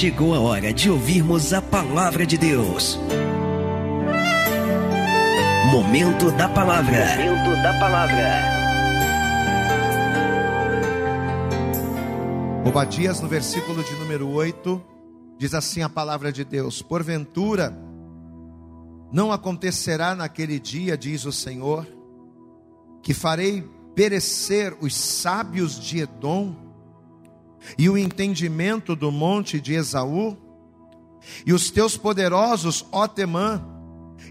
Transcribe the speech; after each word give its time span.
chegou 0.00 0.34
a 0.34 0.40
hora 0.40 0.72
de 0.72 0.88
ouvirmos 0.88 1.52
a 1.52 1.60
palavra 1.60 2.24
de 2.24 2.38
Deus. 2.38 2.98
Momento 5.70 6.30
da 6.30 6.48
palavra. 6.48 7.04
Momento 7.18 7.62
da 7.62 7.78
palavra. 7.78 8.40
Obadias, 12.66 13.20
no 13.20 13.28
versículo 13.28 13.84
de 13.84 13.92
número 13.96 14.26
8, 14.30 14.82
diz 15.36 15.52
assim 15.52 15.82
a 15.82 15.88
palavra 15.90 16.32
de 16.32 16.46
Deus: 16.46 16.80
Porventura, 16.80 17.78
não 19.12 19.30
acontecerá 19.30 20.14
naquele 20.14 20.58
dia, 20.58 20.96
diz 20.96 21.26
o 21.26 21.32
Senhor, 21.32 21.86
que 23.02 23.12
farei 23.12 23.62
perecer 23.94 24.74
os 24.80 24.96
sábios 24.96 25.78
de 25.78 25.98
Edom 25.98 26.69
e 27.78 27.88
o 27.88 27.96
entendimento 27.96 28.96
do 28.96 29.10
monte 29.10 29.60
de 29.60 29.74
Esaú, 29.74 30.36
e 31.44 31.52
os 31.52 31.70
teus 31.70 31.96
poderosos, 31.96 32.86
ó 32.90 33.06
Temã, 33.06 33.62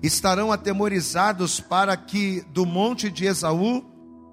estarão 0.02 0.52
atemorizados 0.52 1.60
para 1.60 1.96
que 1.96 2.42
do 2.50 2.66
monte 2.66 3.10
de 3.10 3.26
Esaú 3.26 3.84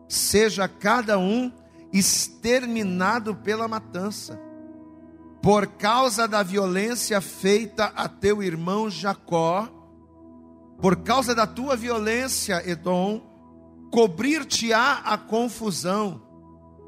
seja 0.08 0.68
cada 0.68 1.18
um 1.18 1.50
exterminado 1.92 3.34
pela 3.34 3.68
matança, 3.68 4.40
por 5.42 5.66
causa 5.66 6.26
da 6.26 6.42
violência 6.42 7.20
feita 7.20 7.92
a 7.96 8.08
teu 8.08 8.42
irmão 8.42 8.90
Jacó, 8.90 9.68
por 10.80 10.96
causa 10.96 11.34
da 11.34 11.46
tua 11.46 11.76
violência, 11.76 12.62
Edom, 12.68 13.22
cobrir-te-á 13.90 15.02
a 15.04 15.16
confusão 15.16 16.22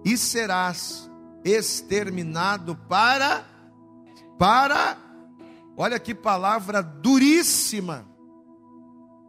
e 0.05 0.17
serás 0.17 1.08
exterminado 1.45 2.77
para 2.89 3.45
para 4.39 4.97
olha 5.77 5.99
que 5.99 6.15
palavra 6.15 6.83
duríssima. 6.83 8.07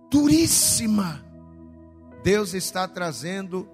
Duríssima. 0.10 1.24
Deus 2.24 2.54
está 2.54 2.88
trazendo 2.88 3.68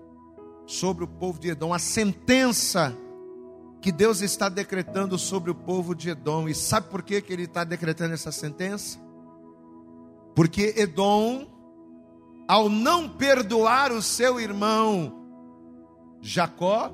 sobre 0.66 1.04
o 1.04 1.08
povo 1.08 1.40
de 1.40 1.50
Edom 1.50 1.74
a 1.74 1.80
sentença 1.80 2.96
que 3.82 3.92
Deus 3.92 4.22
está 4.22 4.50
decretando 4.50 5.18
sobre 5.18 5.52
o 5.52 5.56
povo 5.56 5.94
de 5.94 6.10
Edom. 6.10 6.50
E 6.50 6.56
sabe 6.56 6.90
por 6.90 7.04
que, 7.04 7.22
que 7.22 7.32
ele 7.32 7.44
está 7.44 7.64
decretando 7.64 8.14
essa 8.14 8.32
sentença? 8.32 9.00
Porque 10.36 10.74
Edom 10.76 11.48
ao 12.48 12.70
não 12.70 13.08
perdoar 13.10 13.92
o 13.92 14.02
seu 14.02 14.40
irmão 14.40 15.24
Jacó, 16.22 16.92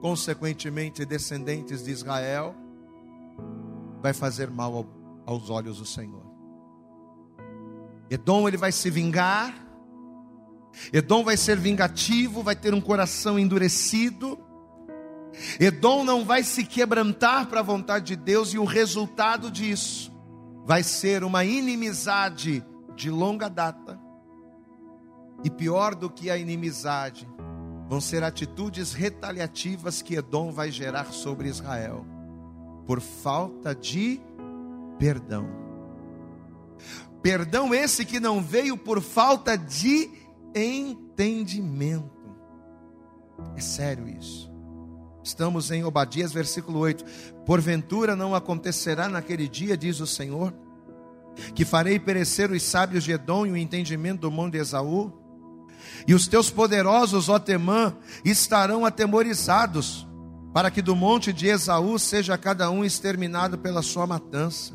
consequentemente 0.00 1.04
descendentes 1.04 1.84
de 1.84 1.90
Israel, 1.90 2.54
vai 4.02 4.12
fazer 4.12 4.50
mal 4.50 4.74
ao, 4.74 4.86
aos 5.26 5.50
olhos 5.50 5.78
do 5.78 5.86
Senhor. 5.86 6.24
Edom 8.10 8.46
ele 8.46 8.56
vai 8.56 8.72
se 8.72 8.90
vingar. 8.90 9.54
Edom 10.92 11.24
vai 11.24 11.36
ser 11.36 11.56
vingativo, 11.56 12.42
vai 12.42 12.54
ter 12.54 12.74
um 12.74 12.80
coração 12.80 13.38
endurecido. 13.38 14.38
Edom 15.58 16.04
não 16.04 16.24
vai 16.24 16.42
se 16.42 16.64
quebrantar 16.64 17.46
para 17.46 17.60
a 17.60 17.62
vontade 17.62 18.06
de 18.06 18.16
Deus 18.16 18.54
e 18.54 18.58
o 18.58 18.64
resultado 18.64 19.50
disso 19.50 20.12
vai 20.64 20.82
ser 20.82 21.22
uma 21.24 21.44
inimizade 21.44 22.64
de 22.94 23.10
longa 23.10 23.48
data 23.48 24.00
e 25.44 25.50
pior 25.50 25.94
do 25.94 26.08
que 26.08 26.30
a 26.30 26.36
inimizade, 26.36 27.28
vão 27.88 28.00
ser 28.00 28.24
atitudes 28.24 28.92
retaliativas 28.92 30.02
que 30.02 30.14
Edom 30.14 30.50
vai 30.50 30.70
gerar 30.70 31.12
sobre 31.12 31.48
Israel, 31.48 32.04
por 32.86 33.00
falta 33.00 33.74
de 33.74 34.20
perdão. 34.98 35.46
Perdão 37.22 37.74
esse 37.74 38.04
que 38.04 38.20
não 38.20 38.42
veio 38.42 38.76
por 38.76 39.00
falta 39.00 39.56
de 39.56 40.10
entendimento. 40.54 42.10
É 43.56 43.60
sério 43.60 44.08
isso. 44.08 44.50
Estamos 45.22 45.70
em 45.72 45.84
Obadias, 45.84 46.32
versículo 46.32 46.78
8. 46.78 47.04
Porventura 47.44 48.14
não 48.14 48.34
acontecerá 48.34 49.08
naquele 49.08 49.48
dia, 49.48 49.76
diz 49.76 49.98
o 49.98 50.06
Senhor, 50.06 50.54
que 51.54 51.64
farei 51.64 51.98
perecer 51.98 52.50
os 52.50 52.62
sábios 52.62 53.02
de 53.02 53.12
Edom 53.12 53.44
e 53.44 53.50
o 53.50 53.56
entendimento 53.56 54.20
do 54.20 54.30
monte 54.30 54.52
de 54.52 54.58
Esaú? 54.58 55.12
E 56.06 56.14
os 56.14 56.28
teus 56.28 56.50
poderosos, 56.50 57.28
ó 57.28 57.38
Temã, 57.38 57.94
estarão 58.24 58.84
atemorizados, 58.84 60.06
para 60.52 60.70
que 60.70 60.80
do 60.80 60.96
monte 60.96 61.32
de 61.32 61.48
Esaú 61.48 61.98
seja 61.98 62.38
cada 62.38 62.70
um 62.70 62.84
exterminado 62.84 63.58
pela 63.58 63.82
sua 63.82 64.06
matança. 64.06 64.74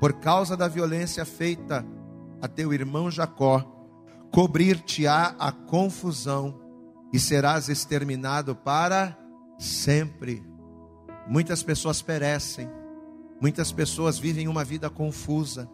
Por 0.00 0.14
causa 0.14 0.56
da 0.56 0.68
violência 0.68 1.24
feita 1.24 1.86
a 2.42 2.48
teu 2.48 2.72
irmão 2.72 3.10
Jacó, 3.10 3.64
cobrir-te-á 4.30 5.34
a 5.38 5.50
confusão 5.50 6.60
e 7.12 7.18
serás 7.18 7.68
exterminado 7.68 8.54
para 8.54 9.16
sempre. 9.58 10.44
Muitas 11.26 11.62
pessoas 11.62 12.02
perecem, 12.02 12.70
muitas 13.40 13.72
pessoas 13.72 14.18
vivem 14.18 14.48
uma 14.48 14.64
vida 14.64 14.90
confusa, 14.90 15.68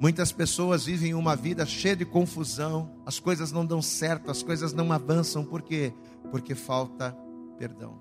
Muitas 0.00 0.32
pessoas 0.32 0.84
vivem 0.84 1.14
uma 1.14 1.36
vida 1.36 1.64
cheia 1.64 1.94
de 1.94 2.04
confusão, 2.04 2.90
as 3.06 3.20
coisas 3.20 3.52
não 3.52 3.64
dão 3.64 3.80
certo, 3.80 4.30
as 4.30 4.42
coisas 4.42 4.72
não 4.72 4.92
avançam, 4.92 5.44
por 5.44 5.62
quê? 5.62 5.92
Porque 6.30 6.54
falta 6.54 7.16
perdão. 7.58 8.00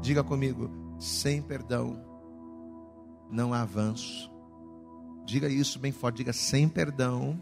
Diga 0.00 0.22
comigo, 0.22 0.70
sem 0.98 1.42
perdão 1.42 2.04
não 3.30 3.54
há 3.54 3.62
avanço. 3.62 4.30
Diga 5.24 5.48
isso 5.48 5.78
bem 5.78 5.92
forte, 5.92 6.18
diga 6.18 6.32
sem 6.32 6.68
perdão 6.68 7.40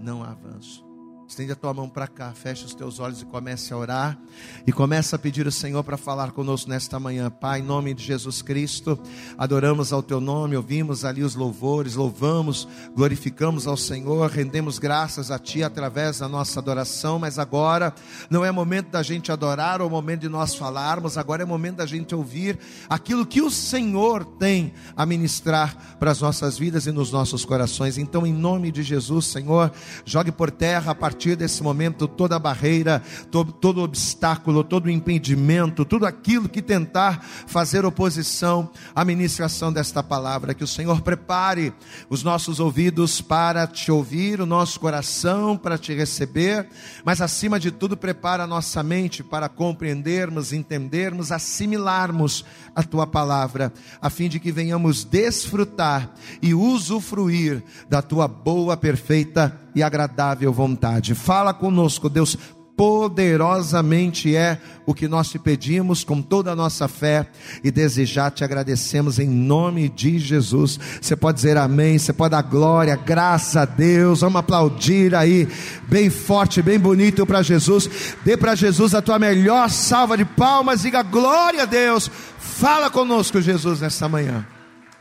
não 0.00 0.22
há 0.22 0.30
avanço. 0.30 0.85
Estende 1.28 1.50
a 1.50 1.56
tua 1.56 1.74
mão 1.74 1.88
para 1.88 2.06
cá, 2.06 2.32
feche 2.32 2.64
os 2.64 2.72
teus 2.72 3.00
olhos 3.00 3.20
e 3.20 3.24
comece 3.24 3.72
a 3.72 3.76
orar. 3.76 4.16
E 4.64 4.70
comece 4.70 5.12
a 5.12 5.18
pedir 5.18 5.44
ao 5.44 5.50
Senhor 5.50 5.82
para 5.82 5.96
falar 5.96 6.30
conosco 6.30 6.70
nesta 6.70 7.00
manhã. 7.00 7.28
Pai, 7.28 7.58
em 7.58 7.64
nome 7.64 7.92
de 7.94 8.04
Jesus 8.04 8.42
Cristo, 8.42 8.96
adoramos 9.36 9.92
ao 9.92 10.04
teu 10.04 10.20
nome, 10.20 10.56
ouvimos 10.56 11.04
ali 11.04 11.24
os 11.24 11.34
louvores, 11.34 11.96
louvamos, 11.96 12.68
glorificamos 12.94 13.66
ao 13.66 13.76
Senhor, 13.76 14.30
rendemos 14.30 14.78
graças 14.78 15.32
a 15.32 15.38
Ti 15.38 15.64
através 15.64 16.20
da 16.20 16.28
nossa 16.28 16.60
adoração. 16.60 17.18
Mas 17.18 17.40
agora 17.40 17.92
não 18.30 18.44
é 18.44 18.52
momento 18.52 18.90
da 18.90 19.02
gente 19.02 19.32
adorar 19.32 19.82
ou 19.82 19.90
momento 19.90 20.20
de 20.20 20.28
nós 20.28 20.54
falarmos, 20.54 21.18
agora 21.18 21.42
é 21.42 21.46
momento 21.46 21.78
da 21.78 21.86
gente 21.86 22.14
ouvir 22.14 22.56
aquilo 22.88 23.26
que 23.26 23.42
o 23.42 23.50
Senhor 23.50 24.24
tem 24.24 24.72
a 24.96 25.04
ministrar 25.04 25.96
para 25.98 26.12
as 26.12 26.20
nossas 26.20 26.56
vidas 26.56 26.86
e 26.86 26.92
nos 26.92 27.10
nossos 27.10 27.44
corações. 27.44 27.98
Então, 27.98 28.24
em 28.24 28.32
nome 28.32 28.70
de 28.70 28.84
Jesus, 28.84 29.26
Senhor, 29.26 29.72
jogue 30.04 30.30
por 30.30 30.52
terra 30.52 30.92
a 30.92 30.94
partir 30.94 31.15
partir 31.16 31.34
desse 31.34 31.62
momento 31.62 32.06
toda 32.06 32.38
barreira, 32.38 33.02
todo, 33.30 33.50
todo 33.50 33.80
obstáculo, 33.80 34.62
todo 34.62 34.90
impedimento, 34.90 35.82
tudo 35.82 36.04
aquilo 36.04 36.46
que 36.46 36.60
tentar 36.60 37.24
fazer 37.46 37.86
oposição 37.86 38.70
à 38.94 39.02
ministração 39.02 39.72
desta 39.72 40.02
palavra. 40.02 40.52
Que 40.52 40.62
o 40.62 40.66
Senhor 40.66 41.00
prepare 41.00 41.72
os 42.10 42.22
nossos 42.22 42.60
ouvidos 42.60 43.22
para 43.22 43.66
te 43.66 43.90
ouvir, 43.90 44.42
o 44.42 44.46
nosso 44.46 44.78
coração 44.78 45.56
para 45.56 45.78
te 45.78 45.94
receber, 45.94 46.68
mas 47.02 47.22
acima 47.22 47.58
de 47.58 47.70
tudo, 47.70 47.96
prepara 47.96 48.44
a 48.44 48.46
nossa 48.46 48.82
mente 48.82 49.24
para 49.24 49.48
compreendermos, 49.48 50.52
entendermos, 50.52 51.32
assimilarmos 51.32 52.44
a 52.74 52.82
tua 52.82 53.06
palavra, 53.06 53.72
a 54.02 54.10
fim 54.10 54.28
de 54.28 54.38
que 54.38 54.52
venhamos 54.52 55.02
desfrutar 55.02 56.12
e 56.42 56.52
usufruir 56.52 57.64
da 57.88 58.02
tua 58.02 58.28
boa, 58.28 58.76
perfeita 58.76 59.65
e 59.76 59.82
agradável 59.82 60.50
vontade. 60.50 61.14
Fala 61.14 61.52
conosco, 61.52 62.08
Deus, 62.08 62.36
poderosamente 62.74 64.34
é 64.34 64.58
o 64.86 64.94
que 64.94 65.06
nós 65.06 65.28
te 65.28 65.38
pedimos 65.38 66.02
com 66.02 66.22
toda 66.22 66.52
a 66.52 66.56
nossa 66.56 66.88
fé 66.88 67.26
e 67.62 67.70
desejar 67.70 68.30
te 68.30 68.42
agradecemos 68.42 69.18
em 69.18 69.28
nome 69.28 69.88
de 69.88 70.18
Jesus. 70.18 70.80
Você 71.00 71.14
pode 71.14 71.36
dizer 71.36 71.58
amém, 71.58 71.98
você 71.98 72.12
pode 72.12 72.32
dar 72.32 72.42
glória, 72.42 72.96
graças 72.96 73.56
a 73.56 73.66
Deus. 73.66 74.22
Vamos 74.22 74.40
aplaudir 74.40 75.14
aí, 75.14 75.46
bem 75.88 76.08
forte, 76.08 76.62
bem 76.62 76.78
bonito 76.78 77.26
para 77.26 77.42
Jesus. 77.42 78.16
Dê 78.24 78.34
para 78.34 78.54
Jesus 78.54 78.94
a 78.94 79.02
tua 79.02 79.18
melhor 79.18 79.68
salva 79.68 80.16
de 80.16 80.24
palmas, 80.24 80.82
diga 80.82 81.02
glória 81.02 81.64
a 81.64 81.66
Deus. 81.66 82.10
Fala 82.38 82.88
conosco, 82.88 83.42
Jesus, 83.42 83.82
nesta 83.82 84.08
manhã. 84.08 84.46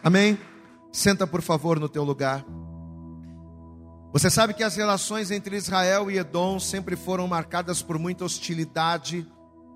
Amém. 0.04 0.38
Senta, 0.92 1.26
por 1.26 1.42
favor, 1.42 1.80
no 1.80 1.88
teu 1.88 2.04
lugar. 2.04 2.46
Você 4.18 4.30
sabe 4.30 4.54
que 4.54 4.64
as 4.64 4.78
relações 4.78 5.30
entre 5.30 5.58
Israel 5.58 6.10
e 6.10 6.18
Edom 6.18 6.58
sempre 6.58 6.96
foram 6.96 7.28
marcadas 7.28 7.82
por 7.82 8.00
muita 8.00 8.24
hostilidade, 8.24 9.28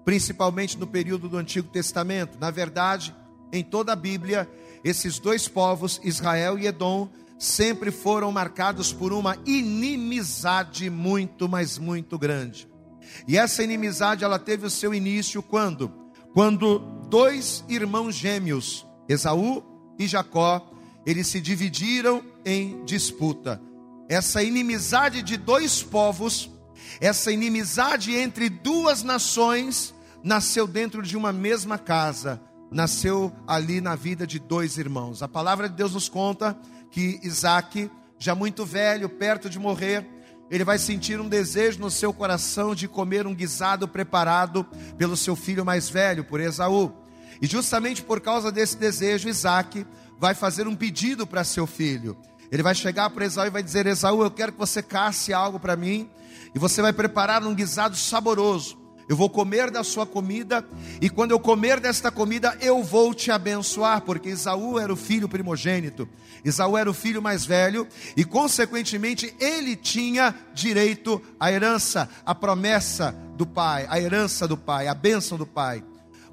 principalmente 0.06 0.78
no 0.78 0.88
período 0.88 1.28
do 1.28 1.36
Antigo 1.36 1.68
Testamento. 1.68 2.38
Na 2.40 2.50
verdade, 2.50 3.14
em 3.52 3.66
toda 3.66 3.92
a 3.92 3.98
Bíblia, 3.98 4.50
esses 4.82 5.20
dois 5.20 5.50
povos, 5.50 6.00
Israel 6.06 6.58
e 6.58 6.68
Edom, 6.68 7.10
sempre 7.38 7.92
foram 7.92 8.32
marcados 8.32 8.94
por 8.94 9.12
uma 9.12 9.36
inimizade 9.46 10.90
muito, 10.90 11.50
mas 11.50 11.78
muito 11.78 12.18
grande. 12.18 12.66
E 13.28 13.38
essa 13.38 13.62
inimizade 13.62 14.24
ela 14.24 14.40
teve 14.40 14.66
o 14.66 14.70
seu 14.70 14.94
início 14.94 15.44
quando? 15.44 15.92
Quando 16.34 16.80
dois 17.10 17.66
irmãos 17.68 18.16
gêmeos 18.16 18.88
Esaú 19.10 19.62
e 20.00 20.08
Jacó, 20.08 20.72
eles 21.06 21.28
se 21.28 21.42
dividiram 21.42 22.24
em 22.46 22.86
disputa. 22.86 23.68
Essa 24.10 24.42
inimizade 24.42 25.22
de 25.22 25.38
dois 25.38 25.84
povos, 25.84 26.50
essa 27.00 27.32
inimizade 27.32 28.16
entre 28.16 28.50
duas 28.50 29.04
nações, 29.04 29.94
nasceu 30.24 30.66
dentro 30.66 31.04
de 31.04 31.16
uma 31.16 31.32
mesma 31.32 31.78
casa, 31.78 32.42
nasceu 32.72 33.32
ali 33.46 33.80
na 33.80 33.96
vida 33.96 34.26
de 34.26 34.40
dois 34.40 34.80
irmãos. 34.80 35.22
A 35.22 35.28
palavra 35.28 35.70
de 35.70 35.76
Deus 35.76 35.94
nos 35.94 36.10
conta 36.10 36.58
que 36.90 37.20
Isaac, 37.22 37.88
já 38.18 38.34
muito 38.34 38.66
velho, 38.66 39.08
perto 39.08 39.48
de 39.48 39.60
morrer, 39.60 40.10
ele 40.50 40.64
vai 40.64 40.80
sentir 40.80 41.22
um 41.22 41.30
desejo 41.30 41.80
no 41.80 41.92
seu 41.92 42.12
coração 42.12 42.74
de 42.74 42.88
comer 42.88 43.28
um 43.28 43.36
guisado 43.36 43.88
preparado 43.88 44.66
pelo 44.98 45.16
seu 45.16 45.36
filho 45.36 45.64
mais 45.64 45.88
velho, 45.88 46.24
por 46.24 46.40
Esaú. 46.40 46.92
E 47.40 47.46
justamente 47.46 48.02
por 48.02 48.20
causa 48.20 48.52
desse 48.52 48.76
desejo, 48.76 49.30
Isaac 49.30 49.86
vai 50.18 50.34
fazer 50.34 50.68
um 50.68 50.76
pedido 50.76 51.28
para 51.28 51.44
seu 51.44 51.68
filho. 51.68 52.18
Ele 52.52 52.64
vai 52.64 52.74
chegar 52.74 53.10
para 53.10 53.26
Esaú 53.26 53.48
e 53.48 53.52
vai 53.52 53.64
dizer: 53.64 53.86
Esaú, 53.86 54.24
eu 54.24 54.32
quero 54.32 54.52
que 54.52 54.60
você 54.60 54.82
casse 54.82 55.34
algo 55.34 55.60
para 55.60 55.76
mim, 55.76 56.10
e 56.54 56.60
você 56.60 56.82
vai 56.82 56.94
preparar 56.94 57.44
um 57.44 57.54
guisado 57.54 57.96
saboroso. 57.96 58.78
Eu 59.08 59.16
vou 59.16 59.28
comer 59.28 59.72
da 59.72 59.84
sua 59.84 60.06
comida, 60.06 60.64
e 61.02 61.10
quando 61.10 61.32
eu 61.32 61.40
comer 61.40 61.80
desta 61.80 62.12
comida, 62.12 62.56
eu 62.62 62.84
vou 62.84 63.12
te 63.12 63.32
abençoar, 63.32 64.02
porque 64.02 64.30
Esaú 64.30 64.78
era 64.78 64.94
o 64.94 64.96
filho 64.96 65.28
primogênito, 65.28 66.08
Esaú 66.46 66.78
era 66.78 66.88
o 66.88 66.94
filho 66.94 67.20
mais 67.20 67.44
velho, 67.44 67.88
e 68.16 68.24
consequentemente 68.24 69.34
ele 69.40 69.76
tinha 69.76 70.36
direito 70.54 71.20
à 71.40 71.52
herança, 71.52 72.08
à 72.24 72.36
promessa 72.36 73.16
do 73.36 73.48
pai, 73.48 73.88
a 73.90 74.00
herança 74.00 74.48
do 74.48 74.56
pai, 74.56 74.88
a 74.88 74.94
bênção 74.94 75.40
do 75.40 75.46
pai. 75.46 75.84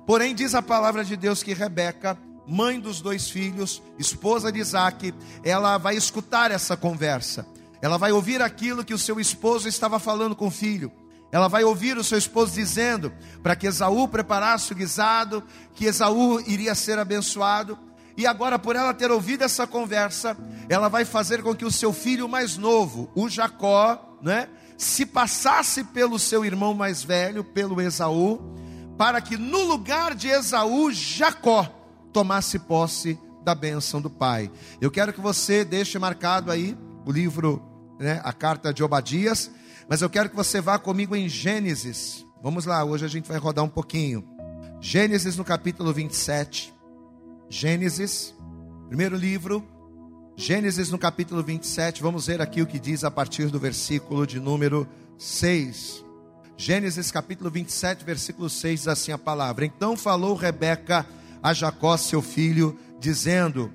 Porém, 0.06 0.34
diz 0.34 0.54
a 0.54 0.60
palavra 0.60 1.02
de 1.02 1.16
Deus 1.16 1.42
que 1.42 1.54
Rebeca, 1.54 2.18
mãe 2.46 2.78
dos 2.78 3.00
dois 3.00 3.28
filhos, 3.28 3.82
esposa 3.98 4.52
de 4.52 4.60
Isaac, 4.60 5.12
ela 5.42 5.78
vai 5.78 5.96
escutar 5.96 6.50
essa 6.50 6.76
conversa, 6.76 7.46
ela 7.82 7.98
vai 7.98 8.12
ouvir 8.12 8.40
aquilo 8.40 8.84
que 8.84 8.94
o 8.94 8.98
seu 8.98 9.18
esposo 9.20 9.68
estava 9.68 9.98
falando 9.98 10.34
com 10.34 10.46
o 10.46 10.50
filho. 10.50 10.90
Ela 11.32 11.48
vai 11.48 11.64
ouvir 11.64 11.98
o 11.98 12.04
seu 12.04 12.16
esposo 12.16 12.54
dizendo 12.54 13.12
para 13.42 13.56
que 13.56 13.66
Esaú 13.66 14.08
preparasse 14.08 14.72
o 14.72 14.76
guisado, 14.76 15.42
que 15.74 15.84
Esaú 15.84 16.40
iria 16.46 16.74
ser 16.74 16.98
abençoado. 16.98 17.78
E 18.16 18.26
agora, 18.26 18.58
por 18.58 18.76
ela 18.76 18.94
ter 18.94 19.10
ouvido 19.10 19.42
essa 19.42 19.66
conversa, 19.66 20.36
ela 20.68 20.88
vai 20.88 21.04
fazer 21.04 21.42
com 21.42 21.54
que 21.54 21.64
o 21.64 21.70
seu 21.70 21.92
filho 21.92 22.28
mais 22.28 22.56
novo, 22.56 23.10
o 23.14 23.28
Jacó, 23.28 24.16
né, 24.22 24.48
se 24.78 25.04
passasse 25.04 25.84
pelo 25.84 26.18
seu 26.18 26.44
irmão 26.44 26.72
mais 26.72 27.02
velho, 27.02 27.44
pelo 27.44 27.80
Esaú, 27.80 28.40
para 28.96 29.20
que 29.20 29.36
no 29.36 29.64
lugar 29.64 30.14
de 30.14 30.28
Esaú, 30.28 30.90
Jacó 30.90 31.70
tomasse 32.16 32.58
posse 32.58 33.18
da 33.44 33.54
bênção 33.54 34.00
do 34.00 34.08
pai. 34.08 34.50
Eu 34.80 34.90
quero 34.90 35.12
que 35.12 35.20
você 35.20 35.64
deixe 35.64 35.98
marcado 35.98 36.50
aí 36.50 36.76
o 37.04 37.12
livro, 37.12 37.62
né, 38.00 38.20
a 38.24 38.32
carta 38.32 38.72
de 38.72 38.82
Obadias 38.82 39.50
mas 39.88 40.02
eu 40.02 40.10
quero 40.10 40.28
que 40.28 40.34
você 40.34 40.60
vá 40.60 40.78
comigo 40.78 41.14
em 41.14 41.28
Gênesis. 41.28 42.26
Vamos 42.42 42.66
lá, 42.66 42.84
hoje 42.84 43.04
a 43.04 43.08
gente 43.08 43.28
vai 43.28 43.38
rodar 43.38 43.64
um 43.64 43.68
pouquinho. 43.68 44.24
Gênesis 44.80 45.36
no 45.36 45.44
capítulo 45.44 45.92
27. 45.92 46.74
Gênesis, 47.48 48.34
primeiro 48.88 49.16
livro. 49.16 49.64
Gênesis 50.34 50.90
no 50.90 50.98
capítulo 50.98 51.40
27. 51.40 52.02
Vamos 52.02 52.26
ver 52.26 52.42
aqui 52.42 52.60
o 52.60 52.66
que 52.66 52.80
diz 52.80 53.04
a 53.04 53.10
partir 53.12 53.46
do 53.46 53.60
versículo 53.60 54.26
de 54.26 54.40
número 54.40 54.88
6. 55.16 56.04
Gênesis 56.56 57.12
capítulo 57.12 57.50
27, 57.50 58.04
versículo 58.04 58.50
6 58.50 58.80
diz 58.80 58.88
assim 58.88 59.12
a 59.12 59.18
palavra: 59.18 59.64
Então 59.64 59.96
falou 59.96 60.34
Rebeca 60.34 61.06
a 61.46 61.52
Jacó, 61.52 61.96
seu 61.96 62.20
filho, 62.20 62.76
dizendo: 62.98 63.72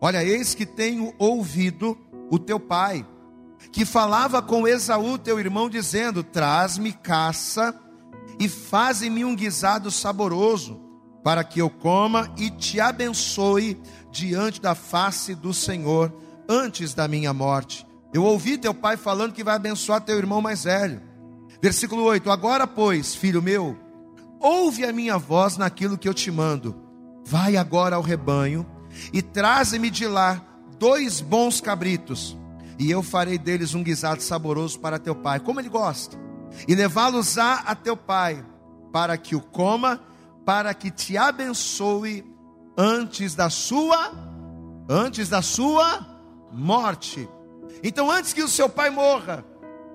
Olha, 0.00 0.24
eis 0.24 0.54
que 0.54 0.64
tenho 0.64 1.12
ouvido 1.18 1.98
o 2.30 2.38
teu 2.38 2.58
pai 2.58 3.06
que 3.70 3.84
falava 3.84 4.40
com 4.40 4.66
Esaú, 4.66 5.18
teu 5.18 5.38
irmão, 5.38 5.68
dizendo: 5.68 6.24
Traz-me 6.24 6.94
caça 6.94 7.78
e 8.38 8.48
faze-me 8.48 9.22
um 9.22 9.36
guisado 9.36 9.90
saboroso, 9.90 10.80
para 11.22 11.44
que 11.44 11.60
eu 11.60 11.68
coma 11.68 12.32
e 12.38 12.48
te 12.48 12.80
abençoe 12.80 13.78
diante 14.10 14.58
da 14.58 14.74
face 14.74 15.34
do 15.34 15.52
Senhor, 15.52 16.10
antes 16.48 16.94
da 16.94 17.06
minha 17.06 17.34
morte. 17.34 17.86
Eu 18.14 18.24
ouvi 18.24 18.56
teu 18.56 18.72
pai 18.72 18.96
falando 18.96 19.34
que 19.34 19.44
vai 19.44 19.56
abençoar 19.56 20.00
teu 20.00 20.16
irmão 20.16 20.40
mais 20.40 20.64
velho. 20.64 21.02
Versículo 21.60 22.02
8: 22.04 22.30
Agora, 22.30 22.66
pois, 22.66 23.14
filho 23.14 23.42
meu, 23.42 23.76
ouve 24.40 24.86
a 24.86 24.92
minha 24.92 25.18
voz 25.18 25.58
naquilo 25.58 25.98
que 25.98 26.08
eu 26.08 26.14
te 26.14 26.30
mando. 26.30 26.79
Vai 27.30 27.56
agora 27.56 27.94
ao 27.94 28.02
rebanho 28.02 28.66
e 29.12 29.22
traze-me 29.22 29.88
de 29.88 30.04
lá 30.04 30.44
dois 30.80 31.20
bons 31.20 31.60
cabritos 31.60 32.36
e 32.76 32.90
eu 32.90 33.04
farei 33.04 33.38
deles 33.38 33.72
um 33.72 33.84
guisado 33.84 34.20
saboroso 34.20 34.80
para 34.80 34.98
teu 34.98 35.14
pai, 35.14 35.38
como 35.38 35.60
ele 35.60 35.68
gosta, 35.68 36.18
e 36.66 36.74
levá-los 36.74 37.38
a, 37.38 37.56
a 37.60 37.74
teu 37.76 37.96
pai, 37.96 38.44
para 38.92 39.16
que 39.16 39.36
o 39.36 39.40
coma, 39.40 40.00
para 40.44 40.74
que 40.74 40.90
te 40.90 41.16
abençoe 41.16 42.24
antes 42.76 43.36
da 43.36 43.48
sua 43.48 44.12
antes 44.88 45.28
da 45.28 45.40
sua 45.40 46.04
morte. 46.50 47.28
Então, 47.80 48.10
antes 48.10 48.32
que 48.32 48.42
o 48.42 48.48
seu 48.48 48.68
pai 48.68 48.90
morra 48.90 49.44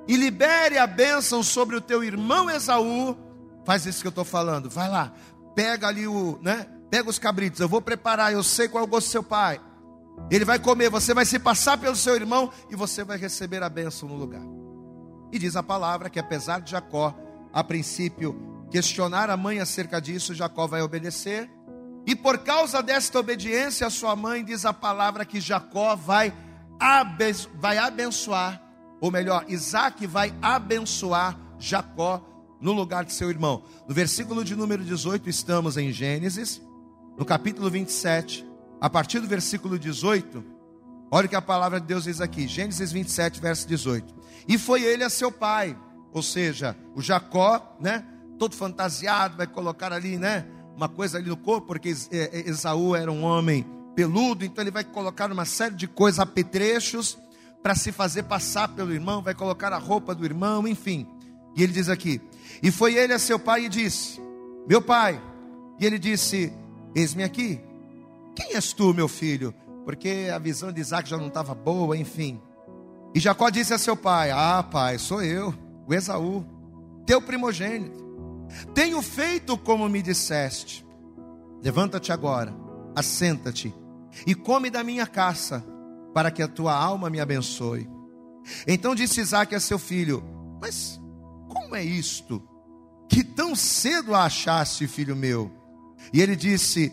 e 0.08 0.16
libere 0.16 0.78
a 0.78 0.88
bênção 0.88 1.44
sobre 1.44 1.76
o 1.76 1.82
teu 1.82 2.02
irmão 2.02 2.50
Esaú, 2.50 3.18
faz 3.66 3.86
isso 3.86 4.00
que 4.00 4.08
eu 4.08 4.12
estou 4.12 4.24
falando. 4.24 4.70
Vai 4.70 4.88
lá, 4.88 5.12
pega 5.54 5.90
ali 5.90 6.08
o, 6.08 6.40
né? 6.42 6.68
Pega 6.90 7.10
os 7.10 7.20
cabritos, 7.20 7.60
eu 7.60 7.68
vou 7.68 7.82
preparar, 7.82 8.32
eu 8.32 8.44
sei 8.44 8.68
qual 8.68 8.84
é 8.84 8.88
o 8.88 8.90
gosto 8.90 9.08
do 9.08 9.12
seu 9.12 9.24
pai. 9.24 9.60
Ele 10.30 10.46
vai 10.46 10.60
comer, 10.60 10.90
você 10.90 11.14
vai 11.14 11.26
se 11.26 11.38
passar 11.38 11.78
pelo 11.78 11.96
seu 11.96 12.16
irmão 12.16 12.52
e 12.70 12.76
você 12.76 13.04
vai 13.04 13.18
receber 13.18 13.62
a 13.62 13.70
bênção 13.70 14.08
no 14.08 14.16
lugar. 14.16 14.42
E 15.32 15.38
diz 15.38 15.56
a 15.56 15.64
palavra 15.64 16.10
que 16.10 16.20
apesar 16.20 16.62
de 16.62 16.72
Jacó, 16.72 17.14
a 17.52 17.64
princípio, 17.64 18.68
questionar 18.72 19.30
a 19.30 19.38
mãe 19.38 19.60
acerca 19.60 20.00
disso, 20.00 20.34
Jacó 20.34 20.68
vai 20.68 20.82
obedecer. 20.82 21.50
E 22.06 22.16
por 22.16 22.40
causa 22.40 22.82
desta 22.82 23.20
obediência, 23.20 23.88
a 23.88 23.90
sua 23.90 24.16
mãe 24.16 24.44
diz 24.44 24.66
a 24.66 24.74
palavra 24.74 25.26
que 25.26 25.42
Jacó 25.42 25.96
vai, 25.96 26.34
abenço 26.80 27.50
vai 27.56 27.78
abençoar, 27.78 28.62
ou 29.02 29.12
melhor, 29.12 29.46
Isaac 29.48 30.06
vai 30.06 30.34
abençoar 30.42 31.38
Jacó 31.58 32.24
no 32.62 32.72
lugar 32.72 33.06
de 33.06 33.14
seu 33.14 33.30
irmão. 33.30 33.64
No 33.88 33.94
versículo 33.94 34.44
de 34.44 34.56
número 34.56 34.84
18, 34.84 35.30
estamos 35.30 35.78
em 35.78 35.92
Gênesis, 35.92 36.62
no 37.18 37.26
capítulo 37.26 37.70
27 37.70 38.46
a 38.80 38.90
partir 38.90 39.20
do 39.20 39.28
versículo 39.28 39.80
18, 39.80 40.44
olha 41.10 41.26
o 41.26 41.30
que 41.30 41.36
a 41.36 41.42
palavra 41.42 41.80
de 41.80 41.88
Deus 41.88 42.04
diz 42.04 42.20
aqui, 42.20 42.48
Gênesis 42.48 42.92
27, 42.92 43.40
verso 43.40 43.68
18. 43.68 44.14
E 44.48 44.58
foi 44.58 44.84
ele 44.84 45.04
a 45.04 45.10
seu 45.10 45.32
pai, 45.32 45.78
ou 46.12 46.22
seja, 46.22 46.76
o 46.94 47.02
Jacó, 47.02 47.78
né? 47.80 48.06
Todo 48.38 48.56
fantasiado, 48.56 49.38
vai 49.38 49.48
colocar 49.48 49.94
ali, 49.94 50.18
né? 50.18 50.46
Uma 50.76 50.90
coisa 50.90 51.18
ali 51.18 51.30
no 51.30 51.38
corpo, 51.38 51.68
porque 51.68 51.96
é, 52.12 52.18
é, 52.18 52.50
Esaú 52.50 52.96
era 52.96 53.12
um 53.12 53.24
homem 53.24 53.66
peludo, 53.96 54.44
então 54.44 54.62
ele 54.62 54.72
vai 54.72 54.84
colocar 54.84 55.32
uma 55.32 55.46
série 55.46 55.74
de 55.74 55.88
coisas, 55.88 56.20
apetrechos, 56.20 57.18
para 57.64 57.74
se 57.74 57.92
fazer 57.92 58.24
passar 58.24 58.68
pelo 58.68 58.94
irmão, 58.94 59.24
vai 59.24 59.34
colocar 59.34 59.74
a 59.74 59.78
roupa 59.78 60.14
do 60.14 60.26
irmão, 60.26 60.68
enfim. 60.68 61.08
E 61.56 61.64
ele 61.64 61.72
diz 61.72 61.90
aqui: 61.90 62.22
E 62.62 62.70
foi 62.70 62.96
ele 62.96 63.14
a 63.14 63.20
seu 63.20 63.40
pai 63.40 63.66
e 63.66 63.70
disse: 63.70 64.22
Meu 64.68 64.82
pai. 64.82 65.20
E 65.80 65.86
ele 65.86 65.98
disse: 65.98 66.54
Eis-me 66.96 67.24
aqui. 67.24 67.60
Quem 68.36 68.56
és 68.56 68.72
tu, 68.72 68.94
meu 68.94 69.08
filho? 69.08 69.54
Porque 69.84 70.30
a 70.34 70.40
visão 70.40 70.72
de 70.72 70.80
Isaac 70.82 71.10
já 71.10 71.18
não 71.18 71.28
estava 71.28 71.54
boa, 71.54 71.98
enfim. 71.98 72.42
E 73.14 73.20
Jacó 73.20 73.50
disse 73.50 73.74
a 73.74 73.78
seu 73.78 73.96
pai: 73.96 74.32
Ah, 74.32 74.64
pai, 74.64 74.98
sou 74.98 75.22
eu, 75.22 75.54
o 75.86 75.94
Esaú, 75.94 76.46
teu 77.06 77.22
primogênito. 77.22 78.04
Tenho 78.74 79.02
feito 79.02 79.58
como 79.58 79.88
me 79.90 80.02
disseste. 80.02 80.86
Levanta-te 81.62 82.12
agora, 82.12 82.56
assenta-te 82.96 83.74
e 84.26 84.36
come 84.36 84.70
da 84.70 84.84
minha 84.84 85.08
caça, 85.08 85.66
para 86.14 86.32
que 86.32 86.42
a 86.42 86.48
tua 86.48 86.74
alma 86.74 87.10
me 87.10 87.20
abençoe. 87.20 87.90
Então 88.68 88.96
disse 88.96 89.22
Isaac 89.22 89.54
a 89.54 89.60
seu 89.60 89.80
filho: 89.80 90.24
Mas 90.62 91.00
como 91.48 91.76
é 91.76 91.84
isto? 91.84 92.42
Que 93.10 93.24
tão 93.24 93.56
cedo 93.56 94.16
a 94.16 94.26
achaste, 94.26 94.88
filho 94.88 95.16
meu? 95.16 95.52
E 96.14 96.22
ele 96.22 96.36
disse: 96.36 96.92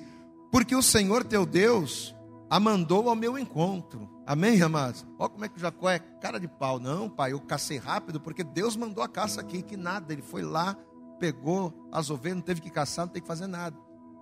porque 0.52 0.76
o 0.76 0.82
Senhor 0.82 1.24
teu 1.24 1.46
Deus 1.46 2.14
a 2.50 2.60
mandou 2.60 3.08
ao 3.08 3.16
meu 3.16 3.38
encontro. 3.38 4.06
Amém, 4.26 4.60
amados? 4.60 5.06
Olha 5.18 5.30
como 5.30 5.44
é 5.46 5.48
que 5.48 5.58
Jacó 5.58 5.88
é 5.88 5.98
cara 5.98 6.38
de 6.38 6.46
pau. 6.46 6.78
Não, 6.78 7.08
pai, 7.08 7.32
eu 7.32 7.40
cacei 7.40 7.78
rápido, 7.78 8.20
porque 8.20 8.44
Deus 8.44 8.76
mandou 8.76 9.02
a 9.02 9.08
caça 9.08 9.40
aqui, 9.40 9.62
que 9.62 9.78
nada. 9.78 10.12
Ele 10.12 10.20
foi 10.20 10.42
lá, 10.42 10.76
pegou 11.18 11.88
as 11.90 12.10
ovelhas, 12.10 12.36
não 12.36 12.42
teve 12.42 12.60
que 12.60 12.68
caçar, 12.68 13.06
não 13.06 13.12
tem 13.14 13.22
que 13.22 13.26
fazer 13.26 13.46
nada. 13.46 13.74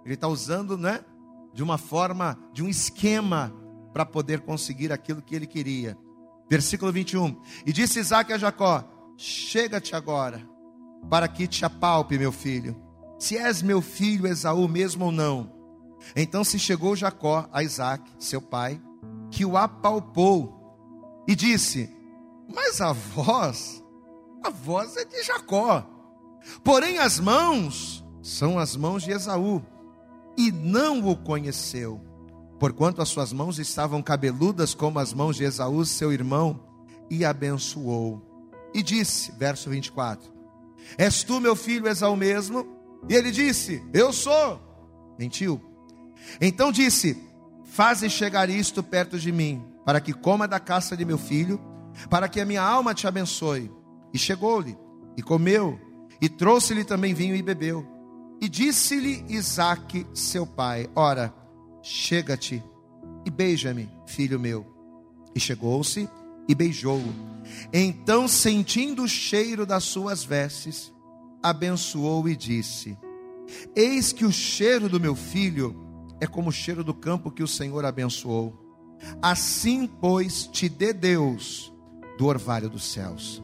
Ele 0.04 0.14
está 0.14 0.28
usando, 0.28 0.78
né? 0.78 1.04
De 1.52 1.64
uma 1.64 1.76
forma, 1.76 2.38
de 2.52 2.62
um 2.62 2.68
esquema, 2.68 3.52
para 3.92 4.06
poder 4.06 4.42
conseguir 4.42 4.92
aquilo 4.92 5.20
que 5.20 5.34
ele 5.34 5.48
queria. 5.48 5.98
Versículo 6.48 6.92
21. 6.92 7.36
E 7.66 7.72
disse 7.72 7.98
Isaac 7.98 8.32
a 8.32 8.38
Jacó: 8.38 8.88
Chega-te 9.16 9.96
agora, 9.96 10.48
para 11.10 11.26
que 11.26 11.48
te 11.48 11.64
apalpe, 11.64 12.16
meu 12.16 12.30
filho, 12.30 12.76
se 13.20 13.36
és 13.36 13.62
meu 13.62 13.80
filho 13.80 14.26
Esaú 14.26 14.66
mesmo 14.66 15.04
ou 15.04 15.12
não 15.12 15.52
Então 16.16 16.42
se 16.42 16.58
chegou 16.58 16.96
Jacó 16.96 17.48
a 17.52 17.62
Isaac, 17.62 18.10
seu 18.18 18.40
pai, 18.40 18.80
que 19.30 19.44
o 19.44 19.56
apalpou 19.56 21.22
e 21.28 21.34
disse: 21.34 21.88
Mas 22.52 22.80
a 22.80 22.92
voz, 22.92 23.84
a 24.42 24.50
voz 24.50 24.96
é 24.96 25.04
de 25.04 25.22
Jacó, 25.22 25.86
porém 26.64 26.98
as 26.98 27.20
mãos 27.20 28.04
são 28.22 28.58
as 28.58 28.74
mãos 28.74 29.02
de 29.02 29.12
Esaú, 29.12 29.62
e 30.36 30.50
não 30.50 31.06
o 31.08 31.16
conheceu, 31.16 32.00
porquanto 32.58 33.00
as 33.00 33.08
suas 33.08 33.32
mãos 33.32 33.58
estavam 33.58 34.02
cabeludas 34.02 34.74
como 34.74 34.98
as 34.98 35.12
mãos 35.12 35.36
de 35.36 35.44
Esaú, 35.44 35.84
seu 35.84 36.12
irmão, 36.12 36.60
e 37.08 37.24
abençoou. 37.24 38.26
E 38.72 38.82
disse, 38.82 39.32
verso 39.32 39.70
24: 39.70 40.32
És 40.96 41.22
tu, 41.22 41.40
meu 41.40 41.54
filho 41.54 41.88
Esaú 41.88 42.16
mesmo? 42.16 42.79
E 43.08 43.14
ele 43.14 43.30
disse: 43.30 43.82
Eu 43.92 44.12
sou. 44.12 44.60
Mentiu. 45.18 45.60
Então 46.40 46.72
disse: 46.72 47.16
Faze 47.64 48.08
chegar 48.10 48.50
isto 48.50 48.82
perto 48.82 49.18
de 49.18 49.30
mim, 49.30 49.64
para 49.84 50.00
que 50.00 50.12
coma 50.12 50.46
da 50.46 50.60
caça 50.60 50.96
de 50.96 51.04
meu 51.04 51.18
filho, 51.18 51.60
para 52.08 52.28
que 52.28 52.40
a 52.40 52.44
minha 52.44 52.62
alma 52.62 52.94
te 52.94 53.06
abençoe. 53.06 53.70
E 54.12 54.18
chegou-lhe, 54.18 54.76
e 55.16 55.22
comeu, 55.22 55.78
e 56.20 56.28
trouxe-lhe 56.28 56.84
também 56.84 57.14
vinho 57.14 57.36
e 57.36 57.42
bebeu. 57.42 57.86
E 58.40 58.48
disse-lhe 58.48 59.24
Isaque, 59.28 60.06
seu 60.14 60.46
pai: 60.46 60.88
Ora, 60.94 61.32
chega-te 61.82 62.62
e 63.24 63.30
beija-me, 63.30 63.88
filho 64.06 64.38
meu. 64.38 64.66
E 65.34 65.40
chegou-se 65.40 66.08
e 66.48 66.54
beijou-o. 66.54 67.14
Então, 67.72 68.26
sentindo 68.26 69.04
o 69.04 69.08
cheiro 69.08 69.64
das 69.64 69.84
suas 69.84 70.24
vestes, 70.24 70.92
abençoou 71.42 72.28
e 72.28 72.36
disse: 72.36 72.96
Eis 73.74 74.12
que 74.12 74.24
o 74.24 74.32
cheiro 74.32 74.88
do 74.88 75.00
meu 75.00 75.14
filho 75.14 75.76
é 76.20 76.26
como 76.26 76.50
o 76.50 76.52
cheiro 76.52 76.84
do 76.84 76.94
campo 76.94 77.30
que 77.30 77.42
o 77.42 77.48
Senhor 77.48 77.84
abençoou. 77.84 78.58
Assim, 79.22 79.86
pois, 79.86 80.46
te 80.46 80.68
dê 80.68 80.92
Deus 80.92 81.72
do 82.18 82.26
orvalho 82.26 82.68
dos 82.68 82.84
céus 82.84 83.42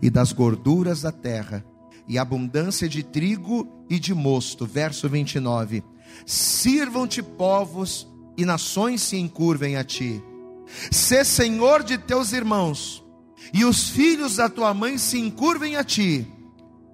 e 0.00 0.10
das 0.10 0.32
gorduras 0.32 1.02
da 1.02 1.12
terra, 1.12 1.64
e 2.08 2.18
abundância 2.18 2.88
de 2.88 3.02
trigo 3.02 3.68
e 3.88 3.98
de 3.98 4.14
mosto. 4.14 4.66
Verso 4.66 5.08
29. 5.08 5.82
Sirvam-te 6.26 7.22
povos 7.22 8.06
e 8.36 8.44
nações 8.44 9.00
se 9.02 9.16
encurvem 9.16 9.76
a 9.76 9.84
ti. 9.84 10.22
Sê 10.90 11.24
senhor 11.24 11.82
de 11.82 11.98
teus 11.98 12.32
irmãos, 12.32 13.04
e 13.52 13.64
os 13.64 13.88
filhos 13.88 14.36
da 14.36 14.48
tua 14.48 14.72
mãe 14.72 14.98
se 14.98 15.18
encurvem 15.18 15.76
a 15.76 15.84
ti. 15.84 16.26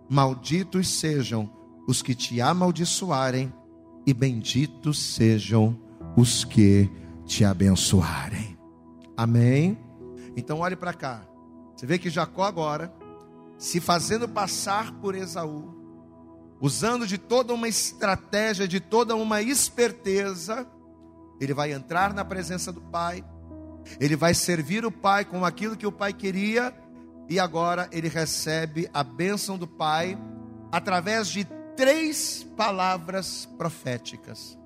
Malditos 0.09 0.89
sejam 0.89 1.51
os 1.87 2.03
que 2.03 2.15
te 2.15 2.41
amaldiçoarem, 2.41 3.53
e 4.07 4.15
benditos 4.15 4.99
sejam 4.99 5.79
os 6.17 6.45
que 6.45 6.91
te 7.27 7.45
abençoarem. 7.45 8.59
Amém? 9.15 9.79
Então 10.35 10.61
olhe 10.61 10.77
para 10.77 10.95
cá. 10.95 11.27
Você 11.77 11.85
vê 11.85 11.99
que 11.99 12.09
Jacó 12.09 12.45
agora, 12.45 12.93
se 13.59 13.81
fazendo 13.81 14.27
passar 14.27 14.93
por 14.93 15.15
Esaú, 15.15 15.75
usando 16.61 17.07
de 17.07 17.19
toda 17.19 17.53
uma 17.53 17.69
estratégia, 17.69 18.67
de 18.67 18.81
toda 18.81 19.15
uma 19.15 19.43
esperteza, 19.43 20.67
ele 21.41 21.53
vai 21.53 21.73
entrar 21.73 22.15
na 22.15 22.25
presença 22.25 22.73
do 22.73 22.81
pai, 22.81 23.25
ele 24.01 24.17
vai 24.17 24.35
servir 24.35 24.85
o 24.85 24.91
pai 24.91 25.25
com 25.25 25.45
aquilo 25.45 25.77
que 25.77 25.87
o 25.87 25.93
pai 25.93 26.13
queria, 26.13 26.75
e 27.29 27.39
agora 27.39 27.89
ele 27.93 28.09
recebe 28.09 28.89
a 28.93 29.03
bênção 29.05 29.59
do 29.59 29.67
pai 29.67 30.19
através 30.73 31.29
de 31.29 31.45
três 31.77 32.47
palavras 32.57 33.47
proféticas. 33.59 34.59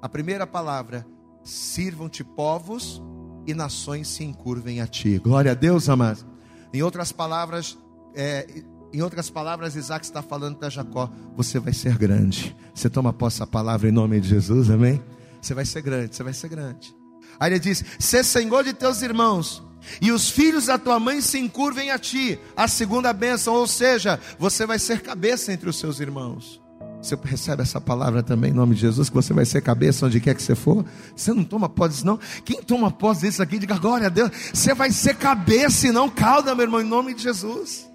A 0.00 0.08
primeira 0.08 0.46
palavra: 0.46 1.06
sirvam-te 1.42 2.24
povos 2.24 3.02
e 3.46 3.54
nações 3.54 4.08
se 4.08 4.24
encurvem 4.24 4.80
a 4.80 4.86
ti. 4.86 5.18
Glória 5.18 5.52
a 5.52 5.54
Deus, 5.54 5.88
amados. 5.88 6.24
Em 6.72 6.82
outras 6.82 7.12
palavras, 7.12 7.78
é, 8.14 8.46
em 8.92 9.02
outras 9.02 9.28
palavras, 9.30 9.76
Isaac 9.76 10.04
está 10.04 10.22
falando 10.22 10.56
para 10.56 10.68
Jacó: 10.70 11.10
você 11.36 11.58
vai 11.58 11.72
ser 11.72 11.96
grande. 11.96 12.56
Você 12.74 12.88
toma 12.88 13.12
posse 13.12 13.40
da 13.40 13.46
palavra 13.46 13.88
em 13.88 13.92
nome 13.92 14.20
de 14.20 14.28
Jesus, 14.28 14.70
amém? 14.70 15.02
Você 15.40 15.54
vai 15.54 15.64
ser 15.64 15.82
grande, 15.82 16.14
você 16.14 16.22
vai 16.22 16.32
ser 16.32 16.48
grande. 16.48 16.94
Aí 17.38 17.52
ele 17.52 17.58
diz: 17.58 17.84
Sê 17.98 18.24
senhor 18.24 18.64
de 18.64 18.72
teus 18.72 19.02
irmãos, 19.02 19.62
e 20.00 20.12
os 20.12 20.30
filhos 20.30 20.66
da 20.66 20.78
tua 20.78 20.98
mãe 20.98 21.20
se 21.20 21.38
encurvem 21.38 21.90
a 21.90 21.98
ti. 21.98 22.38
A 22.56 22.68
segunda 22.68 23.12
bênção, 23.12 23.54
ou 23.54 23.66
seja, 23.66 24.18
você 24.38 24.66
vai 24.66 24.78
ser 24.78 25.00
cabeça 25.00 25.52
entre 25.52 25.68
os 25.68 25.78
seus 25.78 26.00
irmãos. 26.00 26.60
Você 27.00 27.16
recebe 27.22 27.62
essa 27.62 27.80
palavra 27.80 28.22
também 28.22 28.50
em 28.50 28.54
nome 28.54 28.74
de 28.74 28.80
Jesus, 28.80 29.08
que 29.08 29.14
você 29.14 29.32
vai 29.32 29.44
ser 29.44 29.62
cabeça 29.62 30.06
onde 30.06 30.20
quer 30.20 30.34
que 30.34 30.42
você 30.42 30.54
for. 30.54 30.84
Você 31.14 31.32
não 31.32 31.44
toma 31.44 31.68
posse, 31.68 32.04
não. 32.04 32.18
Quem 32.44 32.60
toma 32.60 32.90
posse 32.90 33.22
disso 33.22 33.42
aqui, 33.42 33.58
diga 33.58 33.78
glória 33.78 34.06
a 34.06 34.10
Deus. 34.10 34.30
Você 34.52 34.74
vai 34.74 34.90
ser 34.90 35.14
cabeça 35.14 35.86
e 35.86 35.92
não 35.92 36.08
cauda, 36.08 36.54
meu 36.54 36.64
irmão, 36.64 36.80
em 36.80 36.84
nome 36.84 37.14
de 37.14 37.22
Jesus. 37.22 37.88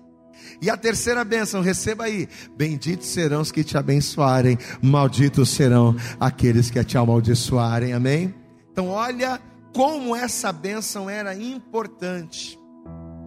E 0.62 0.70
a 0.70 0.78
terceira 0.78 1.26
bênção, 1.26 1.62
receba 1.62 2.06
aí: 2.06 2.30
benditos 2.56 3.08
serão 3.08 3.42
os 3.42 3.52
que 3.52 3.64
te 3.64 3.78
abençoarem, 3.78 4.58
malditos 4.82 5.50
serão 5.50 5.96
aqueles 6.20 6.72
que 6.72 6.82
te 6.84 6.98
amaldiçoarem. 6.98 7.92
Amém? 7.92 8.34
Então, 8.72 8.88
olha 8.88 9.42
como 9.74 10.16
essa 10.16 10.52
bênção 10.52 11.10
era 11.10 11.36
importante. 11.36 12.60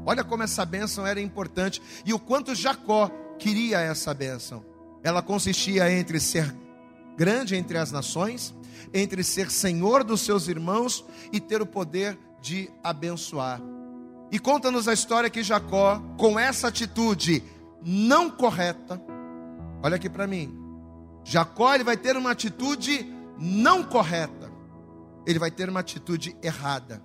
Olha 0.04 0.22
como 0.22 0.42
essa 0.42 0.64
bênção 0.64 1.06
era 1.06 1.20
importante 1.20 1.82
e 2.04 2.14
o 2.14 2.18
quanto 2.18 2.54
Jacó 2.54 3.10
queria 3.38 3.80
essa 3.80 4.14
bênção. 4.14 4.64
Ela 5.02 5.20
consistia 5.20 5.90
entre 5.90 6.20
ser 6.20 6.54
grande 7.16 7.56
entre 7.56 7.78
as 7.78 7.90
nações, 7.90 8.54
entre 8.92 9.24
ser 9.24 9.50
senhor 9.50 10.04
dos 10.04 10.20
seus 10.20 10.48
irmãos 10.48 11.04
e 11.32 11.40
ter 11.40 11.62
o 11.62 11.66
poder 11.66 12.16
de 12.40 12.70
abençoar. 12.84 13.60
E 14.30 14.38
conta-nos 14.38 14.86
a 14.86 14.92
história 14.92 15.30
que 15.30 15.42
Jacó, 15.42 16.00
com 16.18 16.38
essa 16.38 16.68
atitude 16.68 17.42
não 17.82 18.30
correta, 18.30 19.00
olha 19.82 19.96
aqui 19.96 20.10
para 20.10 20.26
mim. 20.26 20.54
Jacó 21.24 21.74
ele 21.74 21.84
vai 21.84 21.96
ter 21.96 22.16
uma 22.16 22.32
atitude 22.32 23.12
não 23.38 23.82
correta 23.82 24.35
ele 25.26 25.38
vai 25.38 25.50
ter 25.50 25.68
uma 25.68 25.80
atitude 25.80 26.36
errada. 26.42 27.02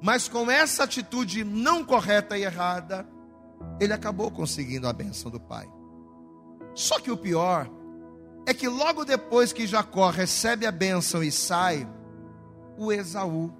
Mas 0.00 0.28
com 0.28 0.50
essa 0.50 0.84
atitude 0.84 1.44
não 1.44 1.84
correta 1.84 2.38
e 2.38 2.44
errada, 2.44 3.06
ele 3.80 3.92
acabou 3.92 4.30
conseguindo 4.30 4.88
a 4.88 4.92
bênção 4.92 5.30
do 5.30 5.40
pai. 5.40 5.68
Só 6.74 7.00
que 7.00 7.10
o 7.10 7.16
pior 7.16 7.68
é 8.46 8.54
que 8.54 8.68
logo 8.68 9.04
depois 9.04 9.52
que 9.52 9.66
Jacó 9.66 10.10
recebe 10.10 10.64
a 10.64 10.72
bênção 10.72 11.22
e 11.22 11.30
sai, 11.30 11.88
o 12.78 12.92
Esaú, 12.92 13.52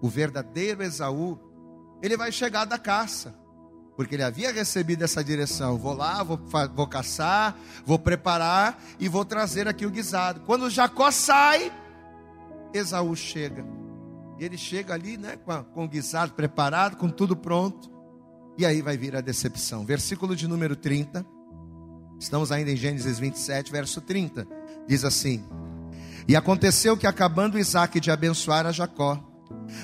o 0.00 0.08
verdadeiro 0.08 0.82
Esaú, 0.82 1.40
ele 2.02 2.16
vai 2.16 2.30
chegar 2.30 2.66
da 2.66 2.78
caça, 2.78 3.34
porque 3.96 4.14
ele 4.14 4.22
havia 4.22 4.52
recebido 4.52 5.02
essa 5.02 5.24
direção: 5.24 5.76
vou 5.76 5.94
lá, 5.94 6.22
vou, 6.22 6.38
vou 6.74 6.86
caçar, 6.86 7.56
vou 7.84 7.98
preparar 7.98 8.80
e 9.00 9.08
vou 9.08 9.24
trazer 9.24 9.66
aqui 9.66 9.86
o 9.86 9.90
guisado. 9.90 10.40
Quando 10.40 10.70
Jacó 10.70 11.10
sai, 11.10 11.72
Esaú 12.72 13.14
chega. 13.16 13.64
E 14.38 14.44
ele 14.44 14.56
chega 14.56 14.94
ali, 14.94 15.16
né, 15.16 15.36
com, 15.36 15.50
a, 15.50 15.64
com 15.64 15.84
o 15.84 15.88
guisado 15.88 16.32
preparado, 16.32 16.96
com 16.96 17.08
tudo 17.08 17.36
pronto. 17.36 17.90
E 18.56 18.64
aí 18.64 18.82
vai 18.82 18.96
vir 18.96 19.16
a 19.16 19.20
decepção. 19.20 19.84
Versículo 19.84 20.36
de 20.36 20.46
número 20.46 20.76
30. 20.76 21.24
Estamos 22.20 22.50
ainda 22.50 22.70
em 22.70 22.76
Gênesis 22.76 23.18
27, 23.18 23.70
verso 23.70 24.00
30. 24.00 24.46
Diz 24.86 25.04
assim: 25.04 25.44
E 26.26 26.34
aconteceu 26.34 26.96
que, 26.96 27.06
acabando 27.06 27.58
Isaac 27.58 28.00
de 28.00 28.10
abençoar 28.10 28.66
a 28.66 28.72
Jacó, 28.72 29.22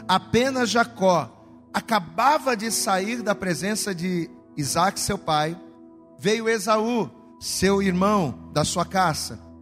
apenas 0.08 0.70
Jacó 0.70 1.30
acabava 1.72 2.56
de 2.56 2.70
sair 2.70 3.22
da 3.22 3.34
presença 3.34 3.94
de 3.94 4.30
Isaac, 4.56 4.98
seu 4.98 5.18
pai, 5.18 5.60
veio 6.18 6.48
Esaú, 6.48 7.10
seu 7.40 7.82
irmão, 7.82 8.50
da 8.52 8.64
sua 8.64 8.84
caça 8.84 9.53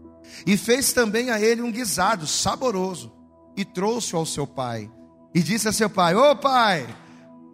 e 0.47 0.57
fez 0.57 0.93
também 0.93 1.31
a 1.31 1.41
ele 1.41 1.63
um 1.63 1.71
guisado 1.71 2.27
saboroso, 2.27 3.13
e 3.57 3.65
trouxe-o 3.65 4.19
ao 4.19 4.27
seu 4.27 4.47
pai. 4.47 4.91
E 5.35 5.43
disse 5.43 5.69
a 5.69 5.73
seu 5.73 5.89
pai: 5.89 6.15
Ô 6.15 6.31
oh, 6.31 6.37
pai, 6.37 6.87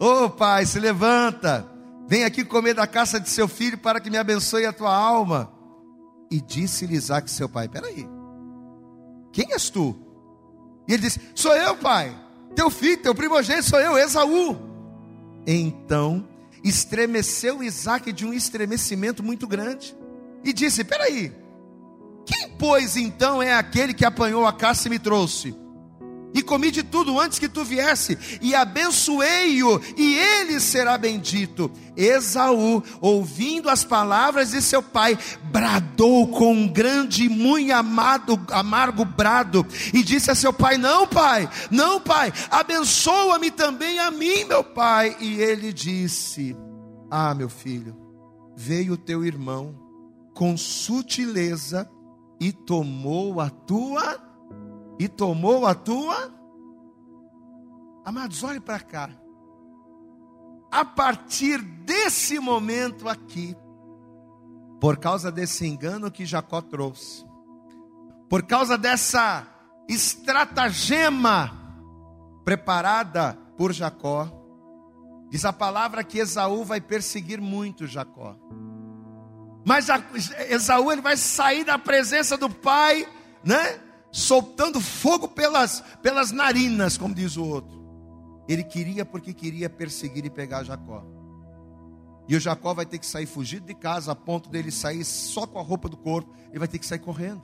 ô 0.00 0.24
oh, 0.24 0.30
pai, 0.30 0.66
se 0.66 0.78
levanta, 0.78 1.68
vem 2.08 2.24
aqui 2.24 2.44
comer 2.44 2.74
da 2.74 2.86
caça 2.86 3.20
de 3.20 3.28
seu 3.28 3.48
filho 3.48 3.78
para 3.78 4.00
que 4.00 4.10
me 4.10 4.16
abençoe 4.16 4.66
a 4.66 4.72
tua 4.72 4.94
alma. 4.94 5.52
E 6.30 6.40
disse-lhe 6.40 6.94
Isaac, 6.94 7.30
seu 7.30 7.48
pai: 7.48 7.68
Peraí, 7.68 8.08
quem 9.32 9.52
és 9.52 9.70
tu? 9.70 9.96
E 10.86 10.92
ele 10.94 11.02
disse: 11.02 11.20
Sou 11.34 11.54
eu, 11.54 11.76
pai, 11.76 12.14
teu 12.54 12.70
filho, 12.70 13.02
teu 13.02 13.14
primogênito, 13.14 13.68
sou 13.68 13.80
eu, 13.80 13.96
Esaú. 13.98 14.56
Então 15.46 16.26
estremeceu 16.64 17.62
Isaac 17.62 18.12
de 18.12 18.26
um 18.26 18.32
estremecimento 18.32 19.22
muito 19.22 19.46
grande 19.46 19.96
e 20.44 20.52
disse: 20.52 20.84
Peraí, 20.84 21.32
quem, 22.28 22.50
pois, 22.58 22.94
então 22.94 23.42
é 23.42 23.54
aquele 23.54 23.94
que 23.94 24.04
apanhou 24.04 24.44
a 24.44 24.52
caça 24.52 24.86
e 24.86 24.90
me 24.90 24.98
trouxe? 24.98 25.56
E 26.34 26.42
comi 26.42 26.70
de 26.70 26.82
tudo 26.82 27.18
antes 27.18 27.38
que 27.38 27.48
tu 27.48 27.64
viesse, 27.64 28.18
e 28.42 28.54
abençoei-o, 28.54 29.80
e 29.96 30.18
ele 30.18 30.60
será 30.60 30.98
bendito. 30.98 31.70
Esaú, 31.96 32.82
ouvindo 33.00 33.70
as 33.70 33.82
palavras 33.82 34.50
de 34.50 34.60
seu 34.60 34.82
pai, 34.82 35.18
bradou 35.44 36.28
com 36.28 36.52
um 36.52 36.68
grande 36.68 37.24
e 37.24 37.28
muito 37.30 37.72
amado, 37.72 38.38
amargo 38.50 39.06
brado, 39.06 39.66
e 39.92 40.02
disse 40.02 40.30
a 40.30 40.34
seu 40.34 40.52
pai: 40.52 40.76
Não, 40.76 41.06
pai, 41.06 41.48
não, 41.70 41.98
pai, 41.98 42.30
abençoa-me 42.50 43.50
também 43.50 43.98
a 43.98 44.10
mim, 44.10 44.44
meu 44.44 44.62
pai. 44.62 45.16
E 45.18 45.40
ele 45.40 45.72
disse: 45.72 46.54
Ah, 47.10 47.34
meu 47.34 47.48
filho, 47.48 47.96
veio 48.54 48.98
teu 48.98 49.24
irmão 49.24 49.74
com 50.34 50.58
sutileza 50.58 51.90
e 52.40 52.52
tomou 52.52 53.40
a 53.40 53.50
tua 53.50 54.20
e 54.98 55.08
tomou 55.08 55.66
a 55.66 55.74
tua. 55.74 56.32
Amados, 58.04 58.42
olhe 58.42 58.60
para 58.60 58.80
cá. 58.80 59.10
A 60.70 60.84
partir 60.84 61.60
desse 61.60 62.38
momento 62.38 63.08
aqui, 63.08 63.56
por 64.80 64.98
causa 64.98 65.30
desse 65.30 65.66
engano 65.66 66.10
que 66.10 66.26
Jacó 66.26 66.60
trouxe, 66.60 67.24
por 68.28 68.42
causa 68.42 68.76
dessa 68.76 69.46
estratagema 69.88 71.52
preparada 72.44 73.38
por 73.56 73.72
Jacó, 73.72 74.30
diz 75.30 75.44
a 75.44 75.52
palavra 75.52 76.04
que 76.04 76.18
Esaú 76.18 76.64
vai 76.64 76.80
perseguir 76.80 77.40
muito 77.40 77.86
Jacó. 77.86 78.36
Mas 79.64 79.88
Esaú 80.48 80.90
ele 80.90 81.00
vai 81.00 81.16
sair 81.16 81.64
da 81.64 81.78
presença 81.78 82.36
do 82.36 82.48
pai, 82.48 83.06
né? 83.44 83.80
soltando 84.10 84.80
fogo 84.80 85.28
pelas, 85.28 85.82
pelas 86.02 86.32
narinas, 86.32 86.96
como 86.96 87.14
diz 87.14 87.36
o 87.36 87.44
outro. 87.44 87.78
Ele 88.48 88.64
queria 88.64 89.04
porque 89.04 89.34
queria 89.34 89.68
perseguir 89.68 90.24
e 90.24 90.30
pegar 90.30 90.64
Jacó. 90.64 91.04
E 92.26 92.36
o 92.36 92.40
Jacó 92.40 92.74
vai 92.74 92.86
ter 92.86 92.98
que 92.98 93.06
sair 93.06 93.26
fugido 93.26 93.66
de 93.66 93.74
casa, 93.74 94.12
a 94.12 94.14
ponto 94.14 94.50
dele 94.50 94.70
sair 94.70 95.04
só 95.04 95.46
com 95.46 95.58
a 95.58 95.62
roupa 95.62 95.88
do 95.88 95.96
corpo, 95.96 96.34
ele 96.48 96.58
vai 96.58 96.68
ter 96.68 96.78
que 96.78 96.86
sair 96.86 96.98
correndo. 96.98 97.42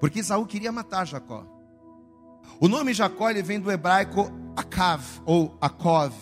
Porque 0.00 0.20
Isaú 0.20 0.46
queria 0.46 0.72
matar 0.72 1.06
Jacó. 1.06 1.46
O 2.60 2.68
nome 2.68 2.94
Jacó 2.94 3.30
ele 3.30 3.42
vem 3.42 3.60
do 3.60 3.70
hebraico 3.70 4.30
Akav 4.56 5.02
ou 5.24 5.56
Akov, 5.60 6.14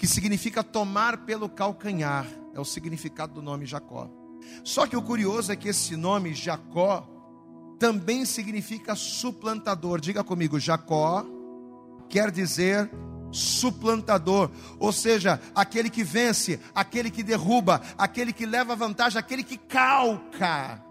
que 0.00 0.06
significa 0.06 0.64
tomar 0.64 1.26
pelo 1.26 1.46
calcanhar. 1.46 2.26
É 2.54 2.58
o 2.58 2.64
significado 2.64 3.34
do 3.34 3.42
nome 3.42 3.66
Jacó. 3.66 4.10
Só 4.64 4.86
que 4.86 4.96
o 4.96 5.02
curioso 5.02 5.52
é 5.52 5.56
que 5.56 5.68
esse 5.68 5.94
nome 5.94 6.32
Jacó 6.32 7.06
também 7.78 8.24
significa 8.24 8.94
suplantador. 8.94 10.00
Diga 10.00 10.24
comigo, 10.24 10.58
Jacó 10.58 11.26
quer 12.08 12.30
dizer 12.30 12.90
suplantador, 13.30 14.50
ou 14.78 14.90
seja, 14.90 15.38
aquele 15.54 15.90
que 15.90 16.02
vence, 16.02 16.58
aquele 16.74 17.10
que 17.10 17.22
derruba, 17.22 17.82
aquele 17.98 18.32
que 18.32 18.46
leva 18.46 18.74
vantagem, 18.74 19.18
aquele 19.18 19.42
que 19.44 19.58
calca. 19.58 20.82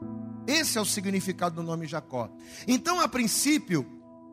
Esse 0.45 0.77
é 0.77 0.81
o 0.81 0.85
significado 0.85 1.55
do 1.55 1.63
nome 1.63 1.87
Jacó. 1.87 2.29
Então, 2.67 3.01
a 3.01 3.07
princípio, 3.07 3.87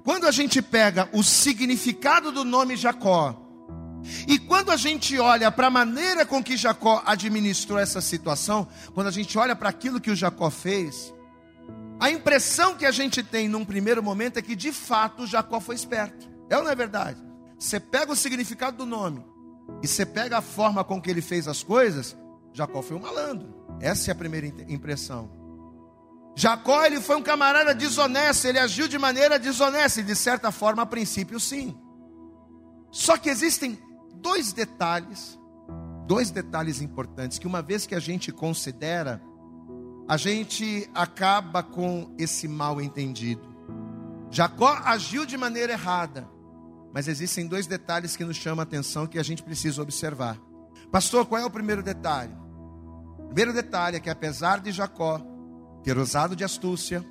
quando 0.05 0.27
a 0.27 0.31
gente 0.31 0.61
pega 0.61 1.09
o 1.15 1.23
significado 1.23 2.31
do 2.31 2.45
nome 2.45 2.77
Jacó, 2.77 3.46
e 4.27 4.39
quando 4.39 4.71
a 4.71 4.77
gente 4.77 5.19
olha 5.19 5.51
para 5.51 5.67
a 5.67 5.71
maneira 5.71 6.25
com 6.25 6.43
que 6.43 6.57
Jacó 6.57 7.03
administrou 7.07 7.79
essa 7.79 8.01
situação, 8.01 8.67
quando 8.95 9.07
a 9.07 9.11
gente 9.13 9.37
olha 9.39 9.57
para 9.57 9.69
aquilo 9.69 10.01
que 10.01 10.11
o 10.11 10.17
Jacó 10.17 10.51
fez, 10.51 11.13
a 11.99 12.11
impressão 12.11 12.75
que 12.75 12.85
a 12.85 12.91
gente 12.91 13.23
tem 13.23 13.49
num 13.49 13.65
primeiro 13.65 14.03
momento 14.03 14.39
é 14.39 14.43
que 14.43 14.55
de 14.55 14.73
fato 14.73 15.27
Jacó 15.27 15.61
foi 15.61 15.75
esperto. 15.75 16.29
É 16.51 16.57
ou 16.57 16.65
não 16.65 16.71
é 16.71 16.75
verdade? 16.75 17.21
Você 17.59 17.81
pega 17.81 18.13
o 18.13 18.17
significado 18.17 18.77
do 18.77 18.87
nome 18.87 19.25
e 19.83 19.89
você 19.89 20.05
pega 20.05 20.39
a 20.39 20.43
forma 20.43 20.85
com 20.85 21.01
que 21.01 21.11
ele 21.11 21.23
fez 21.23 21.49
as 21.49 21.63
coisas, 21.63 22.17
Jacó 22.53 22.83
foi 22.83 22.97
um 22.97 23.01
malandro. 23.01 23.55
Essa 23.81 24.11
é 24.11 24.13
a 24.13 24.17
primeira 24.17 24.47
impressão. 24.69 25.31
Jacó 26.35 26.85
ele 26.85 27.01
foi 27.01 27.17
um 27.17 27.23
camarada 27.23 27.75
desonesto, 27.75 28.47
ele 28.47 28.59
agiu 28.59 28.87
de 28.87 28.99
maneira 28.99 29.39
desonesta 29.39 30.01
e 30.01 30.05
de 30.05 30.15
certa 30.15 30.53
forma 30.53 30.83
a 30.83 30.87
princípio 30.87 31.41
sim. 31.41 31.75
Só 32.91 33.17
que 33.17 33.31
existem 33.31 33.79
dois 34.27 34.53
detalhes, 34.53 35.39
dois 36.05 36.33
detalhes 36.33 36.83
importantes 36.83 37.39
que 37.39 37.47
uma 37.47 37.63
vez 37.63 37.87
que 37.87 37.95
a 37.95 38.01
gente 38.01 38.33
considera 38.33 39.23
a 40.09 40.17
gente 40.17 40.91
acaba 40.93 41.63
com 41.63 42.13
esse 42.19 42.49
mal 42.49 42.81
entendido. 42.81 43.47
Jacó 44.29 44.81
agiu 44.85 45.25
de 45.25 45.37
maneira 45.37 45.75
errada, 45.75 46.29
mas 46.93 47.07
existem 47.07 47.47
dois 47.47 47.69
detalhes 47.69 48.17
que 48.17 48.25
nos 48.25 48.37
chamam 48.37 48.61
a 48.61 48.63
atenção 48.65 49.07
que 49.07 49.17
a 49.17 49.23
gente 49.23 49.45
precisa 49.45 49.81
observar. 49.81 50.37
Pastor, 50.91 51.25
qual 51.27 51.41
é 51.41 51.45
o 51.45 51.51
primeiro 51.51 51.83
detalhe? 51.83 52.35
O 53.21 53.27
primeiro 53.27 53.53
detalhe 53.53 53.97
é 53.97 54.01
que 54.01 54.11
apesar 54.11 54.59
de 54.59 54.73
Jacó 54.73 55.21
ter 55.85 55.97
usado 55.97 56.35
de 56.35 56.43
astúcia, 56.43 57.05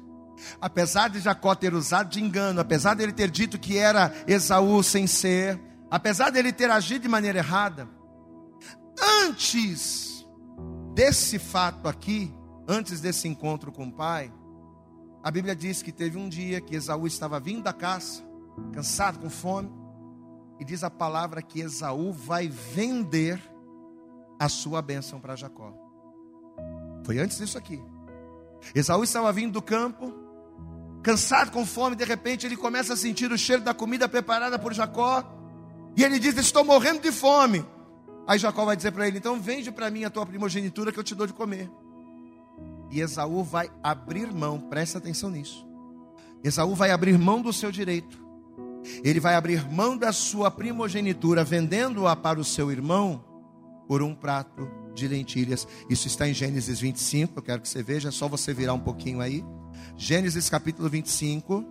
apesar 0.60 1.10
de 1.10 1.22
Jacó 1.22 1.56
ter 1.56 1.74
usado 1.74 2.10
de 2.10 2.22
engano, 2.22 2.60
apesar 2.60 2.94
dele 2.94 3.14
ter 3.14 3.32
dito 3.32 3.58
que 3.58 3.78
era 3.78 4.14
Esaú 4.28 4.84
sem 4.84 5.08
ser, 5.08 5.75
apesar 5.96 6.30
dele 6.30 6.52
ter 6.52 6.70
agido 6.70 7.04
de 7.04 7.08
maneira 7.08 7.40
errada, 7.40 7.88
antes 9.24 10.28
desse 10.94 11.40
fato 11.40 11.88
aqui, 11.88 12.36
antes 12.68 13.00
desse 13.00 13.30
encontro 13.30 13.72
com 13.72 13.88
o 13.88 13.92
pai, 13.94 14.30
a 15.24 15.32
Bíblia 15.32 15.56
diz 15.56 15.82
que 15.82 15.94
teve 15.94 16.18
um 16.18 16.28
dia 16.28 16.60
que 16.60 16.76
Esaú 16.76 17.08
estava 17.08 17.40
vindo 17.40 17.64
da 17.64 17.72
caça, 17.72 18.22
cansado, 18.74 19.20
com 19.20 19.30
fome, 19.30 19.72
e 20.60 20.66
diz 20.66 20.84
a 20.84 20.90
palavra 20.90 21.42
que 21.42 21.62
Esaú 21.62 22.12
vai 22.12 22.50
vender 22.50 23.42
a 24.38 24.50
sua 24.50 24.82
bênção 24.82 25.22
para 25.22 25.38
Jacó. 25.38 25.74
Foi 27.06 27.20
antes 27.20 27.38
disso 27.38 27.58
aqui. 27.58 27.82
Esaú 28.76 29.02
estava 29.02 29.32
vindo 29.32 29.54
do 29.54 29.62
campo, 29.62 30.14
cansado, 31.02 31.52
com 31.52 31.66
fome, 31.66 31.96
de 31.96 32.04
repente 32.04 32.46
ele 32.46 32.58
começa 32.58 32.96
a 32.96 32.98
sentir 32.98 33.32
o 33.32 33.38
cheiro 33.38 33.62
da 33.62 33.74
comida 33.74 34.10
preparada 34.10 34.60
por 34.60 34.74
Jacó, 34.74 35.35
e 35.96 36.04
ele 36.04 36.20
diz: 36.20 36.38
Estou 36.38 36.64
morrendo 36.64 37.02
de 37.02 37.12
fome. 37.12 37.66
Aí 38.28 38.40
Jacó 38.40 38.66
vai 38.66 38.76
dizer 38.76 38.92
para 38.92 39.08
ele: 39.08 39.18
Então 39.18 39.40
vende 39.40 39.72
para 39.72 39.90
mim 39.90 40.04
a 40.04 40.10
tua 40.10 40.26
primogenitura 40.26 40.92
que 40.92 41.00
eu 41.00 41.04
te 41.04 41.16
dou 41.16 41.28
de 41.28 41.34
comer. 41.34 41.70
E 42.92 43.00
Esaú 43.00 43.44
vai 43.44 43.70
abrir 43.84 44.32
mão, 44.32 44.60
presta 44.60 44.98
atenção 44.98 45.30
nisso. 45.30 45.68
Esaú 46.44 46.76
vai 46.76 46.92
abrir 46.92 47.18
mão 47.18 47.42
do 47.42 47.52
seu 47.52 47.72
direito. 47.72 48.24
Ele 49.04 49.20
vai 49.20 49.36
abrir 49.36 49.68
mão 49.72 49.98
da 49.98 50.12
sua 50.12 50.52
primogenitura, 50.52 51.44
vendendo-a 51.44 52.16
para 52.16 52.40
o 52.40 52.44
seu 52.44 52.72
irmão 52.72 53.24
por 53.88 54.04
um 54.04 54.14
prato 54.14 54.70
de 54.94 55.08
lentilhas. 55.08 55.68
Isso 55.90 56.08
está 56.08 56.28
em 56.28 56.34
Gênesis 56.34 56.80
25. 56.80 57.40
Eu 57.40 57.44
quero 57.44 57.62
que 57.62 57.70
você 57.70 57.82
veja, 57.82 58.10
é 58.10 58.12
só 58.12 58.28
você 58.28 58.54
virar 58.54 58.74
um 58.74 58.80
pouquinho 58.80 59.22
aí. 59.22 59.44
Gênesis 59.98 60.50
capítulo 60.50 60.88
25, 60.88 61.66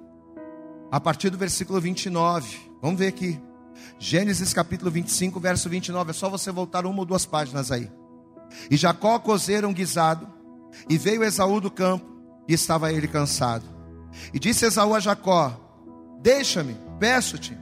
a 0.91 1.01
partir 1.01 1.31
do 1.31 1.39
versículo 1.39 1.81
29. 1.81 2.59
Vamos 2.83 2.99
ver 2.99 3.09
aqui. 3.09 3.41
Gênesis 3.99 4.53
capítulo 4.53 4.91
25, 4.91 5.39
verso 5.41 5.69
29. 5.69 6.11
É 6.11 6.13
só 6.15 6.29
você 6.29 6.51
voltar 6.51 6.87
uma 6.87 7.01
ou 7.01 7.05
duas 7.05 7.27
páginas 7.27 7.71
aí. 7.71 7.91
E 8.71 8.77
Jacó 8.77 9.19
cozeram 9.19 9.71
um 9.71 9.75
guisado 9.75 10.29
e 10.89 10.99
veio 10.99 11.25
Esaú 11.25 11.61
do 11.61 11.71
campo, 11.71 12.07
e 12.49 12.53
estava 12.53 12.93
ele 12.93 13.09
cansado. 13.09 13.65
E 14.33 14.39
disse 14.39 14.67
Esaú 14.67 14.95
a 14.95 15.01
Jacó: 15.01 15.61
Deixa-me, 16.21 16.77
peço-te, 16.99 17.57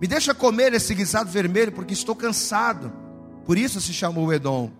me 0.00 0.06
deixa 0.06 0.34
comer 0.34 0.72
esse 0.72 0.94
guisado 0.94 1.30
vermelho, 1.30 1.72
porque 1.72 1.92
estou 1.92 2.14
cansado. 2.14 2.92
Por 3.44 3.58
isso 3.58 3.80
se 3.80 3.92
chamou 3.92 4.32
Edom. 4.32 4.70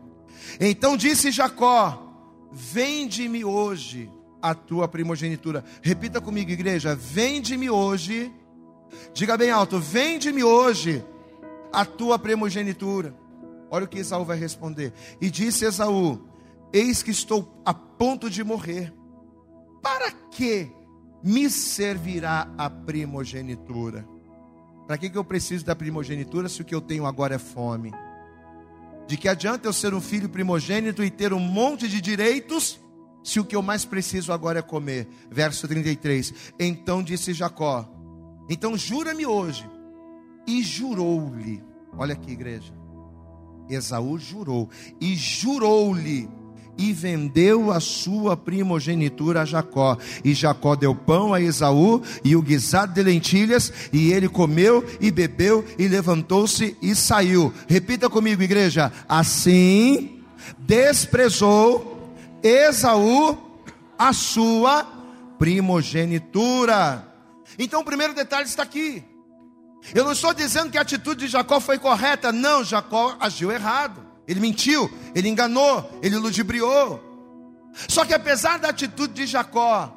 Então 0.59 0.97
disse 0.97 1.31
Jacó: 1.31 2.11
Vende-me 2.53 3.45
hoje 3.45 4.11
a 4.43 4.55
tua 4.55 4.89
primogenitura. 4.89 5.65
Repita 5.83 6.21
comigo, 6.21 6.51
igreja: 6.51 6.95
Vende-me 6.95 7.71
hoje. 7.71 8.33
Diga 9.13 9.37
bem 9.37 9.51
alto: 9.51 9.79
Vende-me 9.79 10.43
hoje 10.43 11.05
a 11.73 11.85
tua 11.85 12.19
primogenitura. 12.19 13.15
Olha 13.71 13.85
o 13.85 13.89
que 13.89 13.99
Esaú 13.99 14.25
vai 14.25 14.39
responder. 14.39 14.93
E 15.21 15.31
disse 15.31 15.65
Esaú: 15.65 16.21
Eis 16.73 17.03
que 17.03 17.11
estou 17.11 17.63
a 17.65 17.73
ponto 17.73 18.29
de 18.29 18.43
morrer. 18.43 18.93
Para 19.83 20.11
que 20.11 20.71
me 21.23 21.49
servirá 21.49 22.53
a 22.59 22.69
primogenitura? 22.69 24.07
Para 24.87 24.99
que, 24.99 25.09
que 25.09 25.17
eu 25.17 25.25
preciso 25.25 25.65
da 25.65 25.77
primogenitura 25.77 26.49
se 26.49 26.61
o 26.63 26.65
que 26.65 26.75
eu 26.75 26.81
tenho 26.81 27.07
agora 27.07 27.37
é 27.37 27.39
fome? 27.39 27.93
De 29.07 29.17
que 29.17 29.29
adianta 29.29 29.69
eu 29.69 29.73
ser 29.73 29.95
um 29.95 30.01
filho 30.01 30.29
primogênito 30.29 31.03
e 31.03 31.11
ter 31.11 31.33
um 31.33 31.39
monte 31.39 31.89
de 31.89 32.01
direitos, 32.01 32.79
se 33.23 33.39
o 33.39 33.45
que 33.45 33.55
eu 33.55 33.63
mais 33.63 33.85
preciso 33.85 34.33
agora 34.33 34.59
é 34.59 34.63
comer? 34.63 35.09
Verso 35.31 35.67
33. 35.69 36.35
Então 36.59 37.03
disse 37.03 37.33
Jacó: 37.33 37.89
Então 38.51 38.77
jura-me 38.77 39.25
hoje. 39.25 39.65
E 40.47 40.63
jurou-lhe. 40.63 41.63
Olha 41.97 42.15
aqui, 42.15 42.33
igreja. 42.33 42.75
Esaú 43.69 44.19
jurou. 44.19 44.69
E 45.01 45.15
jurou-lhe 45.15 46.29
e 46.77 46.93
vendeu 46.93 47.71
a 47.71 47.79
sua 47.79 48.37
primogenitura 48.37 49.43
a 49.43 49.45
Jacó. 49.45 49.99
E 50.25 50.33
Jacó 50.33 50.75
deu 50.75 50.95
pão 50.95 51.35
a 51.35 51.41
Esaú 51.41 52.03
e 52.25 52.35
o 52.35 52.43
guisado 52.43 52.95
de 52.95 53.03
lentilhas, 53.03 53.71
e 53.93 54.13
ele 54.13 54.29
comeu 54.29 54.85
e 54.99 55.11
bebeu 55.11 55.65
e 55.79 55.87
levantou-se 55.87 56.77
e 56.81 56.95
saiu. 56.95 57.53
Repita 57.69 58.09
comigo, 58.09 58.43
igreja. 58.43 58.91
Assim 59.07 60.23
desprezou 60.59 62.15
Esaú 62.43 63.37
a 63.99 64.13
sua 64.13 64.85
primogenitura. 65.39 67.10
Então 67.59 67.81
o 67.81 67.85
primeiro 67.85 68.15
detalhe 68.15 68.47
está 68.47 68.63
aqui. 68.63 69.05
Eu 69.95 70.05
não 70.05 70.13
estou 70.13 70.35
dizendo 70.35 70.71
que 70.71 70.79
a 70.79 70.83
atitude 70.83 71.27
de 71.27 71.33
Jacó 71.33 71.59
foi 71.59 71.79
correta, 71.79 72.33
não, 72.33 72.63
Jacó 72.63 73.17
agiu 73.19 73.51
errado. 73.51 74.07
Ele 74.29 74.41
mentiu, 74.41 74.91
ele 75.15 75.29
enganou, 75.29 75.99
ele 76.03 76.17
ludibriou. 76.17 77.03
Só 77.89 78.05
que 78.05 78.15
apesar 78.15 78.59
da 78.59 78.69
atitude 78.69 79.15
de 79.15 79.27
Jacó 79.27 79.97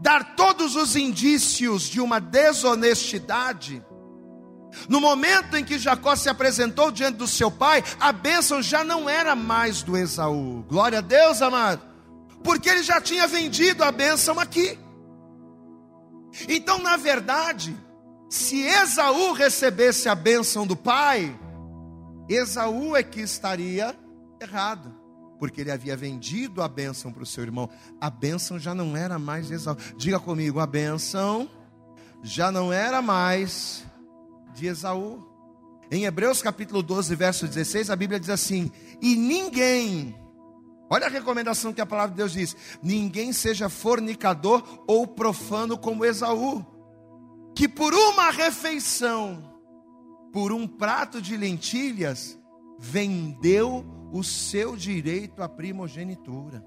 dar 0.00 0.36
todos 0.36 0.76
os 0.76 0.96
indícios 0.96 1.82
de 1.82 2.00
uma 2.00 2.20
desonestidade, 2.20 3.84
no 4.88 5.00
momento 5.00 5.56
em 5.56 5.64
que 5.64 5.78
Jacó 5.78 6.14
se 6.14 6.28
apresentou 6.28 6.90
diante 6.90 7.16
do 7.16 7.26
seu 7.26 7.50
pai, 7.50 7.82
a 7.98 8.12
bênção 8.12 8.62
já 8.62 8.84
não 8.84 9.08
era 9.08 9.34
mais 9.34 9.82
do 9.82 9.96
Esaú. 9.96 10.64
Glória 10.68 10.98
a 10.98 11.02
Deus, 11.02 11.42
amado. 11.42 11.82
Porque 12.42 12.68
ele 12.68 12.82
já 12.82 13.00
tinha 13.00 13.26
vendido 13.26 13.82
a 13.82 13.90
bênção 13.90 14.38
aqui. 14.38 14.78
Então, 16.48 16.78
na 16.78 16.96
verdade, 16.96 17.76
se 18.28 18.60
Esaú 18.60 19.32
recebesse 19.32 20.08
a 20.08 20.14
bênção 20.14 20.66
do 20.66 20.76
pai, 20.76 21.38
Esaú 22.28 22.94
é 22.94 23.02
que 23.02 23.20
estaria 23.20 23.98
errado, 24.40 24.94
porque 25.38 25.62
ele 25.62 25.70
havia 25.70 25.96
vendido 25.96 26.62
a 26.62 26.68
bênção 26.68 27.12
para 27.12 27.22
o 27.22 27.26
seu 27.26 27.42
irmão. 27.42 27.70
A 28.00 28.10
bênção 28.10 28.58
já 28.58 28.74
não 28.74 28.96
era 28.96 29.18
mais 29.18 29.48
de 29.48 29.54
Esaú. 29.54 29.76
Diga 29.96 30.20
comigo, 30.20 30.60
a 30.60 30.66
bênção 30.66 31.48
já 32.22 32.52
não 32.52 32.72
era 32.72 33.00
mais 33.00 33.84
de 34.54 34.66
Esaú. 34.66 35.26
Em 35.90 36.04
Hebreus 36.04 36.42
capítulo 36.42 36.82
12, 36.82 37.14
verso 37.14 37.48
16, 37.48 37.88
a 37.88 37.96
Bíblia 37.96 38.20
diz 38.20 38.28
assim: 38.28 38.70
E 39.00 39.16
ninguém, 39.16 40.14
olha 40.90 41.06
a 41.06 41.10
recomendação 41.10 41.72
que 41.72 41.80
a 41.80 41.86
palavra 41.86 42.10
de 42.10 42.16
Deus 42.16 42.32
diz: 42.32 42.56
ninguém 42.82 43.32
seja 43.32 43.68
fornicador 43.68 44.62
ou 44.86 45.06
profano 45.06 45.76
como 45.76 46.04
Esaú, 46.04 46.64
que 47.54 47.68
por 47.68 47.94
uma 47.94 48.30
refeição 48.30 49.48
por 50.32 50.52
um 50.52 50.66
prato 50.66 51.20
de 51.20 51.36
lentilhas, 51.36 52.38
vendeu 52.78 53.84
o 54.12 54.22
seu 54.22 54.76
direito 54.76 55.42
à 55.42 55.48
primogenitura. 55.48 56.64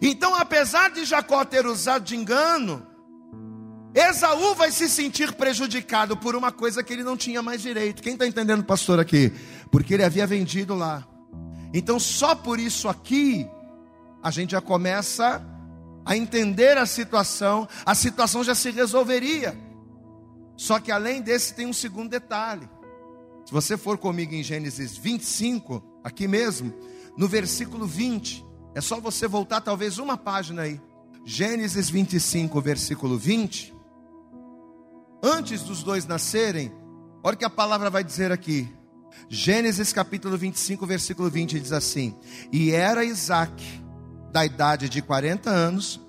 Então, 0.00 0.34
apesar 0.34 0.90
de 0.90 1.04
Jacó 1.04 1.44
ter 1.44 1.66
usado 1.66 2.04
de 2.04 2.14
engano, 2.14 2.86
Esaú 3.94 4.54
vai 4.54 4.70
se 4.70 4.88
sentir 4.88 5.32
prejudicado 5.32 6.16
por 6.16 6.36
uma 6.36 6.52
coisa 6.52 6.82
que 6.82 6.92
ele 6.92 7.02
não 7.02 7.16
tinha 7.16 7.42
mais 7.42 7.60
direito. 7.60 8.02
Quem 8.02 8.12
está 8.12 8.26
entendendo, 8.26 8.62
pastor, 8.62 9.00
aqui? 9.00 9.32
Porque 9.70 9.94
ele 9.94 10.04
havia 10.04 10.26
vendido 10.26 10.74
lá. 10.74 11.06
Então, 11.72 12.00
só 12.00 12.34
por 12.34 12.58
isso 12.58 12.88
aqui, 12.88 13.48
a 14.22 14.30
gente 14.30 14.50
já 14.50 14.60
começa 14.60 15.44
a 16.04 16.16
entender 16.16 16.76
a 16.76 16.86
situação, 16.86 17.68
a 17.84 17.94
situação 17.94 18.42
já 18.42 18.54
se 18.54 18.70
resolveria. 18.70 19.56
Só 20.56 20.78
que 20.78 20.90
além 20.90 21.22
desse 21.22 21.54
tem 21.54 21.66
um 21.66 21.72
segundo 21.72 22.10
detalhe. 22.10 22.68
Se 23.46 23.52
você 23.52 23.76
for 23.76 23.96
comigo 23.98 24.34
em 24.34 24.42
Gênesis 24.42 24.96
25, 24.96 25.82
aqui 26.04 26.28
mesmo, 26.28 26.72
no 27.16 27.26
versículo 27.26 27.86
20, 27.86 28.44
é 28.74 28.80
só 28.80 29.00
você 29.00 29.26
voltar 29.26 29.60
talvez 29.60 29.98
uma 29.98 30.16
página 30.16 30.62
aí. 30.62 30.80
Gênesis 31.24 31.88
25, 31.90 32.60
versículo 32.60 33.18
20. 33.18 33.74
Antes 35.22 35.62
dos 35.62 35.82
dois 35.82 36.06
nascerem, 36.06 36.72
olha 37.22 37.34
o 37.34 37.38
que 37.38 37.44
a 37.44 37.50
palavra 37.50 37.90
vai 37.90 38.02
dizer 38.02 38.32
aqui. 38.32 38.68
Gênesis 39.28 39.92
capítulo 39.92 40.36
25, 40.36 40.86
versículo 40.86 41.30
20 41.30 41.60
diz 41.60 41.72
assim: 41.72 42.14
E 42.52 42.72
era 42.72 43.04
Isaac, 43.04 43.62
da 44.32 44.44
idade 44.44 44.88
de 44.88 45.02
40 45.02 45.50
anos, 45.50 46.00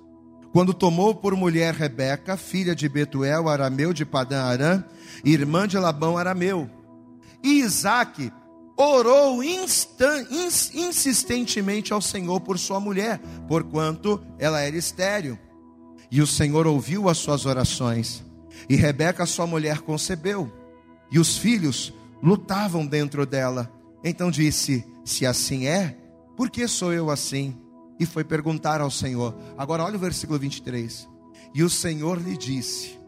quando 0.52 0.74
tomou 0.74 1.16
por 1.16 1.36
mulher 1.36 1.74
Rebeca, 1.74 2.36
filha 2.36 2.76
de 2.76 2.90
Betuel, 2.90 3.48
arameu 3.48 3.94
de 3.94 4.06
Padã 4.06 4.44
Arã, 4.44 4.84
irmã 5.24 5.68
de 5.68 5.78
Labão 5.78 6.18
arameu. 6.18 6.70
E 7.44 7.60
Isaac 7.60 8.32
orou 8.76 9.42
insistentemente 9.44 11.94
ao 11.94 12.02
Senhor 12.02 12.42
por 12.42 12.60
sua 12.60 12.80
mulher, 12.80 13.20
porquanto 13.48 14.22
ela 14.38 14.60
era 14.60 14.76
estéril. 14.76 15.40
E 16.10 16.22
o 16.22 16.28
Senhor 16.28 16.68
ouviu 16.68 17.08
as 17.08 17.18
suas 17.18 17.46
orações. 17.46 18.24
E 18.68 18.76
Rebeca, 18.76 19.26
sua 19.26 19.48
mulher, 19.48 19.80
concebeu. 19.80 20.52
E 21.10 21.18
os 21.18 21.38
filhos 21.38 21.94
lutavam 22.22 22.86
dentro 22.86 23.26
dela. 23.26 23.72
Então 24.04 24.32
disse: 24.32 24.86
Se 25.04 25.26
assim 25.26 25.68
é, 25.68 25.98
por 26.36 26.50
que 26.50 26.68
sou 26.68 26.94
eu 26.94 27.10
assim? 27.10 27.56
e 28.02 28.06
foi 28.08 28.24
perguntar 28.24 28.82
ao 28.82 28.90
Senhor. 28.90 29.38
Agora 29.56 29.84
olha 29.84 29.96
o 29.96 30.00
versículo 30.00 30.40
23. 30.40 31.08
E 31.54 31.62
o 31.62 31.70
Senhor 31.70 32.20
lhe 32.20 32.36
disse: 32.36 33.00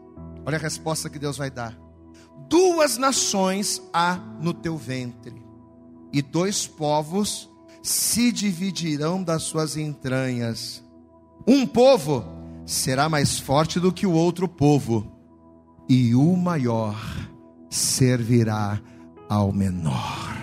Olha 0.46 0.56
a 0.56 0.60
resposta 0.60 1.10
que 1.10 1.18
Deus 1.18 1.36
vai 1.36 1.50
dar. 1.50 1.76
Duas 2.48 2.96
nações 2.96 3.82
há 3.92 4.14
no 4.40 4.54
teu 4.54 4.76
ventre, 4.76 5.42
e 6.12 6.22
dois 6.22 6.68
povos 6.68 7.50
se 7.82 8.30
dividirão 8.30 9.20
das 9.20 9.42
suas 9.42 9.76
entranhas. 9.76 10.80
Um 11.44 11.66
povo 11.66 12.24
será 12.64 13.08
mais 13.08 13.36
forte 13.36 13.80
do 13.80 13.92
que 13.92 14.06
o 14.06 14.12
outro 14.12 14.46
povo, 14.46 15.10
e 15.88 16.14
o 16.14 16.36
maior 16.36 16.96
servirá 17.68 18.80
ao 19.28 19.52
menor. 19.52 20.34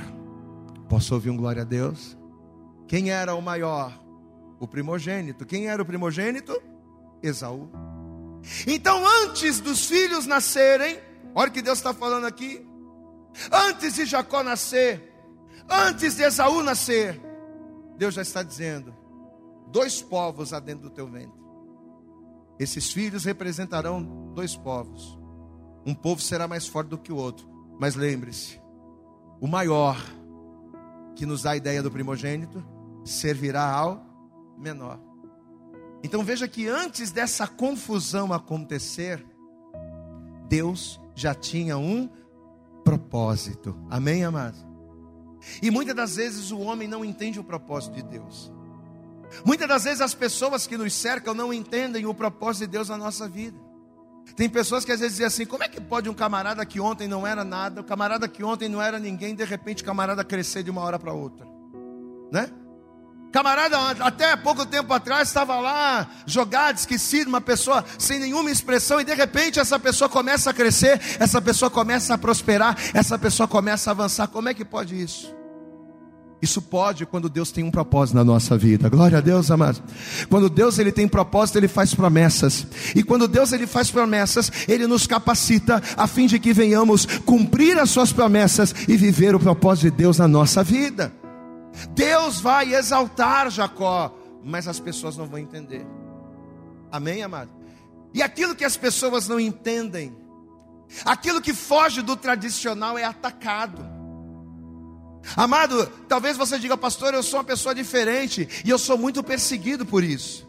Posso 0.90 1.14
ouvir 1.14 1.30
um 1.30 1.38
glória 1.38 1.62
a 1.62 1.66
Deus? 1.66 2.18
Quem 2.88 3.12
era 3.12 3.34
o 3.36 3.42
maior? 3.42 4.02
o 4.62 4.68
primogênito. 4.68 5.44
Quem 5.44 5.68
era 5.68 5.82
o 5.82 5.86
primogênito? 5.86 6.56
Esaú. 7.24 7.68
Então, 8.68 9.04
antes 9.24 9.60
dos 9.60 9.86
filhos 9.88 10.28
nascerem, 10.28 11.00
olha 11.34 11.50
o 11.50 11.52
que 11.52 11.64
Deus 11.64 11.80
está 11.80 11.96
falando 11.96 12.28
aqui. 12.28 12.64
Antes 13.52 13.96
de 13.96 14.06
Jacó 14.06 14.44
nascer, 14.44 15.12
antes 15.68 16.16
de 16.16 16.22
Esaú 16.22 16.62
nascer, 16.62 17.20
Deus 17.98 18.14
já 18.14 18.22
está 18.22 18.44
dizendo: 18.44 18.96
dois 19.72 20.00
povos 20.00 20.54
há 20.54 20.60
dentro 20.60 20.84
do 20.84 20.90
teu 20.92 21.08
ventre. 21.08 21.42
Esses 22.60 22.92
filhos 22.92 23.26
representarão 23.26 24.32
dois 24.36 24.56
povos. 24.56 25.18
Um 25.84 25.96
povo 25.96 26.22
será 26.22 26.48
mais 26.48 26.68
forte 26.68 26.90
do 26.90 27.00
que 27.00 27.12
o 27.12 27.16
outro. 27.16 27.50
Mas 27.80 27.96
lembre-se: 27.96 28.61
o 29.42 29.48
maior, 29.48 29.98
que 31.16 31.26
nos 31.26 31.42
dá 31.42 31.52
a 31.52 31.58
ideia 31.58 31.82
do 31.82 31.90
primogênito, 31.90 32.64
servirá 33.04 33.70
ao 33.70 34.06
menor. 34.56 35.00
Então 36.04 36.24
veja 36.24 36.48
que 36.48 36.68
antes 36.68 37.12
dessa 37.12 37.48
confusão 37.48 38.32
acontecer, 38.32 39.26
Deus 40.48 41.02
já 41.16 41.34
tinha 41.34 41.78
um 41.78 42.08
propósito. 42.84 43.76
Amém, 43.90 44.24
amados? 44.24 44.64
E 45.62 45.72
muitas 45.72 45.96
das 45.96 46.16
vezes 46.16 46.52
o 46.52 46.60
homem 46.60 46.88
não 46.88 47.04
entende 47.04 47.40
o 47.40 47.44
propósito 47.44 47.96
de 47.96 48.04
Deus. 48.04 48.52
Muitas 49.46 49.68
das 49.68 49.84
vezes 49.86 50.02
as 50.02 50.14
pessoas 50.14 50.68
que 50.68 50.78
nos 50.78 50.94
cercam 50.94 51.34
não 51.34 51.54
entendem 51.54 52.06
o 52.06 52.14
propósito 52.14 52.66
de 52.66 52.72
Deus 52.74 52.90
na 52.90 52.98
nossa 52.98 53.28
vida. 53.28 53.58
Tem 54.36 54.50
pessoas 54.50 54.86
que 54.86 54.92
às 54.92 55.00
vezes 55.00 55.14
dizem 55.14 55.26
assim: 55.26 55.46
como 55.46 55.64
é 55.64 55.68
que 55.68 55.80
pode 55.80 56.10
um 56.10 56.14
camarada 56.14 56.66
que 56.66 56.80
ontem 56.80 57.08
não 57.08 57.26
era 57.26 57.44
nada, 57.44 57.82
o 57.82 57.84
camarada 57.84 58.28
que 58.28 58.44
ontem 58.44 58.70
não 58.70 58.82
era 58.82 58.98
ninguém, 59.00 59.36
de 59.36 59.44
repente 59.44 59.84
o 59.84 59.86
camarada 59.86 60.24
crescer 60.24 60.64
de 60.64 60.72
uma 60.72 60.82
hora 60.82 60.98
para 60.98 61.14
outra? 61.14 61.46
Né? 62.32 62.50
Camarada, 63.32 63.78
até 64.06 64.36
pouco 64.36 64.66
tempo 64.66 64.92
atrás 64.94 65.30
estava 65.30 65.58
lá, 65.60 66.10
jogado, 66.26 66.78
esquecido, 66.78 67.30
uma 67.30 67.40
pessoa 67.40 67.86
sem 67.98 68.20
nenhuma 68.20 68.52
expressão, 68.52 69.00
e 69.00 69.06
de 69.06 69.14
repente 69.14 69.58
essa 69.58 69.80
pessoa 69.80 70.10
começa 70.10 70.50
a 70.50 70.54
crescer, 70.54 71.00
essa 71.18 71.42
pessoa 71.42 71.72
começa 71.72 72.14
a 72.14 72.18
prosperar, 72.18 72.78
essa 72.94 73.18
pessoa 73.18 73.48
começa 73.48 73.90
a 73.90 73.94
avançar. 73.94 74.28
Como 74.28 74.50
é 74.50 74.54
que 74.54 74.66
pode 74.66 75.02
isso? 75.02 75.34
Isso 76.42 76.60
pode 76.60 77.06
quando 77.06 77.30
Deus 77.30 77.52
tem 77.52 77.64
um 77.64 77.70
propósito 77.70 78.16
na 78.16 78.24
nossa 78.24 78.58
vida. 78.58 78.90
Glória 78.90 79.20
a 79.20 79.22
Deus, 79.22 79.52
amado. 79.52 79.82
Quando 80.28 80.50
Deus 80.50 80.80
ele 80.80 80.92
tem 80.92 81.08
propósito, 81.08 81.58
ele 81.58 81.68
faz 81.68 81.94
promessas. 81.94 82.66
E 82.96 83.04
quando 83.04 83.28
Deus 83.28 83.52
ele 83.52 83.68
faz 83.68 83.92
promessas, 83.92 84.52
ele 84.68 84.88
nos 84.88 85.06
capacita 85.06 85.82
a 85.96 86.08
fim 86.08 86.26
de 86.26 86.40
que 86.40 86.52
venhamos 86.52 87.06
cumprir 87.26 87.78
as 87.78 87.92
suas 87.92 88.12
promessas 88.12 88.74
e 88.88 88.98
viver 88.98 89.36
o 89.36 89.40
propósito 89.40 89.92
de 89.92 89.98
Deus 89.98 90.18
na 90.18 90.28
nossa 90.28 90.64
vida. 90.64 91.14
Deus 91.92 92.42
vai 92.42 92.74
exaltar 92.74 93.52
Jacó, 93.52 94.12
mas 94.44 94.68
as 94.68 94.80
pessoas 94.80 95.16
não 95.16 95.28
vão 95.28 95.38
entender. 95.38 95.86
Amém, 96.92 97.22
amado? 97.22 97.52
E 98.14 98.22
aquilo 98.22 98.56
que 98.56 98.66
as 98.66 98.76
pessoas 98.76 99.28
não 99.28 99.40
entendem, 99.40 100.16
aquilo 101.06 101.40
que 101.40 101.54
foge 101.54 102.02
do 102.02 102.16
tradicional 102.16 102.98
é 102.98 103.04
atacado. 103.04 103.91
Amado, 105.36 105.88
talvez 106.08 106.36
você 106.36 106.58
diga, 106.58 106.76
pastor, 106.76 107.14
eu 107.14 107.24
sou 107.24 107.40
uma 107.40 107.46
pessoa 107.46 107.76
diferente 107.76 108.48
e 108.66 108.70
eu 108.70 108.78
sou 108.78 108.98
muito 108.98 109.24
perseguido 109.24 109.86
por 109.86 110.04
isso. 110.04 110.48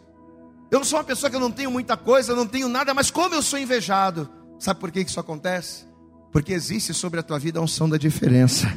Eu 0.71 0.79
não 0.79 0.85
sou 0.85 0.97
uma 0.97 1.05
pessoa 1.05 1.29
que 1.29 1.35
eu 1.35 1.39
não 1.39 1.51
tenho 1.51 1.69
muita 1.69 1.95
coisa, 1.95 2.31
eu 2.31 2.35
não 2.35 2.47
tenho 2.47 2.67
nada, 2.67 2.93
mas 2.93 3.11
como 3.11 3.35
eu 3.35 3.41
sou 3.41 3.59
invejado. 3.59 4.29
Sabe 4.59 4.79
por 4.79 4.91
que 4.91 5.01
isso 5.01 5.19
acontece? 5.19 5.85
Porque 6.33 6.51
existe 6.51 6.95
sobre 6.95 7.19
a 7.19 7.23
tua 7.23 7.37
vida 7.37 7.59
a 7.59 7.61
unção 7.61 7.87
da 7.87 7.95
diferença. 7.95 8.75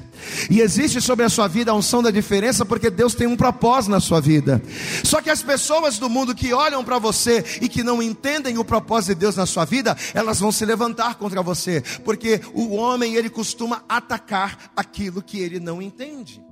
E 0.50 0.60
existe 0.60 1.00
sobre 1.00 1.24
a 1.24 1.28
sua 1.30 1.48
vida 1.48 1.70
a 1.70 1.74
unção 1.74 2.02
da 2.02 2.10
diferença 2.10 2.66
porque 2.66 2.90
Deus 2.90 3.14
tem 3.14 3.26
um 3.26 3.34
propósito 3.34 3.90
na 3.90 3.98
sua 3.98 4.20
vida. 4.20 4.62
Só 5.02 5.22
que 5.22 5.30
as 5.30 5.42
pessoas 5.42 5.98
do 5.98 6.10
mundo 6.10 6.34
que 6.34 6.52
olham 6.52 6.84
para 6.84 6.98
você 6.98 7.42
e 7.62 7.66
que 7.66 7.82
não 7.82 8.02
entendem 8.02 8.58
o 8.58 8.64
propósito 8.64 9.14
de 9.14 9.20
Deus 9.20 9.36
na 9.36 9.46
sua 9.46 9.64
vida, 9.64 9.96
elas 10.12 10.38
vão 10.38 10.52
se 10.52 10.66
levantar 10.66 11.14
contra 11.14 11.42
você, 11.42 11.82
porque 12.04 12.42
o 12.52 12.74
homem 12.74 13.14
ele 13.14 13.30
costuma 13.30 13.82
atacar 13.88 14.70
aquilo 14.76 15.22
que 15.22 15.38
ele 15.38 15.58
não 15.58 15.80
entende. 15.80 16.44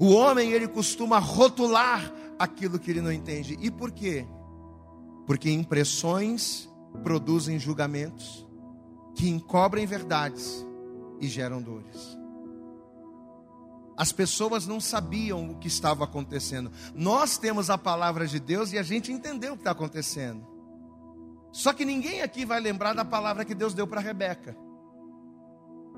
O 0.00 0.10
homem 0.10 0.50
ele 0.50 0.66
costuma 0.66 1.20
rotular 1.20 2.12
aquilo 2.40 2.76
que 2.76 2.90
ele 2.90 3.00
não 3.00 3.12
entende. 3.12 3.56
E 3.60 3.70
por 3.70 3.92
quê? 3.92 4.26
Porque 5.28 5.48
impressões 5.48 6.68
produzem 7.04 7.56
julgamentos 7.56 8.50
que 9.14 9.28
encobrem 9.28 9.86
verdades 9.86 10.66
e 11.20 11.28
geram 11.28 11.60
dores. 11.62 12.18
As 13.96 14.10
pessoas 14.10 14.66
não 14.66 14.80
sabiam 14.80 15.50
o 15.50 15.58
que 15.58 15.68
estava 15.68 16.04
acontecendo. 16.04 16.72
Nós 16.94 17.36
temos 17.38 17.70
a 17.70 17.76
palavra 17.76 18.26
de 18.26 18.40
Deus 18.40 18.72
e 18.72 18.78
a 18.78 18.82
gente 18.82 19.12
entendeu 19.12 19.52
o 19.52 19.56
que 19.56 19.60
está 19.60 19.72
acontecendo. 19.72 20.46
Só 21.52 21.72
que 21.72 21.84
ninguém 21.84 22.22
aqui 22.22 22.44
vai 22.44 22.58
lembrar 22.58 22.94
da 22.94 23.04
palavra 23.04 23.44
que 23.44 23.54
Deus 23.54 23.74
deu 23.74 23.86
para 23.86 24.00
Rebeca. 24.00 24.56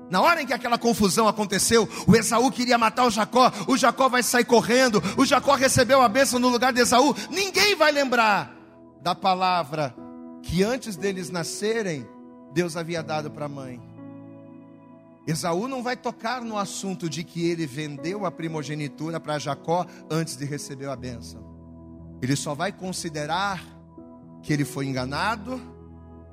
Na 0.09 0.21
hora 0.21 0.41
em 0.41 0.45
que 0.45 0.53
aquela 0.53 0.77
confusão 0.77 1.27
aconteceu, 1.27 1.89
o 2.05 2.15
Esaú 2.15 2.51
queria 2.51 2.77
matar 2.77 3.05
o 3.05 3.09
Jacó, 3.09 3.51
o 3.67 3.75
Jacó 3.75 4.07
vai 4.07 4.21
sair 4.21 4.45
correndo, 4.45 5.01
o 5.17 5.25
Jacó 5.25 5.55
recebeu 5.55 6.01
a 6.01 6.07
bênção 6.07 6.37
no 6.39 6.49
lugar 6.49 6.71
de 6.73 6.81
Esaú. 6.81 7.15
Ninguém 7.31 7.75
vai 7.75 7.91
lembrar 7.91 8.55
da 9.01 9.15
palavra 9.15 9.95
que 10.43 10.61
antes 10.61 10.95
deles 10.95 11.31
nascerem, 11.31 12.07
Deus 12.55 12.77
havia 12.77 13.03
dado 13.03 13.29
para 13.29 13.47
a 13.47 13.49
mãe. 13.49 13.81
Esaú 15.27 15.67
não 15.67 15.83
vai 15.83 15.97
tocar 15.97 16.41
no 16.41 16.57
assunto 16.57 17.09
de 17.09 17.21
que 17.21 17.49
ele 17.49 17.67
vendeu 17.67 18.25
a 18.25 18.31
primogenitura 18.31 19.19
para 19.19 19.37
Jacó 19.37 19.85
antes 20.09 20.37
de 20.37 20.45
receber 20.45 20.87
a 20.87 20.95
bênção. 20.95 21.43
Ele 22.21 22.33
só 22.33 22.55
vai 22.55 22.71
considerar 22.71 23.61
que 24.41 24.53
ele 24.53 24.63
foi 24.63 24.85
enganado, 24.85 25.59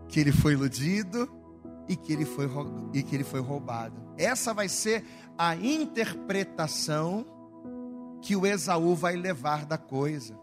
que 0.09 0.21
ele 0.21 0.31
foi 0.31 0.53
iludido 0.53 1.29
e 1.89 1.97
que 1.97 2.13
ele 2.13 2.25
foi, 2.25 2.49
e 2.95 3.03
que 3.03 3.17
ele 3.17 3.25
foi 3.25 3.41
roubado. 3.41 4.01
Essa 4.17 4.55
vai 4.55 4.69
ser 4.69 5.05
a 5.37 5.57
interpretação 5.57 7.27
que 8.21 8.37
o 8.37 8.47
Esaú 8.47 8.95
vai 8.95 9.17
levar 9.17 9.67
da 9.67 9.77
coisa. 9.77 10.39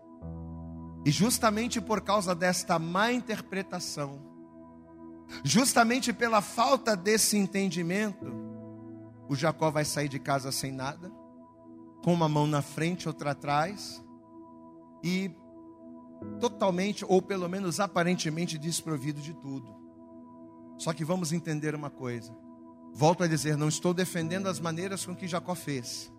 E 1.05 1.09
justamente 1.11 1.79
por 1.79 2.01
causa 2.01 2.35
desta 2.35 2.77
má 2.77 3.13
interpretação, 3.13 4.28
Justamente 5.43 6.11
pela 6.11 6.41
falta 6.41 6.95
desse 6.95 7.37
entendimento, 7.37 8.25
o 9.27 9.35
Jacó 9.35 9.69
vai 9.69 9.85
sair 9.85 10.09
de 10.09 10.19
casa 10.19 10.51
sem 10.51 10.71
nada, 10.71 11.11
com 12.03 12.13
uma 12.13 12.27
mão 12.29 12.47
na 12.47 12.61
frente, 12.61 13.07
outra 13.07 13.31
atrás, 13.31 14.03
e 15.03 15.31
totalmente, 16.39 17.05
ou 17.07 17.21
pelo 17.21 17.47
menos 17.47 17.79
aparentemente, 17.79 18.57
desprovido 18.57 19.21
de 19.21 19.33
tudo. 19.33 19.77
Só 20.77 20.93
que 20.93 21.05
vamos 21.05 21.31
entender 21.31 21.75
uma 21.75 21.89
coisa. 21.89 22.35
Volto 22.93 23.23
a 23.23 23.27
dizer, 23.27 23.55
não 23.55 23.67
estou 23.67 23.93
defendendo 23.93 24.47
as 24.47 24.59
maneiras 24.59 25.05
com 25.05 25.15
que 25.15 25.27
Jacó 25.27 25.53
fez, 25.53 26.11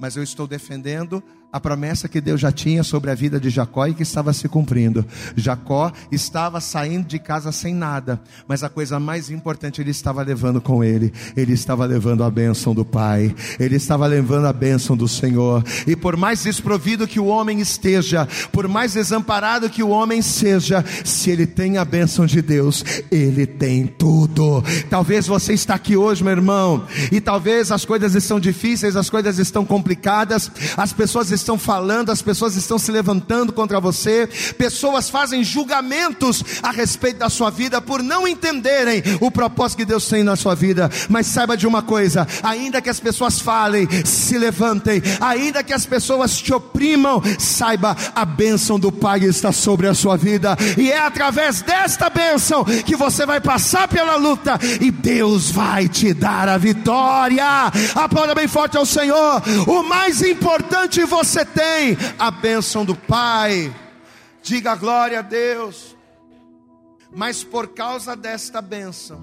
mas 0.00 0.16
eu 0.16 0.22
estou 0.22 0.46
defendendo 0.46 1.22
a 1.52 1.58
promessa 1.58 2.08
que 2.08 2.20
Deus 2.20 2.40
já 2.40 2.52
tinha 2.52 2.84
sobre 2.84 3.10
a 3.10 3.14
vida 3.14 3.40
de 3.40 3.50
Jacó 3.50 3.86
e 3.86 3.94
que 3.94 4.04
estava 4.04 4.32
se 4.32 4.48
cumprindo. 4.48 5.04
Jacó 5.34 5.92
estava 6.10 6.60
saindo 6.60 7.08
de 7.08 7.18
casa 7.18 7.50
sem 7.50 7.74
nada, 7.74 8.20
mas 8.46 8.62
a 8.62 8.68
coisa 8.68 9.00
mais 9.00 9.30
importante 9.30 9.80
ele 9.80 9.90
estava 9.90 10.22
levando 10.22 10.60
com 10.60 10.84
ele. 10.84 11.12
Ele 11.36 11.52
estava 11.52 11.84
levando 11.86 12.22
a 12.22 12.30
bênção 12.30 12.72
do 12.72 12.84
Pai, 12.84 13.34
ele 13.58 13.76
estava 13.76 14.06
levando 14.06 14.46
a 14.46 14.52
bênção 14.52 14.96
do 14.96 15.08
Senhor. 15.08 15.64
E 15.86 15.96
por 15.96 16.16
mais 16.16 16.44
desprovido 16.44 17.08
que 17.08 17.18
o 17.18 17.26
homem 17.26 17.60
esteja, 17.60 18.28
por 18.52 18.68
mais 18.68 18.92
desamparado 18.92 19.68
que 19.68 19.82
o 19.82 19.88
homem 19.88 20.22
seja, 20.22 20.84
se 21.04 21.30
ele 21.30 21.46
tem 21.46 21.78
a 21.78 21.84
bênção 21.84 22.26
de 22.26 22.40
Deus, 22.40 22.84
ele 23.10 23.44
tem 23.44 23.86
tudo. 23.86 24.62
Talvez 24.88 25.26
você 25.26 25.52
está 25.52 25.74
aqui 25.74 25.96
hoje, 25.96 26.22
meu 26.22 26.32
irmão, 26.32 26.84
e 27.10 27.20
talvez 27.20 27.72
as 27.72 27.84
coisas 27.84 28.14
estão 28.14 28.38
difíceis, 28.38 28.94
as 28.94 29.10
coisas 29.10 29.38
estão 29.38 29.64
complicadas, 29.64 30.50
as 30.76 30.92
pessoas 30.92 31.30
estão 31.30 31.39
falando, 31.58 32.10
as 32.10 32.22
pessoas 32.22 32.56
estão 32.56 32.78
se 32.78 32.90
levantando 32.90 33.52
contra 33.52 33.80
você, 33.80 34.28
pessoas 34.58 35.08
fazem 35.08 35.44
julgamentos 35.44 36.42
a 36.62 36.70
respeito 36.70 37.18
da 37.18 37.28
sua 37.28 37.50
vida 37.50 37.80
por 37.80 38.02
não 38.02 38.26
entenderem 38.26 39.02
o 39.20 39.30
propósito 39.30 39.78
que 39.78 39.84
Deus 39.84 40.08
tem 40.08 40.24
na 40.24 40.36
sua 40.36 40.54
vida. 40.54 40.90
Mas 41.08 41.26
saiba 41.26 41.56
de 41.56 41.66
uma 41.66 41.82
coisa: 41.82 42.26
ainda 42.42 42.80
que 42.80 42.90
as 42.90 43.00
pessoas 43.00 43.40
falem, 43.40 43.88
se 44.04 44.36
levantem, 44.38 45.02
ainda 45.20 45.62
que 45.62 45.72
as 45.72 45.86
pessoas 45.86 46.36
te 46.40 46.52
oprimam, 46.52 47.22
saiba 47.38 47.96
a 48.14 48.24
bênção 48.24 48.78
do 48.78 48.90
Pai 48.90 49.20
está 49.20 49.52
sobre 49.52 49.86
a 49.86 49.94
sua 49.94 50.16
vida, 50.16 50.56
e 50.76 50.90
é 50.90 50.98
através 50.98 51.62
desta 51.62 52.08
bênção 52.10 52.64
que 52.64 52.96
você 52.96 53.26
vai 53.26 53.40
passar 53.40 53.88
pela 53.88 54.16
luta 54.16 54.58
e 54.80 54.90
Deus 54.90 55.50
vai 55.50 55.88
te 55.88 56.12
dar 56.12 56.48
a 56.48 56.58
vitória. 56.58 57.44
Aplauda 57.94 58.34
bem 58.34 58.48
forte 58.48 58.76
ao 58.76 58.86
Senhor. 58.86 59.42
O 59.66 59.82
mais 59.82 60.22
importante 60.22 61.04
você 61.04 61.29
você 61.30 61.44
tem 61.44 61.96
a 62.18 62.28
bênção 62.28 62.84
do 62.84 62.96
Pai. 62.96 63.72
Diga 64.42 64.74
glória 64.74 65.20
a 65.20 65.22
Deus. 65.22 65.96
Mas 67.14 67.44
por 67.44 67.68
causa 67.68 68.16
desta 68.16 68.60
bênção, 68.60 69.20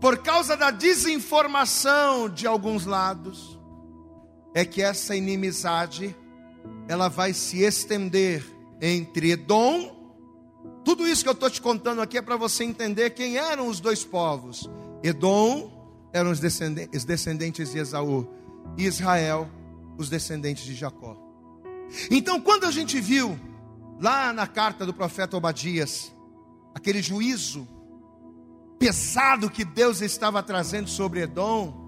por 0.00 0.18
causa 0.18 0.56
da 0.56 0.72
desinformação 0.72 2.28
de 2.28 2.48
alguns 2.48 2.84
lados, 2.84 3.56
é 4.52 4.64
que 4.64 4.82
essa 4.82 5.14
inimizade 5.14 6.16
ela 6.88 7.06
vai 7.08 7.32
se 7.32 7.62
estender 7.62 8.44
entre 8.80 9.30
Edom. 9.30 9.94
Tudo 10.84 11.06
isso 11.06 11.22
que 11.22 11.28
eu 11.28 11.34
estou 11.34 11.48
te 11.48 11.62
contando 11.62 12.02
aqui 12.02 12.18
é 12.18 12.22
para 12.22 12.36
você 12.36 12.64
entender 12.64 13.10
quem 13.10 13.36
eram 13.36 13.68
os 13.68 13.78
dois 13.78 14.04
povos. 14.04 14.68
Edom 15.00 16.10
eram 16.12 16.32
os 16.32 16.40
descendentes 16.40 17.70
de 17.70 17.78
Esaú, 17.78 18.28
e 18.76 18.84
Israel 18.84 19.48
os 19.96 20.08
descendentes 20.08 20.64
de 20.64 20.74
Jacó. 20.74 21.16
Então, 22.10 22.40
quando 22.40 22.64
a 22.64 22.70
gente 22.70 23.00
viu 23.00 23.38
lá 24.00 24.32
na 24.32 24.46
carta 24.46 24.86
do 24.86 24.94
profeta 24.94 25.36
Obadias, 25.36 26.12
aquele 26.74 27.02
juízo 27.02 27.68
pesado 28.78 29.50
que 29.50 29.64
Deus 29.64 30.00
estava 30.00 30.42
trazendo 30.42 30.88
sobre 30.88 31.22
Edom, 31.22 31.82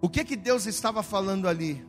o 0.00 0.08
que 0.08 0.24
que 0.24 0.36
Deus 0.36 0.66
estava 0.66 1.02
falando 1.02 1.48
ali? 1.48 1.84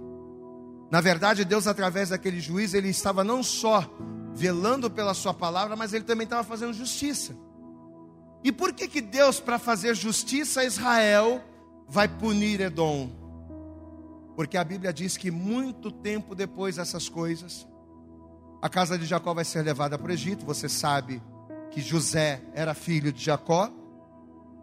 Na 0.89 1.01
verdade, 1.01 1.43
Deus 1.43 1.67
através 1.67 2.09
daquele 2.09 2.39
juízo, 2.39 2.77
ele 2.77 2.89
estava 2.89 3.23
não 3.23 3.43
só 3.43 3.85
velando 4.33 4.89
pela 4.89 5.13
sua 5.13 5.33
palavra, 5.33 5.75
mas 5.75 5.93
ele 5.93 6.05
também 6.05 6.23
estava 6.23 6.43
fazendo 6.43 6.73
justiça. 6.73 7.35
E 8.43 8.51
por 8.51 8.71
que 8.71 8.87
que 8.87 9.01
Deus 9.01 9.39
para 9.39 9.59
fazer 9.59 9.95
justiça 9.95 10.61
a 10.61 10.65
Israel 10.65 11.43
vai 11.87 12.07
punir 12.07 12.61
Edom? 12.61 13.26
Porque 14.37 14.55
a 14.55 14.63
Bíblia 14.63 14.93
diz 14.93 15.17
que 15.17 15.31
muito 15.31 15.91
tempo 15.91 16.35
depois 16.35 16.75
dessas 16.75 17.09
coisas, 17.09 17.67
a 18.61 18.69
casa 18.69 18.95
de 18.95 19.03
Jacó 19.03 19.33
vai 19.33 19.43
ser 19.43 19.63
levada 19.63 19.97
para 19.97 20.11
o 20.11 20.13
Egito. 20.13 20.45
Você 20.45 20.69
sabe 20.69 21.23
que 21.71 21.81
José 21.81 22.43
era 22.53 22.75
filho 22.75 23.11
de 23.11 23.23
Jacó. 23.23 23.73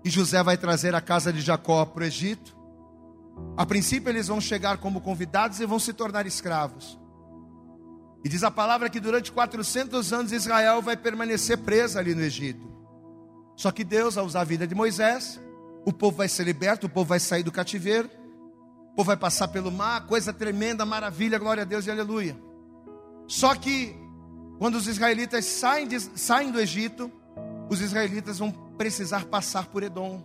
E 0.04 0.08
José 0.08 0.40
vai 0.44 0.56
trazer 0.56 0.94
a 0.94 1.00
casa 1.00 1.32
de 1.32 1.40
Jacó 1.40 1.84
para 1.84 2.04
o 2.04 2.06
Egito. 2.06 2.56
A 3.56 3.66
princípio, 3.66 4.10
eles 4.10 4.28
vão 4.28 4.40
chegar 4.40 4.78
como 4.78 5.00
convidados 5.00 5.58
e 5.58 5.66
vão 5.66 5.80
se 5.80 5.92
tornar 5.92 6.24
escravos. 6.24 6.96
E 8.22 8.28
diz 8.28 8.44
a 8.44 8.52
palavra 8.52 8.88
que 8.88 9.00
durante 9.00 9.32
400 9.32 10.12
anos 10.12 10.30
Israel 10.30 10.82
vai 10.82 10.96
permanecer 10.96 11.58
presa 11.58 11.98
ali 11.98 12.14
no 12.14 12.22
Egito. 12.22 12.64
Só 13.56 13.72
que 13.72 13.82
Deus, 13.82 14.16
ao 14.16 14.24
usar 14.24 14.42
a 14.42 14.44
vida 14.44 14.68
de 14.68 14.74
Moisés, 14.74 15.40
o 15.84 15.92
povo 15.92 16.18
vai 16.18 16.28
ser 16.28 16.44
liberto, 16.44 16.86
o 16.86 16.90
povo 16.90 17.08
vai 17.08 17.18
sair 17.18 17.42
do 17.42 17.50
cativeiro 17.50 18.08
o 18.94 18.98
povo 18.98 19.08
vai 19.08 19.16
passar 19.16 19.48
pelo 19.48 19.72
mar, 19.72 20.06
coisa 20.06 20.32
tremenda, 20.32 20.86
maravilha, 20.86 21.36
glória 21.36 21.62
a 21.62 21.66
Deus 21.66 21.84
e 21.84 21.90
aleluia. 21.90 22.38
Só 23.26 23.52
que, 23.56 23.92
quando 24.56 24.76
os 24.76 24.86
israelitas 24.86 25.46
saem, 25.46 25.88
de, 25.88 25.98
saem 25.98 26.52
do 26.52 26.60
Egito, 26.60 27.10
os 27.68 27.80
israelitas 27.80 28.38
vão 28.38 28.52
precisar 28.52 29.24
passar 29.24 29.66
por 29.66 29.82
Edom, 29.82 30.24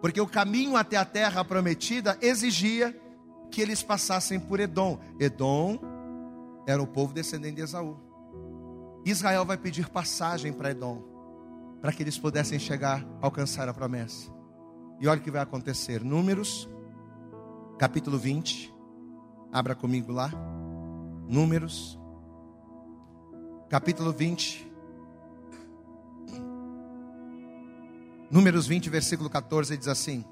porque 0.00 0.20
o 0.20 0.26
caminho 0.28 0.76
até 0.76 0.96
a 0.96 1.04
terra 1.04 1.44
prometida 1.44 2.16
exigia 2.22 2.96
que 3.50 3.60
eles 3.60 3.82
passassem 3.82 4.38
por 4.38 4.60
Edom. 4.60 5.00
Edom 5.18 5.76
era 6.68 6.80
o 6.80 6.86
povo 6.86 7.12
descendente 7.12 7.56
de 7.56 7.62
Esaú. 7.62 7.98
Israel 9.04 9.44
vai 9.44 9.56
pedir 9.56 9.88
passagem 9.88 10.52
para 10.52 10.70
Edom, 10.70 11.02
para 11.80 11.90
que 11.90 12.04
eles 12.04 12.16
pudessem 12.16 12.56
chegar, 12.56 13.04
alcançar 13.20 13.68
a 13.68 13.74
promessa. 13.74 14.30
E 15.00 15.08
olha 15.08 15.20
o 15.20 15.24
que 15.24 15.30
vai 15.32 15.42
acontecer: 15.42 16.04
Números 16.04 16.68
capítulo 17.80 18.18
20. 18.18 18.70
Abra 19.50 19.74
comigo 19.74 20.12
lá. 20.12 20.30
Números, 21.26 21.98
capítulo 23.70 24.12
20. 24.12 24.70
Números 28.30 28.66
20, 28.66 28.90
versículo 28.90 29.30
14, 29.30 29.78
diz 29.78 29.88
assim: 29.88 30.22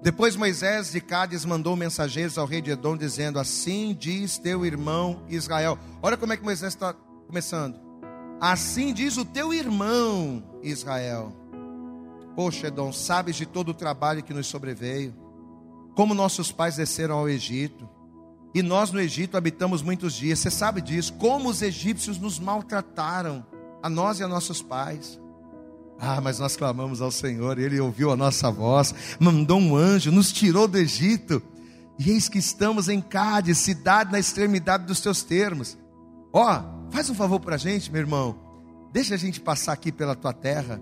Depois 0.00 0.36
Moisés 0.36 0.90
de 0.90 1.02
Cádiz 1.02 1.44
mandou 1.44 1.76
mensageiros 1.76 2.38
ao 2.38 2.46
rei 2.46 2.62
de 2.62 2.70
Edom, 2.70 2.96
dizendo: 2.96 3.38
Assim 3.38 3.94
diz 3.94 4.38
teu 4.38 4.64
irmão 4.64 5.22
Israel. 5.28 5.78
Olha 6.00 6.16
como 6.16 6.32
é 6.32 6.36
que 6.38 6.42
Moisés 6.42 6.72
está 6.72 6.94
começando. 7.26 7.78
Assim 8.40 8.94
diz 8.94 9.18
o 9.18 9.24
teu 9.26 9.52
irmão 9.52 10.42
Israel. 10.62 11.30
Poxa, 12.34 12.68
Edom, 12.68 12.90
sabes 12.90 13.36
de 13.36 13.44
todo 13.44 13.68
o 13.68 13.74
trabalho 13.74 14.22
que 14.22 14.32
nos 14.32 14.46
sobreveio, 14.46 15.14
como 16.00 16.14
nossos 16.14 16.50
pais 16.50 16.76
desceram 16.76 17.18
ao 17.18 17.28
Egito, 17.28 17.86
e 18.54 18.62
nós 18.62 18.90
no 18.90 18.98
Egito 18.98 19.36
habitamos 19.36 19.82
muitos 19.82 20.14
dias. 20.14 20.38
Você 20.38 20.50
sabe 20.50 20.80
disso, 20.80 21.12
como 21.12 21.50
os 21.50 21.60
egípcios 21.60 22.18
nos 22.18 22.38
maltrataram, 22.38 23.44
a 23.82 23.90
nós 23.90 24.18
e 24.18 24.22
a 24.22 24.26
nossos 24.26 24.62
pais. 24.62 25.20
Ah, 25.98 26.18
mas 26.18 26.38
nós 26.38 26.56
clamamos 26.56 27.02
ao 27.02 27.10
Senhor, 27.10 27.58
Ele 27.58 27.78
ouviu 27.78 28.10
a 28.10 28.16
nossa 28.16 28.50
voz, 28.50 28.94
mandou 29.18 29.60
um 29.60 29.76
anjo, 29.76 30.10
nos 30.10 30.32
tirou 30.32 30.66
do 30.66 30.78
Egito, 30.78 31.42
e 31.98 32.12
eis 32.12 32.30
que 32.30 32.38
estamos 32.38 32.88
em 32.88 33.02
Cádiz, 33.02 33.58
cidade 33.58 34.10
na 34.10 34.18
extremidade 34.18 34.86
dos 34.86 35.02
teus 35.02 35.22
termos. 35.22 35.76
Ó, 36.32 36.50
oh, 36.50 36.90
faz 36.90 37.10
um 37.10 37.14
favor 37.14 37.40
para 37.40 37.56
a 37.56 37.58
gente, 37.58 37.92
meu 37.92 38.00
irmão, 38.00 38.38
deixa 38.90 39.16
a 39.16 39.18
gente 39.18 39.38
passar 39.38 39.74
aqui 39.74 39.92
pela 39.92 40.16
tua 40.16 40.32
terra. 40.32 40.80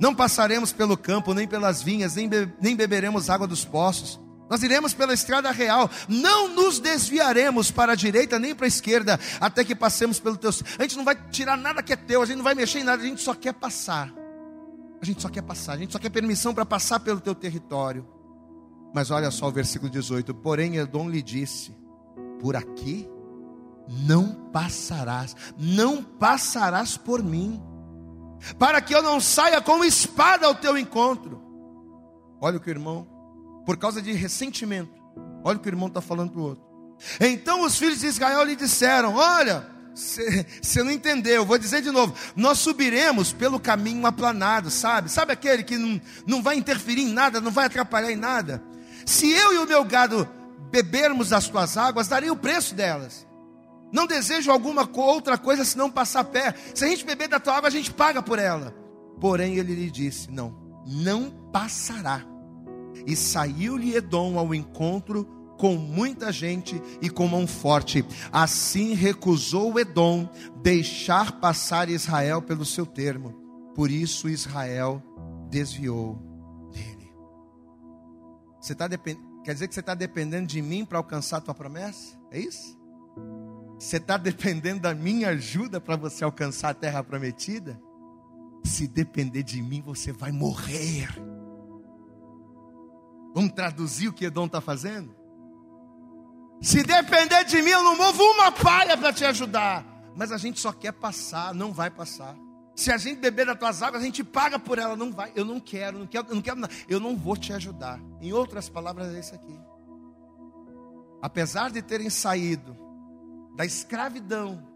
Não 0.00 0.14
passaremos 0.14 0.72
pelo 0.72 0.96
campo, 0.96 1.34
nem 1.34 1.46
pelas 1.46 1.82
vinhas, 1.82 2.14
nem, 2.14 2.26
be 2.26 2.50
nem 2.62 2.74
beberemos 2.74 3.28
água 3.28 3.46
dos 3.46 3.62
poços. 3.62 4.23
Nós 4.48 4.62
iremos 4.62 4.92
pela 4.92 5.14
estrada 5.14 5.50
real, 5.50 5.90
não 6.08 6.48
nos 6.48 6.78
desviaremos 6.78 7.70
para 7.70 7.92
a 7.92 7.96
direita 7.96 8.38
nem 8.38 8.54
para 8.54 8.66
a 8.66 8.68
esquerda, 8.68 9.18
até 9.40 9.64
que 9.64 9.74
passemos 9.74 10.20
pelo 10.20 10.36
teu. 10.36 10.50
A 10.78 10.82
gente 10.82 10.96
não 10.96 11.04
vai 11.04 11.16
tirar 11.30 11.56
nada 11.56 11.82
que 11.82 11.92
é 11.92 11.96
teu, 11.96 12.22
a 12.22 12.26
gente 12.26 12.36
não 12.36 12.44
vai 12.44 12.54
mexer 12.54 12.80
em 12.80 12.84
nada, 12.84 13.02
a 13.02 13.06
gente 13.06 13.22
só 13.22 13.34
quer 13.34 13.54
passar. 13.54 14.12
A 15.00 15.04
gente 15.04 15.20
só 15.20 15.28
quer 15.28 15.42
passar, 15.42 15.72
a 15.72 15.76
gente 15.78 15.92
só 15.92 15.98
quer 15.98 16.10
permissão 16.10 16.54
para 16.54 16.64
passar 16.64 17.00
pelo 17.00 17.20
teu 17.20 17.34
território. 17.34 18.06
Mas 18.94 19.10
olha 19.10 19.30
só 19.30 19.48
o 19.48 19.52
versículo 19.52 19.90
18: 19.90 20.34
Porém, 20.34 20.76
Edom 20.76 21.08
lhe 21.08 21.22
disse: 21.22 21.76
Por 22.40 22.54
aqui 22.54 23.08
não 23.88 24.50
passarás, 24.50 25.36
não 25.58 26.02
passarás 26.02 26.96
por 26.96 27.22
mim 27.22 27.62
para 28.58 28.80
que 28.80 28.94
eu 28.94 29.02
não 29.02 29.20
saia 29.20 29.60
com 29.60 29.84
espada 29.84 30.46
ao 30.46 30.54
teu 30.54 30.76
encontro. 30.76 31.40
Olha 32.40 32.58
o 32.58 32.60
que 32.60 32.68
o 32.68 32.70
irmão, 32.70 33.06
por 33.64 33.76
causa 33.76 34.00
de 34.02 34.12
ressentimento, 34.12 34.92
olha 35.42 35.56
o 35.56 35.60
que 35.60 35.68
o 35.68 35.70
irmão 35.70 35.88
está 35.88 36.00
falando 36.00 36.30
para 36.30 36.40
o 36.40 36.44
outro. 36.44 36.64
Então 37.20 37.62
os 37.62 37.76
filhos 37.76 38.00
de 38.00 38.06
Israel 38.06 38.44
lhe 38.44 38.56
disseram: 38.56 39.14
Olha, 39.14 39.66
você 39.94 40.82
não 40.82 40.90
entendeu, 40.90 41.44
vou 41.44 41.58
dizer 41.58 41.82
de 41.82 41.90
novo: 41.90 42.14
Nós 42.34 42.58
subiremos 42.58 43.32
pelo 43.32 43.60
caminho 43.60 44.06
aplanado, 44.06 44.70
sabe? 44.70 45.10
Sabe 45.10 45.32
aquele 45.32 45.62
que 45.62 45.76
não, 45.76 46.00
não 46.26 46.42
vai 46.42 46.56
interferir 46.56 47.02
em 47.02 47.12
nada, 47.12 47.40
não 47.40 47.50
vai 47.50 47.66
atrapalhar 47.66 48.10
em 48.10 48.16
nada? 48.16 48.62
Se 49.06 49.30
eu 49.30 49.54
e 49.54 49.58
o 49.58 49.66
meu 49.66 49.84
gado 49.84 50.28
bebermos 50.70 51.28
das 51.28 51.48
tuas 51.48 51.76
águas, 51.76 52.08
darei 52.08 52.30
o 52.30 52.36
preço 52.36 52.74
delas. 52.74 53.26
Não 53.92 54.06
desejo 54.06 54.50
alguma 54.50 54.88
outra 54.92 55.38
coisa 55.38 55.64
senão 55.64 55.88
passar 55.88 56.24
pé. 56.24 56.52
Se 56.74 56.84
a 56.84 56.88
gente 56.88 57.04
beber 57.04 57.28
da 57.28 57.38
tua 57.38 57.56
água, 57.56 57.68
a 57.68 57.72
gente 57.72 57.92
paga 57.92 58.20
por 58.20 58.40
ela. 58.40 58.74
Porém, 59.20 59.56
ele 59.56 59.74
lhe 59.74 59.90
disse: 59.90 60.30
Não, 60.30 60.56
não 60.86 61.30
passará. 61.52 62.33
E 63.06 63.14
saiu-lhe 63.14 63.94
Edom 63.94 64.38
ao 64.38 64.54
encontro 64.54 65.24
com 65.58 65.76
muita 65.76 66.32
gente 66.32 66.80
e 67.00 67.08
com 67.08 67.28
mão 67.28 67.46
forte. 67.46 68.04
Assim 68.32 68.94
recusou 68.94 69.78
Edom 69.78 70.28
deixar 70.62 71.40
passar 71.40 71.88
Israel 71.88 72.42
pelo 72.42 72.64
seu 72.64 72.84
termo. 72.84 73.32
Por 73.74 73.90
isso 73.90 74.28
Israel 74.28 75.02
desviou 75.50 76.18
dele. 76.72 77.12
Você 78.60 78.74
tá 78.74 78.88
depend... 78.88 79.18
Quer 79.44 79.52
dizer 79.52 79.68
que 79.68 79.74
você 79.74 79.80
está 79.80 79.94
dependendo 79.94 80.46
de 80.46 80.62
mim 80.62 80.84
para 80.84 80.98
alcançar 80.98 81.36
a 81.36 81.40
tua 81.40 81.54
promessa? 81.54 82.18
É 82.30 82.40
isso? 82.40 82.78
Você 83.78 83.98
está 83.98 84.16
dependendo 84.16 84.80
da 84.80 84.94
minha 84.94 85.28
ajuda 85.30 85.80
para 85.80 85.96
você 85.96 86.24
alcançar 86.24 86.70
a 86.70 86.74
terra 86.74 87.04
prometida? 87.04 87.78
Se 88.64 88.88
depender 88.88 89.42
de 89.42 89.60
mim, 89.60 89.82
você 89.82 90.12
vai 90.12 90.32
morrer. 90.32 91.08
Vamos 93.34 93.52
traduzir 93.52 94.08
o 94.08 94.12
que 94.12 94.26
Edom 94.26 94.46
está 94.46 94.60
fazendo? 94.60 95.14
Se 96.62 96.82
depender 96.84 97.44
de 97.44 97.60
mim, 97.60 97.70
eu 97.70 97.82
não 97.82 97.96
movo 97.96 98.22
uma 98.22 98.52
palha 98.52 98.96
para 98.96 99.12
te 99.12 99.24
ajudar. 99.24 99.84
Mas 100.14 100.30
a 100.30 100.38
gente 100.38 100.60
só 100.60 100.72
quer 100.72 100.92
passar, 100.92 101.52
não 101.52 101.72
vai 101.72 101.90
passar. 101.90 102.36
Se 102.76 102.92
a 102.92 102.96
gente 102.96 103.20
beber 103.20 103.46
das 103.46 103.58
tuas 103.58 103.82
águas, 103.82 104.02
a 104.02 104.04
gente 104.04 104.22
paga 104.22 104.58
por 104.58 104.78
ela, 104.78 104.96
não 104.96 105.12
vai. 105.12 105.32
Eu 105.34 105.44
não 105.44 105.60
quero, 105.60 105.98
não 105.98 106.06
quero, 106.06 106.32
não 106.32 106.40
quero, 106.40 106.60
não. 106.60 106.68
eu 106.88 107.00
não 107.00 107.16
vou 107.16 107.36
te 107.36 107.52
ajudar. 107.52 108.00
Em 108.20 108.32
outras 108.32 108.68
palavras, 108.68 109.14
é 109.14 109.18
isso 109.18 109.34
aqui. 109.34 109.60
Apesar 111.20 111.70
de 111.70 111.82
terem 111.82 112.10
saído 112.10 112.76
da 113.56 113.64
escravidão 113.64 114.66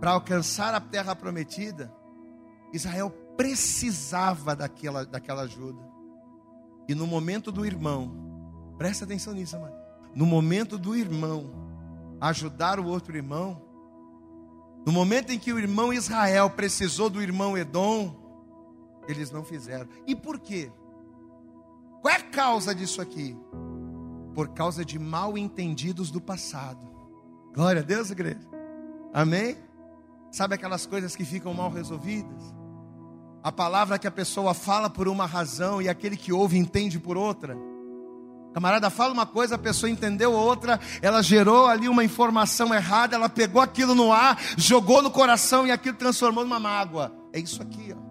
para 0.00 0.12
alcançar 0.12 0.74
a 0.74 0.80
terra 0.80 1.14
prometida, 1.14 1.92
Israel 2.72 3.10
precisava 3.36 4.54
daquela, 4.56 5.04
daquela 5.04 5.42
ajuda. 5.42 5.89
E 6.90 6.94
no 6.94 7.06
momento 7.06 7.52
do 7.52 7.64
irmão, 7.64 8.10
presta 8.76 9.04
atenção 9.04 9.32
nisso, 9.32 9.56
mano. 9.60 9.76
No 10.12 10.26
momento 10.26 10.76
do 10.76 10.96
irmão 10.96 11.48
ajudar 12.20 12.80
o 12.80 12.86
outro 12.88 13.16
irmão, 13.16 13.62
no 14.84 14.90
momento 14.90 15.30
em 15.30 15.38
que 15.38 15.52
o 15.52 15.58
irmão 15.60 15.92
Israel 15.92 16.50
precisou 16.50 17.08
do 17.08 17.22
irmão 17.22 17.56
Edom, 17.56 18.12
eles 19.06 19.30
não 19.30 19.44
fizeram. 19.44 19.88
E 20.04 20.16
por 20.16 20.40
quê? 20.40 20.72
Qual 22.02 22.12
é 22.12 22.16
a 22.16 22.22
causa 22.24 22.74
disso 22.74 23.00
aqui? 23.00 23.38
Por 24.34 24.48
causa 24.48 24.84
de 24.84 24.98
mal 24.98 25.38
entendidos 25.38 26.10
do 26.10 26.20
passado. 26.20 26.90
Glória 27.54 27.82
a 27.82 27.84
Deus, 27.84 28.10
igreja. 28.10 28.40
Amém? 29.14 29.56
Sabe 30.32 30.56
aquelas 30.56 30.86
coisas 30.86 31.14
que 31.14 31.24
ficam 31.24 31.54
mal 31.54 31.70
resolvidas? 31.70 32.52
A 33.42 33.50
palavra 33.50 33.98
que 33.98 34.06
a 34.06 34.10
pessoa 34.10 34.52
fala 34.52 34.90
por 34.90 35.08
uma 35.08 35.24
razão 35.24 35.80
e 35.80 35.88
aquele 35.88 36.16
que 36.16 36.32
ouve 36.32 36.58
entende 36.58 36.98
por 36.98 37.16
outra. 37.16 37.56
camarada 38.52 38.90
fala 38.90 39.14
uma 39.14 39.24
coisa, 39.24 39.54
a 39.54 39.58
pessoa 39.58 39.88
entendeu 39.88 40.32
outra, 40.32 40.78
ela 41.00 41.22
gerou 41.22 41.66
ali 41.66 41.88
uma 41.88 42.04
informação 42.04 42.74
errada, 42.74 43.16
ela 43.16 43.28
pegou 43.28 43.62
aquilo 43.62 43.94
no 43.94 44.12
ar, 44.12 44.38
jogou 44.58 45.00
no 45.00 45.10
coração 45.10 45.66
e 45.66 45.70
aquilo 45.70 45.96
transformou 45.96 46.44
numa 46.44 46.60
mágoa. 46.60 47.12
É 47.32 47.38
isso 47.38 47.62
aqui, 47.62 47.94
ó. 47.96 48.10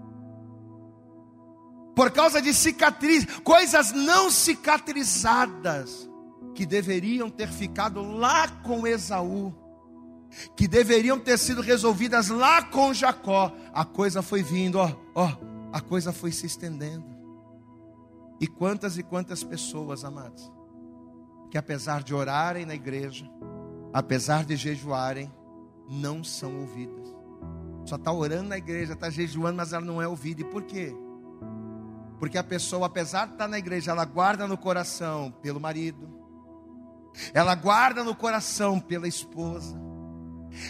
Por 1.94 2.10
causa 2.12 2.42
de 2.42 2.54
cicatriz, 2.54 3.26
coisas 3.44 3.92
não 3.92 4.32
cicatrizadas 4.32 6.10
que 6.56 6.66
deveriam 6.66 7.30
ter 7.30 7.50
ficado 7.50 8.02
lá 8.02 8.48
com 8.48 8.88
Esaú, 8.88 9.54
que 10.56 10.68
deveriam 10.68 11.20
ter 11.20 11.38
sido 11.38 11.62
resolvidas 11.62 12.30
lá 12.30 12.64
com 12.64 12.94
Jacó, 12.94 13.52
a 13.74 13.84
coisa 13.84 14.22
foi 14.22 14.44
vindo, 14.44 14.78
ó, 14.78 14.96
ó, 15.16 15.38
a 15.74 15.82
coisa 15.82 16.14
foi 16.14 16.32
se 16.32 16.46
estendendo. 16.46 17.06
E 18.40 18.48
quantas 18.48 18.98
e 18.98 19.04
quantas 19.04 19.44
pessoas, 19.44 20.06
amados, 20.06 20.52
que 21.50 21.58
apesar 21.58 22.04
de 22.04 22.14
orarem 22.14 22.66
na 22.66 22.76
igreja, 22.76 23.30
apesar 23.92 24.46
de 24.46 24.56
jejuarem, 24.56 25.32
não 25.90 26.24
são 26.24 26.60
ouvidas. 26.60 27.14
Só 27.86 27.96
está 27.96 28.12
orando 28.12 28.50
na 28.50 28.58
igreja, 28.58 28.94
está 28.94 29.10
jejuando, 29.10 29.58
mas 29.58 29.74
ela 29.74 29.84
não 29.84 30.02
é 30.02 30.08
ouvida. 30.08 30.42
E 30.42 30.46
por 30.46 30.64
quê? 30.64 30.96
Porque 32.20 32.38
a 32.38 32.44
pessoa, 32.44 32.86
apesar 32.86 33.26
de 33.26 33.34
estar 33.34 33.48
na 33.48 33.58
igreja, 33.58 33.92
ela 33.92 34.06
guarda 34.06 34.46
no 34.48 34.58
coração 34.58 35.32
pelo 35.42 35.60
marido, 35.60 36.08
ela 37.34 37.56
guarda 37.56 38.04
no 38.04 38.14
coração 38.14 38.80
pela 38.80 39.08
esposa, 39.08 39.76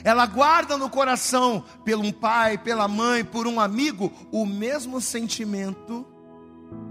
ela 0.04 0.26
guarda 0.26 0.78
no 0.78 0.90
coração 0.90 1.64
pelo 1.84 2.04
um 2.04 2.12
pai, 2.12 2.58
pela 2.58 2.88
mãe, 2.88 3.24
por 3.24 3.48
um 3.48 3.60
amigo, 3.60 4.12
o 4.32 4.46
mesmo 4.46 5.00
sentimento 5.00 6.06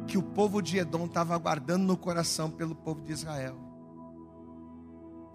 que 0.06 0.18
o 0.18 0.22
povo 0.22 0.60
de 0.62 0.78
Edom 0.78 1.04
estava 1.04 1.36
guardando 1.38 1.84
no 1.84 1.96
coração 1.96 2.50
pelo 2.50 2.74
povo 2.74 3.00
de 3.02 3.12
Israel. 3.12 3.56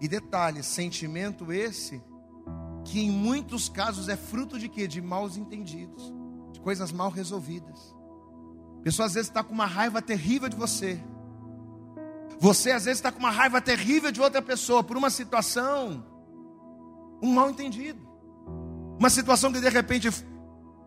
E 0.00 0.08
detalhe, 0.08 0.62
sentimento 0.62 1.52
esse 1.52 2.02
que 2.84 3.00
em 3.00 3.10
muitos 3.10 3.68
casos 3.68 4.08
é 4.08 4.16
fruto 4.16 4.58
de 4.58 4.68
quê? 4.68 4.86
De 4.86 5.00
maus 5.00 5.36
entendidos, 5.36 6.12
de 6.52 6.60
coisas 6.60 6.92
mal 6.92 7.08
resolvidas. 7.08 7.94
A 8.80 8.82
pessoa 8.82 9.06
às 9.06 9.14
vezes 9.14 9.30
está 9.30 9.42
com 9.42 9.54
uma 9.54 9.64
raiva 9.64 10.02
terrível 10.02 10.48
de 10.48 10.56
você. 10.56 11.02
Você 12.38 12.72
às 12.72 12.84
vezes 12.84 12.98
está 12.98 13.10
com 13.10 13.20
uma 13.20 13.30
raiva 13.30 13.60
terrível 13.60 14.12
de 14.12 14.20
outra 14.20 14.42
pessoa 14.42 14.84
por 14.84 14.96
uma 14.96 15.08
situação, 15.08 16.04
um 17.22 17.32
mal 17.32 17.50
entendido. 17.50 18.00
Uma 18.98 19.10
situação 19.10 19.52
que 19.52 19.60
de 19.60 19.68
repente 19.68 20.08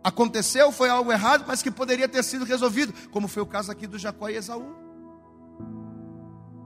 aconteceu, 0.03 0.71
foi 0.71 0.89
algo 0.89 1.11
errado, 1.11 1.45
mas 1.47 1.61
que 1.61 1.69
poderia 1.69 2.07
ter 2.07 2.23
sido 2.23 2.45
resolvido, 2.45 2.93
como 3.11 3.27
foi 3.27 3.43
o 3.43 3.45
caso 3.45 3.71
aqui 3.71 3.85
do 3.85 3.99
Jacó 3.99 4.29
e 4.29 4.35
Esaú. 4.35 4.75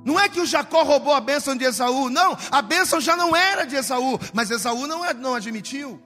Não 0.03 0.19
é 0.19 0.27
que 0.27 0.39
o 0.39 0.45
Jacó 0.45 0.83
roubou 0.83 1.13
a 1.13 1.21
bênção 1.21 1.55
de 1.55 1.63
Esaú, 1.63 2.09
não, 2.09 2.37
a 2.51 2.61
bênção 2.61 2.99
já 2.99 3.15
não 3.15 3.35
era 3.35 3.65
de 3.65 3.75
Esaú, 3.75 4.19
mas 4.33 4.49
Esaú 4.49 4.87
não, 4.87 5.01
não 5.13 5.35
admitiu. 5.35 6.01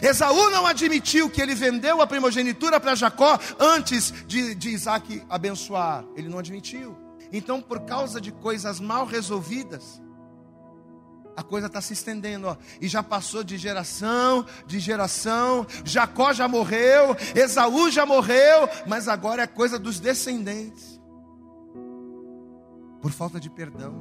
Esaú 0.00 0.50
não 0.50 0.66
admitiu 0.66 1.28
que 1.28 1.40
ele 1.40 1.54
vendeu 1.54 2.00
a 2.00 2.06
primogenitura 2.06 2.78
para 2.78 2.94
Jacó 2.94 3.38
antes 3.58 4.12
de, 4.26 4.54
de 4.54 4.70
Isaac 4.70 5.22
abençoar. 5.28 6.04
Ele 6.14 6.28
não 6.28 6.38
admitiu. 6.38 6.96
Então, 7.32 7.60
por 7.60 7.80
causa 7.80 8.20
de 8.20 8.30
coisas 8.30 8.78
mal 8.78 9.06
resolvidas, 9.06 10.00
a 11.36 11.42
coisa 11.42 11.66
está 11.66 11.80
se 11.80 11.92
estendendo, 11.92 12.46
ó, 12.46 12.56
e 12.80 12.88
já 12.88 13.02
passou 13.02 13.42
de 13.42 13.56
geração, 13.56 14.44
de 14.66 14.78
geração. 14.78 15.66
Jacó 15.84 16.32
já 16.32 16.46
morreu, 16.46 17.16
Esaú 17.34 17.90
já 17.90 18.04
morreu, 18.04 18.68
mas 18.86 19.08
agora 19.08 19.42
é 19.42 19.46
coisa 19.46 19.78
dos 19.78 19.98
descendentes. 19.98 21.00
Por 23.00 23.10
falta 23.10 23.40
de 23.40 23.50
perdão, 23.50 23.94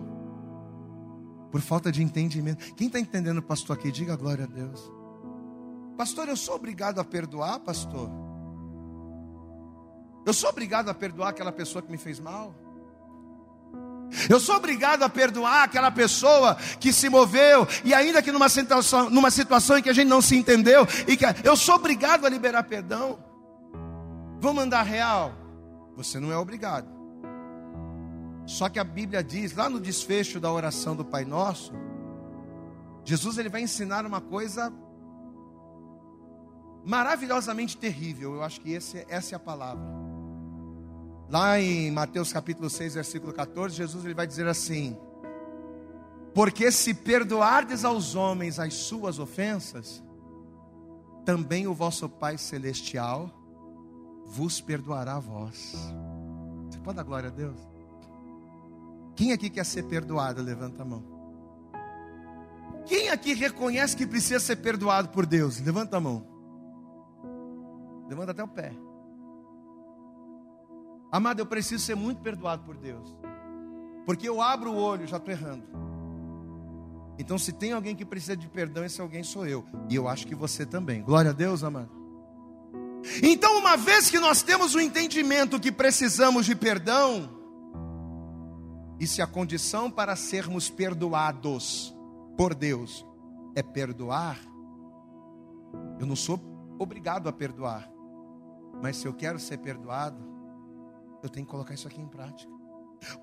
por 1.52 1.62
falta 1.62 1.92
de 1.92 2.04
entendimento. 2.04 2.74
Quem 2.76 2.88
está 2.88 3.00
entendendo, 3.00 3.42
pastor, 3.42 3.78
aqui, 3.78 3.92
diga 3.92 4.16
glória 4.16 4.44
a 4.44 4.48
Deus. 4.48 4.92
Pastor, 5.98 6.28
eu 6.28 6.36
sou 6.36 6.56
obrigado 6.56 7.00
a 7.00 7.04
perdoar, 7.04 7.60
pastor? 7.60 8.10
Eu 10.26 10.34
sou 10.34 10.50
obrigado 10.50 10.90
a 10.90 10.94
perdoar 10.94 11.30
aquela 11.30 11.52
pessoa 11.52 11.82
que 11.82 11.92
me 11.92 11.98
fez 11.98 12.20
mal? 12.20 12.54
Eu 14.30 14.40
sou 14.40 14.56
obrigado 14.56 15.04
a 15.04 15.10
perdoar 15.10 15.64
aquela 15.64 15.92
pessoa 15.92 16.56
que 16.80 16.92
se 16.92 17.10
moveu 17.10 17.68
e 17.84 17.94
ainda 17.94 18.22
que 18.22 18.32
numa 18.32 18.50
situação, 18.50 19.10
numa 19.10 19.32
situação 19.32 19.78
em 19.78 19.82
que 19.82 19.90
a 19.90 19.94
gente 19.94 20.08
não 20.08 20.22
se 20.22 20.36
entendeu 20.36 20.88
e 21.08 21.16
que 21.16 21.26
eu 21.44 21.56
sou 21.56 21.76
obrigado 21.76 22.26
a 22.26 22.30
liberar 22.30 22.64
perdão. 22.64 23.20
Vou 24.40 24.54
mandar 24.54 24.84
real? 24.84 25.34
Você 25.96 26.20
não 26.20 26.32
é 26.32 26.38
obrigado. 26.38 26.88
Só 28.46 28.68
que 28.68 28.80
a 28.80 28.84
Bíblia 28.84 29.24
diz 29.24 29.56
lá 29.56 29.70
no 29.70 29.80
desfecho 29.80 30.40
da 30.40 30.52
oração 30.52 30.96
do 30.96 31.06
Pai 31.06 31.24
Nosso, 31.24 31.74
Jesus 33.06 33.38
ele 33.38 33.50
vai 33.50 33.62
ensinar 33.62 34.06
uma 34.06 34.20
coisa 34.20 34.74
maravilhosamente 36.86 37.78
terrível. 37.78 38.36
Eu 38.36 38.44
acho 38.44 38.60
que 38.62 38.72
esse, 38.72 39.06
essa 39.08 39.36
é 39.36 39.38
a 39.38 39.40
palavra. 39.40 40.01
Lá 41.32 41.58
em 41.58 41.90
Mateus 41.92 42.34
capítulo 42.34 42.70
6, 42.70 42.96
versículo 42.96 43.32
14, 43.32 43.74
Jesus 43.74 44.04
ele 44.04 44.14
vai 44.14 44.28
dizer 44.28 44.48
assim: 44.48 44.98
Porque 46.36 46.70
se 46.74 46.94
perdoardes 46.94 47.86
aos 47.86 48.16
homens 48.16 48.60
as 48.60 48.74
suas 48.74 49.18
ofensas, 49.18 50.04
também 51.24 51.68
o 51.68 51.74
vosso 51.74 52.10
Pai 52.10 52.38
celestial 52.38 53.32
vos 54.26 54.60
perdoará 54.60 55.16
a 55.16 55.20
vós. 55.20 55.74
Você 56.70 56.80
pode 56.80 56.98
dar 56.98 57.04
glória 57.04 57.30
a 57.30 57.32
Deus? 57.32 57.58
Quem 59.16 59.32
aqui 59.32 59.50
quer 59.50 59.66
ser 59.66 59.84
perdoado? 59.84 60.42
Levanta 60.42 60.82
a 60.82 60.86
mão. 60.86 61.02
Quem 62.86 63.08
aqui 63.08 63.34
reconhece 63.34 63.96
que 63.96 64.06
precisa 64.06 64.40
ser 64.42 64.58
perdoado 64.58 65.08
por 65.08 65.26
Deus? 65.26 65.62
Levanta 65.62 65.96
a 65.96 66.02
mão. 66.02 66.28
Levanta 68.10 68.32
até 68.32 68.44
o 68.44 68.48
pé. 68.50 68.74
Amado, 71.12 71.40
eu 71.40 71.46
preciso 71.46 71.84
ser 71.84 71.96
muito 71.96 72.22
perdoado 72.22 72.64
por 72.64 72.78
Deus. 72.78 73.16
Porque 74.06 74.28
eu 74.28 74.42
abro 74.42 74.72
o 74.72 74.78
olho, 74.78 75.06
já 75.06 75.18
estou 75.18 75.34
errando. 75.34 75.66
Então, 77.20 77.38
se 77.38 77.52
tem 77.52 77.74
alguém 77.74 77.96
que 77.96 78.06
precisa 78.06 78.36
de 78.36 78.48
perdão, 78.48 78.84
esse 78.84 79.02
alguém 79.02 79.22
sou 79.22 79.46
eu. 79.46 79.66
E 79.90 79.96
eu 79.96 80.08
acho 80.08 80.26
que 80.26 80.34
você 80.34 80.66
também. 80.66 81.04
Glória 81.04 81.32
a 81.32 81.34
Deus, 81.34 81.64
amado. 81.64 81.92
Então, 83.22 83.58
uma 83.58 83.76
vez 83.76 84.10
que 84.10 84.20
nós 84.20 84.42
temos 84.42 84.74
o 84.74 84.80
entendimento 84.80 85.60
que 85.60 85.72
precisamos 85.72 86.46
de 86.46 86.56
perdão, 86.56 87.30
e 89.00 89.06
se 89.06 89.22
a 89.22 89.28
condição 89.28 89.90
para 89.90 90.16
sermos 90.16 90.70
perdoados 90.70 91.94
por 92.38 92.54
Deus 92.54 93.06
é 93.56 93.62
perdoar, 93.62 94.40
eu 96.00 96.06
não 96.06 96.16
sou 96.16 96.40
obrigado 96.80 97.28
a 97.28 97.34
perdoar. 97.34 97.90
Mas 98.82 98.98
se 98.98 99.08
eu 99.08 99.14
quero 99.14 99.40
ser 99.40 99.58
perdoado, 99.58 100.31
eu 101.22 101.30
tenho 101.30 101.46
que 101.46 101.52
colocar 101.52 101.74
isso 101.74 101.88
aqui 101.88 102.02
em 102.02 102.08
prática. 102.08 102.52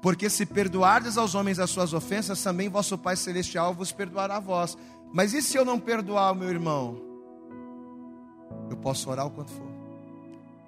Porque 0.03 0.29
se 0.29 0.45
perdoardes 0.45 1.17
aos 1.17 1.35
homens 1.35 1.59
as 1.59 1.71
suas 1.71 1.93
ofensas, 1.93 2.43
também 2.43 2.69
vosso 2.69 2.99
Pai 2.99 3.17
Celestial 3.17 3.75
vos 3.75 3.93
perdoará 3.93 4.37
a 4.37 4.41
vós. 4.41 4.77
Mas 5.13 5.33
e 5.33 5.41
se 5.41 5.57
eu 5.57 5.65
não 5.65 5.79
perdoar 5.79 6.33
o 6.33 6.35
meu 6.35 6.49
irmão? 6.49 7.01
Eu 8.69 8.77
posso 8.77 9.09
orar 9.11 9.27
o 9.27 9.31
quanto 9.31 9.53
for. 9.53 9.69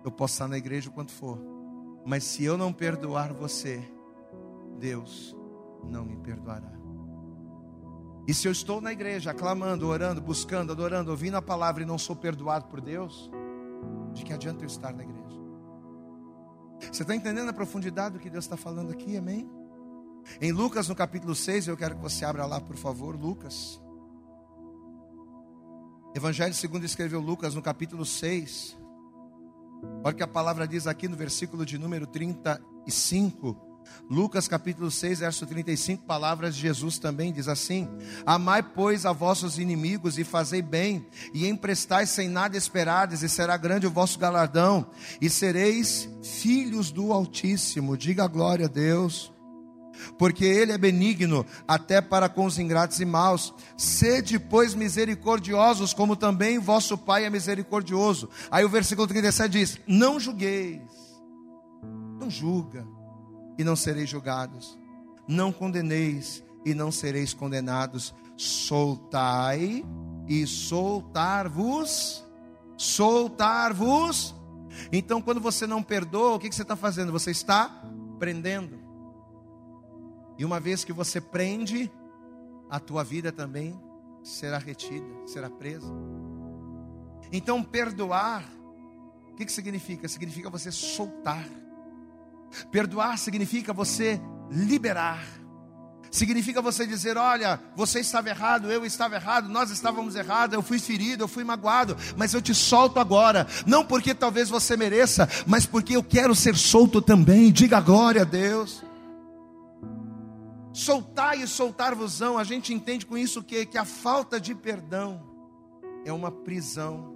Eu 0.05 0.11
posso 0.11 0.35
estar 0.35 0.49
na 0.49 0.57
igreja 0.57 0.89
o 0.89 0.93
quanto 0.93 1.13
for. 1.13 1.39
Mas 2.05 2.25
se 2.25 2.45
eu 2.45 2.57
não 2.57 2.73
perdoar 2.73 3.33
você, 3.33 3.83
Deus 4.79 5.37
não 5.85 6.05
me 6.05 6.17
perdoará. 6.17 6.73
E 8.27 8.35
se 8.35 8.47
eu 8.47 8.53
estou 8.53 8.81
na 8.81 8.93
igreja, 8.93 9.33
aclamando, 9.33 9.89
orando, 9.89 10.21
buscando, 10.21 10.73
adorando, 10.73 11.11
ouvindo 11.11 11.37
a 11.37 11.43
palavra 11.43 11.83
e 11.83 11.87
não 11.87 11.99
sou 11.99 12.15
perdoado 12.15 12.67
por 12.67 12.81
Deus, 12.81 13.31
de 14.13 14.25
que 14.25 14.33
adianta 14.33 14.63
eu 14.63 14.69
estar 14.69 14.93
na 14.93 15.03
igreja? 15.03 15.21
Você 16.93 17.03
está 17.03 17.15
entendendo 17.15 17.49
a 17.49 17.53
profundidade 17.53 18.15
do 18.15 18.21
que 18.21 18.29
Deus 18.29 18.45
está 18.45 18.57
falando 18.57 18.91
aqui, 18.91 19.17
amém? 19.17 19.49
Em 20.41 20.53
Lucas, 20.53 20.89
no 20.89 20.95
capítulo 20.95 21.35
6, 21.35 21.69
eu 21.69 21.77
quero 21.77 21.97
que 21.97 22.03
você 22.03 22.25
abra 22.25 22.45
lá, 22.47 22.61
por 22.61 22.77
favor, 22.77 23.15
Lucas. 23.15 23.81
Evangelho 26.15 26.53
segundo 26.53 26.85
escreveu 26.85 27.21
Lucas, 27.21 27.55
no 27.55 27.63
capítulo 27.63 28.05
6. 28.05 28.77
Olha 30.03 30.13
o 30.13 30.17
que 30.17 30.23
a 30.23 30.29
palavra 30.29 30.67
diz 30.67 30.87
aqui 30.87 31.07
no 31.07 31.17
versículo 31.17 31.65
de 31.65 31.79
número 31.79 32.07
35. 32.07 33.70
Lucas 34.11 34.49
capítulo 34.49 34.91
6, 34.91 35.21
verso 35.21 35.47
35, 35.47 36.05
palavras 36.05 36.57
de 36.57 36.63
Jesus 36.63 36.99
também 36.99 37.33
diz 37.33 37.47
assim: 37.47 37.89
Amai, 38.27 38.61
pois, 38.61 39.07
a 39.07 39.13
vossos 39.13 39.57
inimigos 39.57 40.19
e 40.19 40.25
fazei 40.25 40.61
bem, 40.61 41.07
e 41.33 41.47
emprestai 41.47 42.07
sem 42.07 42.29
nada 42.29 42.57
esperardes, 42.57 43.23
e 43.23 43.29
será 43.29 43.57
grande 43.57 43.87
o 43.87 43.91
vosso 43.91 44.19
galardão, 44.19 44.91
e 45.21 45.31
sereis 45.31 46.09
filhos 46.25 46.91
do 46.91 47.13
Altíssimo. 47.13 47.97
Diga 47.97 48.27
glória 48.27 48.67
a 48.67 48.69
Deus. 48.69 49.33
Porque 50.19 50.47
ele 50.47 50.73
é 50.73 50.79
benigno 50.79 51.45
até 51.69 52.01
para 52.01 52.27
com 52.27 52.47
os 52.47 52.59
ingratos 52.59 52.99
e 53.01 53.05
maus. 53.05 53.53
Sede, 53.77 54.39
pois, 54.39 54.75
misericordiosos, 54.75 55.93
como 55.93 56.17
também 56.17 56.59
vosso 56.59 56.97
Pai 56.97 57.27
é 57.27 57.31
misericordioso. 57.31 58.31
Aí 58.51 58.65
o 58.65 58.69
versículo 58.69 59.07
37 59.07 59.53
diz: 59.53 59.81
Não 59.87 60.19
julgueis, 60.19 60.81
não 62.19 62.31
julga 62.31 63.00
e 63.61 63.65
não 63.65 63.77
sereis 63.77 64.09
julgados. 64.09 64.79
Não 65.29 65.53
condeneis 65.53 66.43
e 66.65 66.73
não 66.73 66.91
sereis 66.91 67.35
condenados. 67.35 68.15
Soltai 68.39 69.85
e 70.27 70.47
soltar-vos. 70.47 72.25
Soltar-vos. 72.79 74.35
Então, 74.91 75.21
quando 75.21 75.43
você 75.43 75.67
não 75.67 75.83
perdoa, 75.83 76.37
o 76.37 76.39
que 76.39 76.51
você 76.51 76.63
está 76.63 76.75
fazendo? 76.75 77.13
Você 77.13 77.33
está 77.33 77.85
prendendo. 78.19 78.81
E 80.39 80.45
uma 80.45 80.59
vez 80.59 80.83
que 80.83 80.93
você 80.93 81.21
prende, 81.21 81.93
a 82.71 82.81
tua 82.81 83.05
vida 83.05 83.31
também 83.31 83.79
será 84.23 84.57
retida, 84.57 85.07
será 85.27 85.51
presa. 85.51 85.93
Então, 87.31 87.63
perdoar, 87.63 88.43
o 89.31 89.35
que, 89.35 89.45
que 89.45 89.53
significa? 89.53 90.09
Significa 90.09 90.49
você 90.49 90.73
soltar. 90.73 91.47
Perdoar 92.71 93.19
significa 93.19 93.73
você 93.73 94.21
liberar. 94.51 95.41
Significa 96.11 96.61
você 96.61 96.87
dizer: 96.87 97.17
olha, 97.17 97.61
você 97.77 98.01
estava 98.01 98.29
errado, 98.29 98.71
eu 98.71 98.85
estava 98.85 99.15
errado, 99.15 99.49
nós 99.49 99.71
estávamos 99.71 100.17
errados, 100.17 100.55
eu 100.55 100.63
fui 100.63 100.79
ferido, 100.79 101.23
eu 101.23 101.29
fui 101.29 101.45
magoado, 101.45 101.97
mas 102.17 102.35
eu 102.35 102.43
te 102.43 102.55
solto 102.55 102.99
agora. 102.99 103.47
Não 103.65 103.85
porque 103.85 104.13
talvez 104.13 104.49
você 104.49 104.77
mereça, 104.77 105.29
mas 105.47 105.67
porque 105.67 105.97
eu 105.97 106.03
quero 106.03 106.35
ser 106.35 106.57
solto 106.57 107.01
também. 107.01 107.53
Diga 107.53 107.81
glória 107.81 108.23
a 108.23 108.25
Deus. 108.25 108.83
Soltar 110.73 111.39
e 111.39 111.47
soltar-vosão, 111.47 112.39
a 112.39 112.45
gente 112.45 112.73
entende 112.73 113.05
com 113.05 113.19
isso 113.19 113.43
que, 113.43 113.67
que 113.67 113.79
a 113.79 113.85
falta 113.85 114.41
de 114.41 114.55
perdão 114.55 115.23
é 116.05 116.13
uma 116.13 116.31
prisão, 116.31 117.13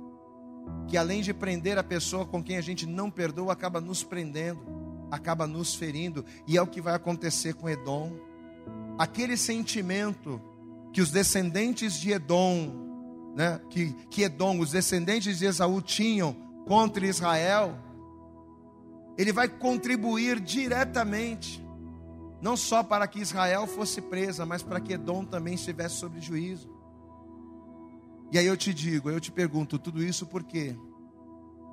que 0.89 0.97
além 0.97 1.22
de 1.22 1.32
prender 1.32 1.78
a 1.78 1.82
pessoa 1.82 2.26
com 2.26 2.43
quem 2.43 2.57
a 2.57 2.61
gente 2.61 2.85
não 2.85 3.11
perdoa, 3.11 3.53
acaba 3.53 3.80
nos 3.80 4.03
prendendo 4.03 4.84
acaba 5.11 5.46
nos 5.46 5.74
ferindo, 5.74 6.24
e 6.46 6.57
é 6.57 6.62
o 6.62 6.66
que 6.66 6.80
vai 6.80 6.94
acontecer 6.94 7.55
com 7.55 7.68
Edom. 7.68 8.12
Aquele 8.98 9.36
sentimento 9.36 10.40
que 10.92 11.00
os 11.00 11.11
descendentes 11.11 11.94
de 11.94 12.12
Edom, 12.12 13.32
né, 13.34 13.61
que, 13.68 13.92
que 14.09 14.22
Edom, 14.22 14.61
os 14.61 14.70
descendentes 14.70 15.38
de 15.38 15.46
Esaú 15.46 15.82
tinham 15.82 16.34
contra 16.66 17.07
Israel, 17.07 17.76
ele 19.16 19.32
vai 19.32 19.48
contribuir 19.48 20.40
diretamente, 20.40 21.64
não 22.40 22.57
só 22.57 22.82
para 22.82 23.07
que 23.07 23.20
Israel 23.20 23.66
fosse 23.66 24.00
presa, 24.00 24.44
mas 24.46 24.62
para 24.62 24.80
que 24.80 24.92
Edom 24.92 25.24
também 25.24 25.55
estivesse 25.55 25.96
sob 25.96 26.20
juízo. 26.20 26.72
E 28.32 28.38
aí 28.38 28.46
eu 28.46 28.57
te 28.57 28.74
digo, 28.74 29.11
eu 29.11 29.20
te 29.20 29.30
pergunto, 29.30 29.78
tudo 29.78 30.02
isso 30.02 30.26
por 30.26 30.42
quê? 30.42 30.76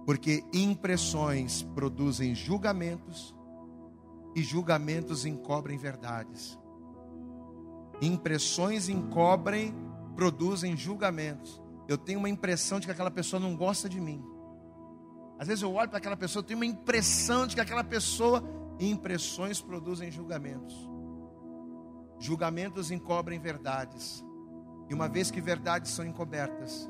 Porque 0.06 0.44
impressões 0.54 1.62
produzem 1.62 2.34
julgamentos, 2.34 3.36
e 4.36 4.42
julgamentos 4.42 5.26
encobrem 5.26 5.78
verdades. 5.78 6.58
Impressões 8.02 8.90
encobrem, 8.90 9.76
produzem 10.16 10.76
julgamentos. 10.76 11.62
Eu 11.88 11.98
tenho 11.98 12.20
uma 12.20 12.30
impressão 12.30 12.80
de 12.80 12.88
que 12.88 12.92
aquela 12.92 13.12
pessoa 13.12 13.40
não 13.40 13.56
gosta 13.56 13.90
de 13.90 14.00
mim. 14.00 14.24
Às 15.38 15.48
vezes 15.48 15.62
eu 15.62 15.74
olho 15.74 15.90
para 15.90 15.98
aquela 15.98 16.18
pessoa, 16.18 16.44
tenho 16.44 16.60
uma 16.60 16.66
impressão 16.66 17.46
de 17.46 17.56
que 17.56 17.62
aquela 17.62 17.84
pessoa. 17.84 18.44
Impressões 18.80 19.62
produzem 19.62 20.10
julgamentos. 20.10 20.90
Julgamentos 22.18 22.90
encobrem 22.90 23.40
verdades. 23.40 24.24
E 24.90 24.94
uma 24.94 25.08
vez 25.08 25.30
que 25.30 25.40
verdades 25.40 25.92
são 25.92 26.06
encobertas, 26.06 26.90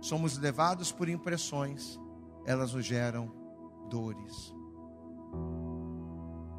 somos 0.00 0.38
levados 0.38 0.90
por 0.90 1.08
impressões, 1.08 2.00
elas 2.44 2.72
nos 2.72 2.84
geram 2.84 3.32
dores. 3.88 4.54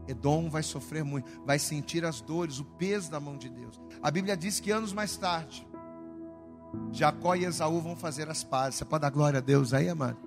Edom 0.08 0.50
vai 0.50 0.64
sofrer 0.64 1.04
muito, 1.04 1.30
vai 1.46 1.60
sentir 1.60 2.04
as 2.04 2.22
dores, 2.22 2.60
o 2.60 2.66
peso 2.66 3.10
da 3.10 3.20
mão 3.20 3.38
de 3.38 3.50
Deus. 3.50 3.80
A 4.02 4.12
Bíblia 4.12 4.36
diz 4.36 4.60
que 4.60 4.72
anos 4.72 4.92
mais 4.94 5.16
tarde, 5.16 5.68
Jacó 6.92 7.36
e 7.36 7.46
Esaú 7.46 7.82
vão 7.82 7.96
fazer 7.96 8.30
as 8.30 8.44
pazes. 8.44 8.76
Você 8.76 8.86
pode 8.86 9.02
dar 9.02 9.10
glória 9.10 9.40
a 9.40 9.42
Deus 9.42 9.74
aí, 9.74 9.90
amado? 9.90 10.18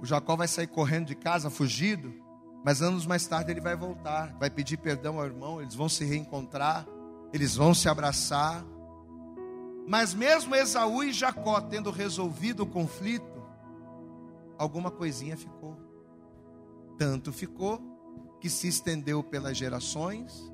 O 0.00 0.06
Jacó 0.06 0.36
vai 0.36 0.48
sair 0.48 0.66
correndo 0.66 1.06
de 1.06 1.14
casa, 1.14 1.50
fugido, 1.50 2.12
mas 2.64 2.82
anos 2.82 3.06
mais 3.06 3.26
tarde 3.26 3.50
ele 3.50 3.60
vai 3.60 3.76
voltar, 3.76 4.36
vai 4.38 4.50
pedir 4.50 4.76
perdão 4.76 5.18
ao 5.18 5.26
irmão, 5.26 5.60
eles 5.60 5.74
vão 5.74 5.88
se 5.88 6.04
reencontrar, 6.04 6.86
eles 7.32 7.54
vão 7.54 7.74
se 7.74 7.88
abraçar. 7.88 8.64
Mas 9.86 10.14
mesmo 10.14 10.54
Esaú 10.54 11.04
e 11.04 11.12
Jacó 11.12 11.60
tendo 11.60 11.90
resolvido 11.90 12.64
o 12.64 12.66
conflito, 12.66 13.33
alguma 14.58 14.90
coisinha 14.90 15.36
ficou. 15.36 15.76
Tanto 16.98 17.32
ficou 17.32 17.80
que 18.40 18.48
se 18.48 18.68
estendeu 18.68 19.22
pelas 19.22 19.56
gerações, 19.56 20.52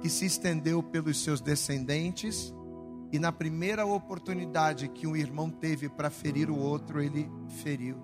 que 0.00 0.08
se 0.08 0.26
estendeu 0.26 0.82
pelos 0.82 1.22
seus 1.22 1.40
descendentes, 1.40 2.54
e 3.12 3.18
na 3.18 3.30
primeira 3.30 3.86
oportunidade 3.86 4.88
que 4.88 5.06
um 5.06 5.14
irmão 5.14 5.50
teve 5.50 5.88
para 5.88 6.10
ferir 6.10 6.50
o 6.50 6.58
outro, 6.58 7.00
ele 7.00 7.30
feriu 7.48 7.96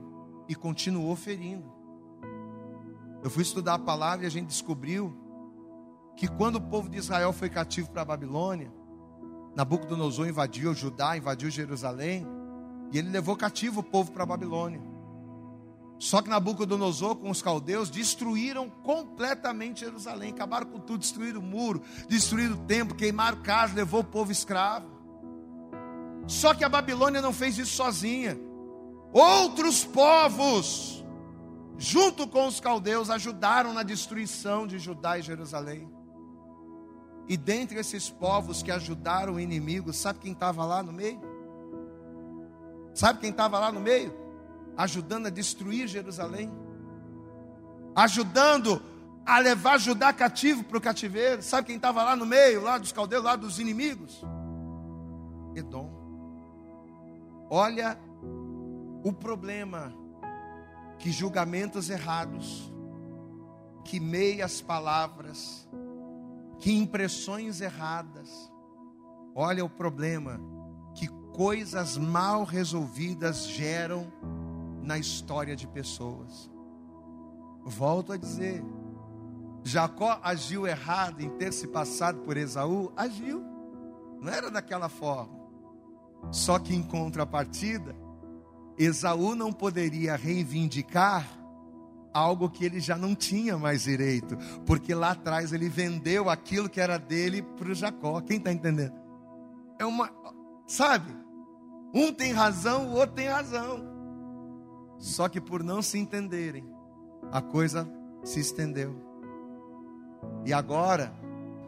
e 0.49 0.55
continuou 0.55 1.16
ferindo. 1.16 1.70
Eu 3.22 3.30
fui 3.30 3.43
estudar 3.43 3.74
a 3.74 3.78
palavra 3.78 4.24
e 4.24 4.26
a 4.26 4.30
gente 4.30 4.47
descobriu 4.47 5.14
que 6.16 6.26
quando 6.26 6.57
o 6.57 6.61
povo 6.61 6.88
de 6.88 6.99
Israel 6.99 7.32
foi 7.32 7.49
cativo 7.49 7.91
para 7.91 8.03
a 8.03 8.05
Babilônia, 8.05 8.72
Nabucodonosor 9.55 10.28
invadiu 10.28 10.74
Judá, 10.74 11.16
invadiu 11.16 11.51
Jerusalém, 11.51 12.26
e 12.93 12.99
ele 12.99 13.11
levou 13.11 13.36
cativo 13.36 13.80
o 13.80 13.84
povo 13.84 14.12
para 14.12 14.22
a 14.22 14.26
Babilônia. 14.26 14.80
Só 16.01 16.22
que 16.22 16.30
Nabucodonosor 16.30 17.16
com 17.16 17.28
os 17.28 17.42
caldeus 17.42 17.90
destruíram 17.90 18.70
completamente 18.70 19.80
Jerusalém, 19.80 20.30
acabaram 20.30 20.64
com 20.64 20.80
tudo, 20.80 21.01
destruíram 21.01 21.40
o 21.40 21.42
muro, 21.42 21.82
destruíram 22.09 22.55
o 22.55 22.64
templo, 22.64 22.96
queimaram 22.96 23.42
casa, 23.42 23.74
levou 23.74 24.01
o 24.01 24.05
povo 24.05 24.32
escravo. 24.32 24.88
Só 26.26 26.55
que 26.55 26.64
a 26.64 26.70
Babilônia 26.70 27.20
não 27.20 27.34
fez 27.34 27.59
isso 27.59 27.72
sozinha. 27.72 28.40
Outros 29.12 29.84
povos, 29.84 31.05
junto 31.76 32.26
com 32.26 32.46
os 32.46 32.61
caldeus, 32.61 33.11
ajudaram 33.11 33.74
na 33.74 33.82
destruição 33.82 34.66
de 34.66 34.78
Judá 34.78 35.18
e 35.18 35.22
Jerusalém. 35.22 35.86
E 37.28 37.36
dentre 37.36 37.78
esses 37.78 38.09
povos 38.09 38.62
que 38.62 38.70
ajudaram 38.72 39.34
o 39.34 39.40
inimigo, 39.40 39.92
sabe 39.92 40.20
quem 40.20 40.32
estava 40.32 40.64
lá 40.64 40.82
no 40.82 40.94
meio? 40.94 41.20
Sabe 42.94 43.20
quem 43.20 43.30
estava 43.30 43.59
lá 43.59 43.70
no 43.70 43.80
meio? 43.80 44.19
Ajudando 44.82 45.26
a 45.26 45.30
destruir 45.30 45.86
Jerusalém, 45.86 46.50
ajudando 47.94 48.82
a 49.26 49.38
levar 49.38 49.78
Judá 49.78 50.10
cativo 50.10 50.64
para 50.64 50.78
o 50.78 50.80
cativeiro. 50.80 51.42
Sabe 51.42 51.66
quem 51.66 51.76
estava 51.76 52.02
lá 52.02 52.16
no 52.16 52.24
meio, 52.24 52.62
lá 52.62 52.78
dos 52.78 52.90
caldeus, 52.90 53.22
lá 53.22 53.36
dos 53.36 53.58
inimigos? 53.58 54.22
Edom. 55.54 55.90
Olha 57.50 57.98
o 59.04 59.12
problema 59.12 59.92
que 60.98 61.12
julgamentos 61.12 61.90
errados, 61.90 62.72
que 63.84 64.00
meias 64.00 64.62
palavras, 64.62 65.68
que 66.58 66.72
impressões 66.72 67.60
erradas. 67.60 68.30
Olha 69.34 69.62
o 69.62 69.68
problema 69.68 70.40
que 70.94 71.06
coisas 71.34 71.98
mal 71.98 72.44
resolvidas 72.44 73.46
geram 73.46 74.10
na 74.82 74.98
história 74.98 75.54
de 75.54 75.66
pessoas. 75.66 76.50
Volto 77.64 78.12
a 78.12 78.16
dizer, 78.16 78.64
Jacó 79.62 80.18
agiu 80.22 80.66
errado 80.66 81.20
em 81.20 81.30
ter 81.30 81.52
se 81.52 81.66
passado 81.66 82.20
por 82.20 82.36
Esaú? 82.36 82.92
Agiu, 82.96 83.44
não 84.20 84.32
era 84.32 84.50
daquela 84.50 84.88
forma. 84.88 85.38
Só 86.30 86.58
que 86.58 86.74
em 86.74 86.82
contrapartida, 86.82 87.94
Esaú 88.78 89.34
não 89.34 89.52
poderia 89.52 90.16
reivindicar 90.16 91.26
algo 92.12 92.50
que 92.50 92.64
ele 92.64 92.80
já 92.80 92.96
não 92.96 93.14
tinha 93.14 93.56
mais 93.56 93.84
direito, 93.84 94.36
porque 94.66 94.94
lá 94.94 95.12
atrás 95.12 95.52
ele 95.52 95.68
vendeu 95.68 96.28
aquilo 96.28 96.68
que 96.68 96.80
era 96.80 96.98
dele 96.98 97.42
para 97.42 97.70
o 97.70 97.74
Jacó. 97.74 98.20
Quem 98.20 98.38
está 98.38 98.52
entendendo? 98.52 98.94
É 99.78 99.84
uma, 99.84 100.10
sabe? 100.66 101.14
Um 101.94 102.12
tem 102.12 102.32
razão, 102.32 102.88
o 102.88 102.92
outro 102.94 103.16
tem 103.16 103.28
razão. 103.28 103.99
Só 105.01 105.28
que 105.28 105.40
por 105.40 105.64
não 105.64 105.80
se 105.80 105.98
entenderem, 105.98 106.64
a 107.32 107.40
coisa 107.40 107.90
se 108.22 108.38
estendeu. 108.38 108.94
E 110.44 110.53
agora, 110.53 111.12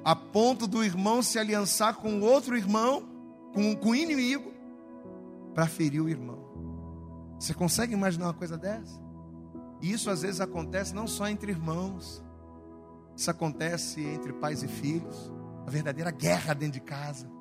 a 0.05 0.14
ponto 0.14 0.66
do 0.66 0.85
irmão 0.85 1.22
se 1.22 1.39
aliançar 1.39 1.97
com 1.97 2.20
outro 2.20 2.57
irmão, 2.57 3.09
com, 3.55 3.74
com 3.74 3.91
o 3.91 3.95
inimigo, 3.95 4.53
para 5.55 5.66
ferir 5.66 6.03
o 6.03 6.09
irmão. 6.09 6.39
Você 7.41 7.55
consegue 7.55 7.95
imaginar 7.95 8.26
uma 8.26 8.35
coisa 8.35 8.59
dessa? 8.59 9.01
E 9.80 9.91
isso 9.91 10.11
às 10.11 10.20
vezes 10.22 10.41
acontece 10.41 10.95
não 10.95 11.07
só 11.07 11.26
entre 11.26 11.51
irmãos, 11.51 12.22
isso 13.16 13.30
acontece 13.30 14.03
entre 14.05 14.33
pais 14.35 14.62
e 14.62 14.68
filhos, 14.68 15.33
a 15.66 15.70
verdadeira 15.70 16.11
guerra 16.11 16.55
dentro 16.55 16.74
de 16.74 16.80
casa. 16.80 17.32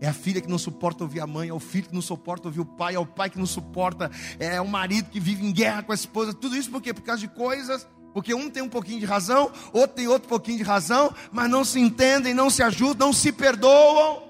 É 0.00 0.08
a 0.08 0.12
filha 0.12 0.40
que 0.40 0.48
não 0.48 0.58
suporta 0.58 1.04
ouvir 1.04 1.20
a 1.20 1.26
mãe, 1.26 1.48
é 1.48 1.52
o 1.52 1.60
filho 1.60 1.88
que 1.88 1.94
não 1.94 2.02
suporta 2.02 2.48
ouvir 2.48 2.60
o 2.60 2.66
pai, 2.66 2.94
é 2.94 2.98
o 2.98 3.06
pai 3.06 3.30
que 3.30 3.38
não 3.38 3.46
suporta, 3.46 4.10
é 4.38 4.60
o 4.60 4.68
marido 4.68 5.08
que 5.08 5.20
vive 5.20 5.46
em 5.46 5.52
guerra 5.52 5.82
com 5.82 5.92
a 5.92 5.94
esposa. 5.94 6.34
Tudo 6.34 6.56
isso 6.56 6.70
por 6.70 6.82
quê? 6.82 6.92
Por 6.92 7.02
causa 7.02 7.20
de 7.20 7.28
coisas, 7.28 7.86
porque 8.12 8.34
um 8.34 8.50
tem 8.50 8.62
um 8.62 8.68
pouquinho 8.68 9.00
de 9.00 9.06
razão, 9.06 9.50
outro 9.72 9.96
tem 9.96 10.08
outro 10.08 10.28
pouquinho 10.28 10.58
de 10.58 10.64
razão, 10.64 11.12
mas 11.32 11.50
não 11.50 11.64
se 11.64 11.80
entendem, 11.80 12.34
não 12.34 12.50
se 12.50 12.62
ajudam, 12.62 13.08
não 13.08 13.12
se 13.12 13.32
perdoam. 13.32 14.22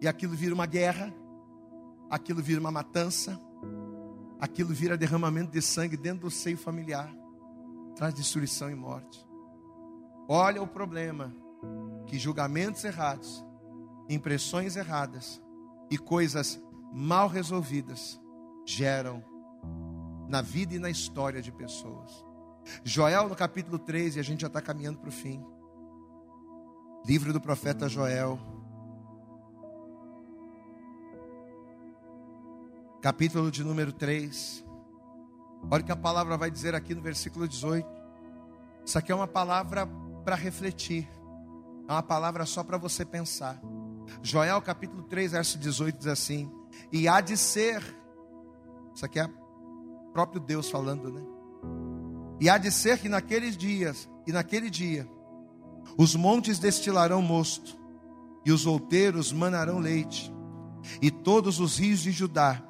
E 0.00 0.08
aquilo 0.08 0.34
vira 0.34 0.54
uma 0.54 0.66
guerra, 0.66 1.12
aquilo 2.08 2.42
vira 2.42 2.60
uma 2.60 2.70
matança, 2.70 3.38
aquilo 4.38 4.72
vira 4.72 4.96
derramamento 4.96 5.50
de 5.50 5.60
sangue 5.60 5.96
dentro 5.96 6.20
do 6.20 6.30
seio 6.30 6.56
familiar, 6.56 7.12
traz 7.96 8.14
destruição 8.14 8.70
e 8.70 8.74
morte. 8.74 9.26
Olha 10.28 10.62
o 10.62 10.66
problema, 10.66 11.34
que 12.06 12.18
julgamentos 12.18 12.84
errados 12.84 13.44
impressões 14.14 14.76
erradas 14.76 15.40
e 15.90 15.96
coisas 15.96 16.60
mal 16.92 17.28
resolvidas 17.28 18.20
geram 18.66 19.24
na 20.28 20.42
vida 20.42 20.74
e 20.74 20.78
na 20.78 20.90
história 20.90 21.40
de 21.40 21.52
pessoas. 21.52 22.24
Joel, 22.84 23.28
no 23.28 23.36
capítulo 23.36 23.78
3, 23.78 24.16
e 24.16 24.20
a 24.20 24.22
gente 24.22 24.40
já 24.40 24.46
está 24.48 24.60
caminhando 24.60 24.98
para 24.98 25.08
o 25.08 25.12
fim. 25.12 25.44
Livro 27.06 27.32
do 27.32 27.40
profeta 27.40 27.88
Joel. 27.88 28.38
Capítulo 33.00 33.50
de 33.50 33.64
número 33.64 33.92
3. 33.92 34.64
Olha 35.70 35.82
o 35.82 35.84
que 35.84 35.92
a 35.92 35.96
palavra 35.96 36.36
vai 36.36 36.50
dizer 36.50 36.74
aqui 36.74 36.94
no 36.94 37.00
versículo 37.00 37.48
18. 37.48 37.88
Isso 38.84 38.98
aqui 38.98 39.10
é 39.10 39.14
uma 39.14 39.26
palavra 39.26 39.86
para 40.24 40.36
refletir. 40.36 41.08
É 41.88 41.92
uma 41.92 42.02
palavra 42.02 42.44
só 42.44 42.62
para 42.62 42.76
você 42.76 43.04
pensar. 43.04 43.60
Joel 44.22 44.60
capítulo 44.60 45.02
3, 45.04 45.32
verso 45.32 45.58
18 45.58 45.98
diz 45.98 46.06
assim: 46.06 46.50
E 46.92 47.08
há 47.08 47.20
de 47.20 47.36
ser, 47.36 47.82
isso 48.94 49.04
aqui 49.04 49.18
é 49.18 49.28
próprio 50.12 50.40
Deus 50.40 50.70
falando, 50.70 51.10
né? 51.10 51.22
E 52.40 52.48
há 52.48 52.58
de 52.58 52.70
ser 52.70 52.98
que 52.98 53.08
naqueles 53.08 53.56
dias, 53.56 54.08
e 54.26 54.32
naquele 54.32 54.70
dia, 54.70 55.08
os 55.96 56.14
montes 56.14 56.58
destilarão 56.58 57.20
mosto, 57.20 57.78
e 58.44 58.52
os 58.52 58.66
outeiros 58.66 59.32
manarão 59.32 59.78
leite, 59.78 60.32
e 61.02 61.10
todos 61.10 61.60
os 61.60 61.78
rios 61.78 62.00
de 62.00 62.10
Judá 62.10 62.62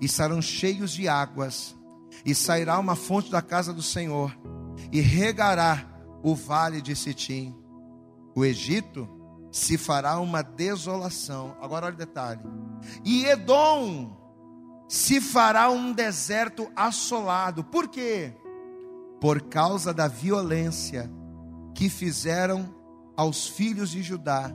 estarão 0.00 0.42
cheios 0.42 0.90
de 0.92 1.08
águas, 1.08 1.76
e 2.24 2.34
sairá 2.34 2.78
uma 2.78 2.96
fonte 2.96 3.30
da 3.30 3.40
casa 3.40 3.72
do 3.72 3.82
Senhor, 3.82 4.36
e 4.90 5.00
regará 5.00 5.88
o 6.22 6.34
vale 6.34 6.80
de 6.80 6.94
Sitim. 6.94 7.54
O 8.34 8.44
Egito 8.44 9.08
se 9.52 9.78
fará 9.78 10.18
uma 10.18 10.42
desolação. 10.42 11.56
Agora 11.60 11.86
olha 11.86 11.94
o 11.94 11.98
detalhe. 11.98 12.40
E 13.04 13.26
Edom 13.26 14.16
se 14.88 15.20
fará 15.20 15.70
um 15.70 15.92
deserto 15.92 16.68
assolado. 16.74 17.62
Por 17.62 17.86
quê? 17.86 18.34
por 19.22 19.40
causa 19.42 19.94
da 19.94 20.08
violência 20.08 21.08
que 21.76 21.88
fizeram 21.88 22.74
aos 23.16 23.46
filhos 23.46 23.90
de 23.90 24.02
Judá, 24.02 24.52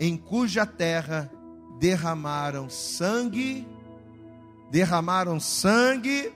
em 0.00 0.16
cuja 0.16 0.66
terra 0.66 1.30
derramaram 1.78 2.68
sangue, 2.68 3.68
derramaram 4.68 5.38
sangue 5.38 6.32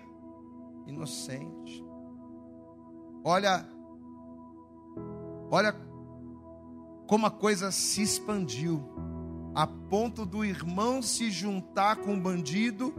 inocente. 0.86 1.84
Olha, 3.24 3.66
olha 5.50 5.74
como 7.06 7.26
a 7.26 7.30
coisa 7.30 7.70
se 7.70 8.02
expandiu, 8.02 8.82
a 9.54 9.66
ponto 9.66 10.24
do 10.24 10.44
irmão 10.44 11.02
se 11.02 11.30
juntar 11.30 11.96
com 11.96 12.14
o 12.14 12.20
bandido, 12.20 12.94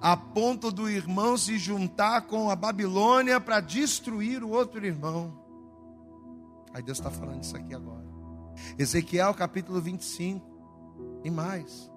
a 0.00 0.16
ponto 0.16 0.70
do 0.70 0.88
irmão 0.88 1.36
se 1.36 1.58
juntar 1.58 2.22
com 2.22 2.50
a 2.50 2.56
Babilônia 2.56 3.40
para 3.40 3.60
destruir 3.60 4.42
o 4.42 4.50
outro 4.50 4.84
irmão. 4.84 5.32
Aí 6.72 6.82
Deus 6.82 6.98
está 6.98 7.10
falando 7.10 7.42
isso 7.42 7.56
aqui 7.56 7.74
agora. 7.74 8.04
Ezequiel 8.78 9.34
capítulo 9.34 9.80
25 9.80 10.56
e 11.24 11.30
mais. 11.30 11.90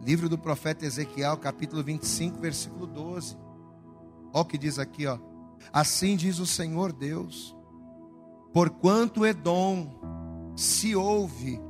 Livro 0.00 0.28
do 0.28 0.38
profeta 0.38 0.86
Ezequiel, 0.86 1.36
capítulo 1.36 1.82
25, 1.82 2.38
versículo 2.38 2.86
12. 2.86 3.36
Olha 4.32 4.42
o 4.42 4.44
que 4.44 4.56
diz 4.56 4.78
aqui, 4.78 5.06
ó. 5.06 5.18
Assim 5.72 6.16
diz 6.16 6.38
o 6.38 6.46
Senhor 6.46 6.92
Deus: 6.92 7.54
Porquanto 8.52 9.26
Edom 9.26 9.99
se 10.56 10.94
ouve 10.94 11.60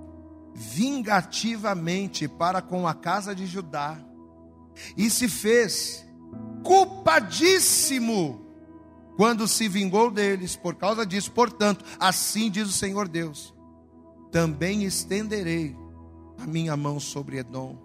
vingativamente 0.55 2.29
para 2.29 2.61
com 2.61 2.87
a 2.87 2.95
casa 2.95 3.35
de 3.35 3.47
Judá, 3.47 3.99
e 4.97 5.09
se 5.11 5.29
fez 5.29 6.07
culpadíssimo 6.63 8.47
quando 9.17 9.47
se 9.47 9.69
vingou 9.69 10.11
deles 10.11 10.57
por 10.57 10.75
causa 10.75 11.05
disso. 11.05 11.31
Portanto, 11.33 11.85
assim 11.99 12.51
diz 12.51 12.69
o 12.69 12.73
Senhor 12.73 13.09
Deus: 13.09 13.55
também 14.31 14.85
estenderei 14.85 15.77
a 16.39 16.47
minha 16.47 16.77
mão 16.77 16.99
sobre 17.01 17.39
Edom, 17.39 17.77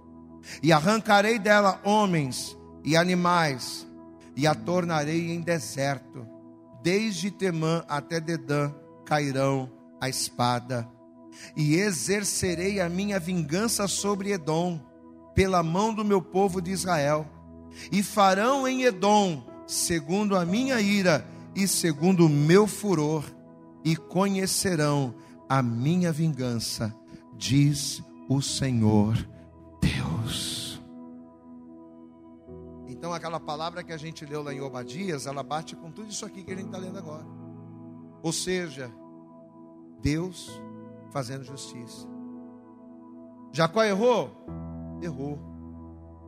e 0.61 0.71
arrancarei 0.71 1.39
dela 1.39 1.81
homens 1.83 2.57
e 2.83 2.95
animais, 2.95 3.85
e 4.35 4.45
a 4.45 4.53
tornarei 4.53 5.31
em 5.31 5.41
deserto, 5.41 6.25
desde 6.81 7.31
Temã 7.31 7.83
até 7.87 8.19
Dedã 8.19 8.71
cairão 9.05 9.74
a 10.05 10.09
espada, 10.09 10.87
e 11.55 11.75
exercerei 11.75 12.79
a 12.79 12.87
minha 12.87 13.19
vingança 13.19 13.87
sobre 13.87 14.31
Edom, 14.31 14.79
pela 15.33 15.61
mão 15.61 15.93
do 15.93 16.05
meu 16.05 16.21
povo 16.21 16.61
de 16.61 16.71
Israel, 16.71 17.27
e 17.91 18.01
farão 18.01 18.67
em 18.67 18.83
Edom, 18.83 19.45
segundo 19.67 20.35
a 20.35 20.45
minha 20.45 20.79
ira 20.79 21.25
e 21.53 21.67
segundo 21.67 22.25
o 22.25 22.29
meu 22.29 22.67
furor, 22.67 23.23
e 23.83 23.95
conhecerão 23.95 25.13
a 25.49 25.61
minha 25.61 26.11
vingança, 26.11 26.95
diz 27.37 28.01
o 28.29 28.41
Senhor 28.41 29.15
Deus. 29.81 30.81
Então, 32.87 33.13
aquela 33.13 33.39
palavra 33.39 33.83
que 33.83 33.91
a 33.91 33.97
gente 33.97 34.25
leu 34.25 34.41
lá 34.41 34.53
em 34.53 34.61
Obadias, 34.61 35.27
ela 35.27 35.43
bate 35.43 35.75
com 35.75 35.91
tudo 35.91 36.09
isso 36.09 36.25
aqui 36.25 36.43
que 36.43 36.51
a 36.51 36.55
gente 36.55 36.67
está 36.67 36.77
lendo 36.77 36.97
agora. 36.97 37.25
Ou 38.23 38.31
seja, 38.31 38.91
Deus 40.05 40.61
fazendo 41.09 41.43
justiça. 41.43 42.07
Jacó 43.51 43.83
errou? 43.83 44.29
Errou. 45.01 45.39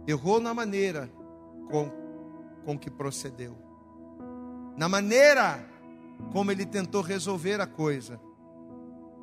Errou 0.07 0.39
na 0.39 0.51
maneira 0.51 1.07
com, 1.69 1.91
com 2.65 2.79
que 2.79 2.89
procedeu, 2.89 3.55
na 4.75 4.89
maneira 4.89 5.63
como 6.31 6.51
ele 6.51 6.65
tentou 6.65 7.03
resolver 7.03 7.61
a 7.61 7.67
coisa. 7.67 8.19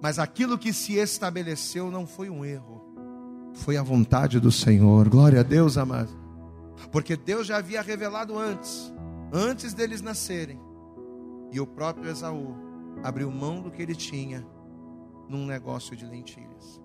Mas 0.00 0.20
aquilo 0.20 0.56
que 0.56 0.72
se 0.72 0.94
estabeleceu 0.98 1.90
não 1.90 2.06
foi 2.06 2.30
um 2.30 2.44
erro, 2.44 3.50
foi 3.54 3.76
a 3.76 3.82
vontade 3.82 4.38
do 4.38 4.52
Senhor. 4.52 5.08
Glória 5.08 5.40
a 5.40 5.42
Deus, 5.42 5.76
amado. 5.76 6.10
Porque 6.92 7.16
Deus 7.16 7.48
já 7.48 7.56
havia 7.56 7.82
revelado 7.82 8.38
antes, 8.38 8.92
antes 9.32 9.74
deles 9.74 10.00
nascerem. 10.00 10.60
E 11.50 11.58
o 11.58 11.66
próprio 11.66 12.10
Esaú 12.10 12.63
abriu 13.04 13.30
mão 13.30 13.60
do 13.60 13.70
que 13.70 13.82
ele 13.82 13.94
tinha 13.94 14.46
num 15.28 15.44
negócio 15.44 15.94
de 15.94 16.06
lentilhas. 16.06 16.80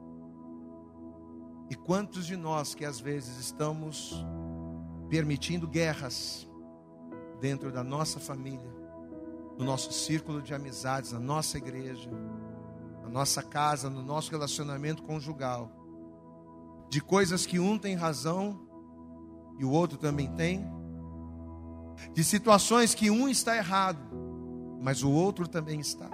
E 1.69 1.75
quantos 1.75 2.25
de 2.25 2.35
nós 2.35 2.75
que 2.75 2.83
às 2.83 2.99
vezes 2.99 3.37
estamos 3.37 4.13
permitindo 5.07 5.65
guerras 5.65 6.45
dentro 7.39 7.71
da 7.71 7.85
nossa 7.85 8.19
família, 8.19 8.69
no 9.57 9.63
nosso 9.63 9.93
círculo 9.93 10.41
de 10.41 10.53
amizades, 10.53 11.13
na 11.13 11.19
nossa 11.21 11.57
igreja, 11.57 12.11
na 13.01 13.07
nossa 13.07 13.41
casa, 13.41 13.89
no 13.89 14.03
nosso 14.03 14.29
relacionamento 14.29 15.03
conjugal, 15.03 15.71
de 16.89 16.99
coisas 16.99 17.45
que 17.45 17.59
um 17.59 17.77
tem 17.77 17.95
razão 17.95 18.59
e 19.57 19.63
o 19.63 19.71
outro 19.71 19.97
também 19.97 20.27
tem, 20.35 20.67
de 22.13 22.25
situações 22.25 22.93
que 22.93 23.09
um 23.09 23.29
está 23.29 23.55
errado, 23.55 24.19
mas 24.81 25.03
o 25.03 25.11
outro 25.11 25.47
também 25.47 25.79
está. 25.79 26.09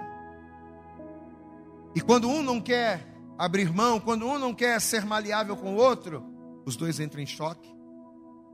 E 1.94 2.00
quando 2.00 2.28
um 2.28 2.42
não 2.42 2.60
quer 2.60 3.06
abrir 3.38 3.72
mão, 3.72 3.98
quando 4.00 4.26
um 4.26 4.38
não 4.38 4.54
quer 4.54 4.80
ser 4.80 5.04
maleável 5.04 5.56
com 5.56 5.74
o 5.74 5.78
outro, 5.78 6.22
os 6.64 6.76
dois 6.76 7.00
entram 7.00 7.22
em 7.22 7.26
choque, 7.26 7.74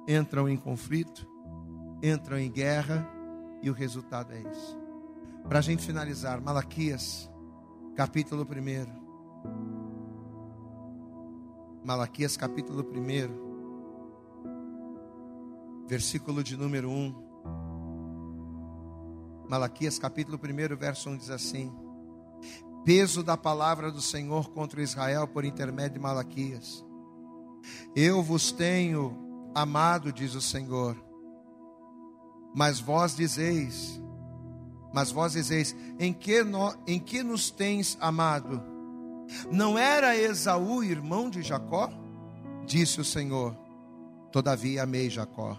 entram 0.07 0.49
em 0.49 0.57
conflito, 0.57 1.27
entram 2.03 2.39
em 2.39 2.51
guerra, 2.51 3.09
e 3.63 3.71
o 3.71 3.73
resultado 3.73 4.33
é 4.33 4.41
isso. 4.41 4.77
Para 5.49 5.61
a 5.61 5.63
gente 5.63 5.85
finalizar, 5.85 6.41
Malaquias, 6.41 7.31
capítulo 7.95 8.43
1. 8.45 9.03
Malaquias, 11.85 12.37
capítulo 12.37 12.83
1, 12.83 13.53
versículo 15.87 16.43
de 16.43 16.57
número 16.57 16.91
1. 16.91 17.22
Malaquias, 19.49 19.99
capítulo 19.99 20.39
1, 20.39 20.77
verso 20.77 21.11
1 21.11 21.17
diz 21.17 21.31
assim: 21.31 21.73
peso 22.85 23.23
da 23.23 23.37
palavra 23.37 23.91
do 23.91 24.01
Senhor 24.01 24.51
contra 24.51 24.83
Israel 24.83 25.27
por 25.27 25.45
intermédio 25.45 25.95
de 25.95 25.99
Malaquias. 26.01 26.85
Eu 27.95 28.23
vos 28.23 28.51
tenho 28.51 29.17
amado, 29.55 30.13
diz 30.13 30.35
o 30.35 30.41
Senhor. 30.41 30.97
Mas 32.55 32.81
vós 32.81 33.15
dizeis, 33.15 34.01
mas 34.93 35.11
vós 35.11 35.33
dizeis, 35.33 35.75
em 35.99 36.13
que, 36.13 36.43
no, 36.43 36.75
em 36.87 36.99
que 36.99 37.23
nos 37.23 37.51
tens 37.51 37.97
amado? 38.01 38.63
Não 39.51 39.79
era 39.79 40.17
Esaú 40.17 40.83
irmão 40.83 41.31
de 41.31 41.43
Jacó? 41.43 41.89
Disse 42.67 43.01
o 43.01 43.05
Senhor. 43.05 43.57
Todavia 44.31 44.83
amei 44.83 45.09
Jacó 45.09 45.59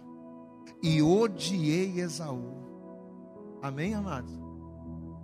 e 0.82 1.02
odiei 1.02 2.02
Esaú. 2.02 2.63
Amém, 3.64 3.94
amados? 3.94 4.30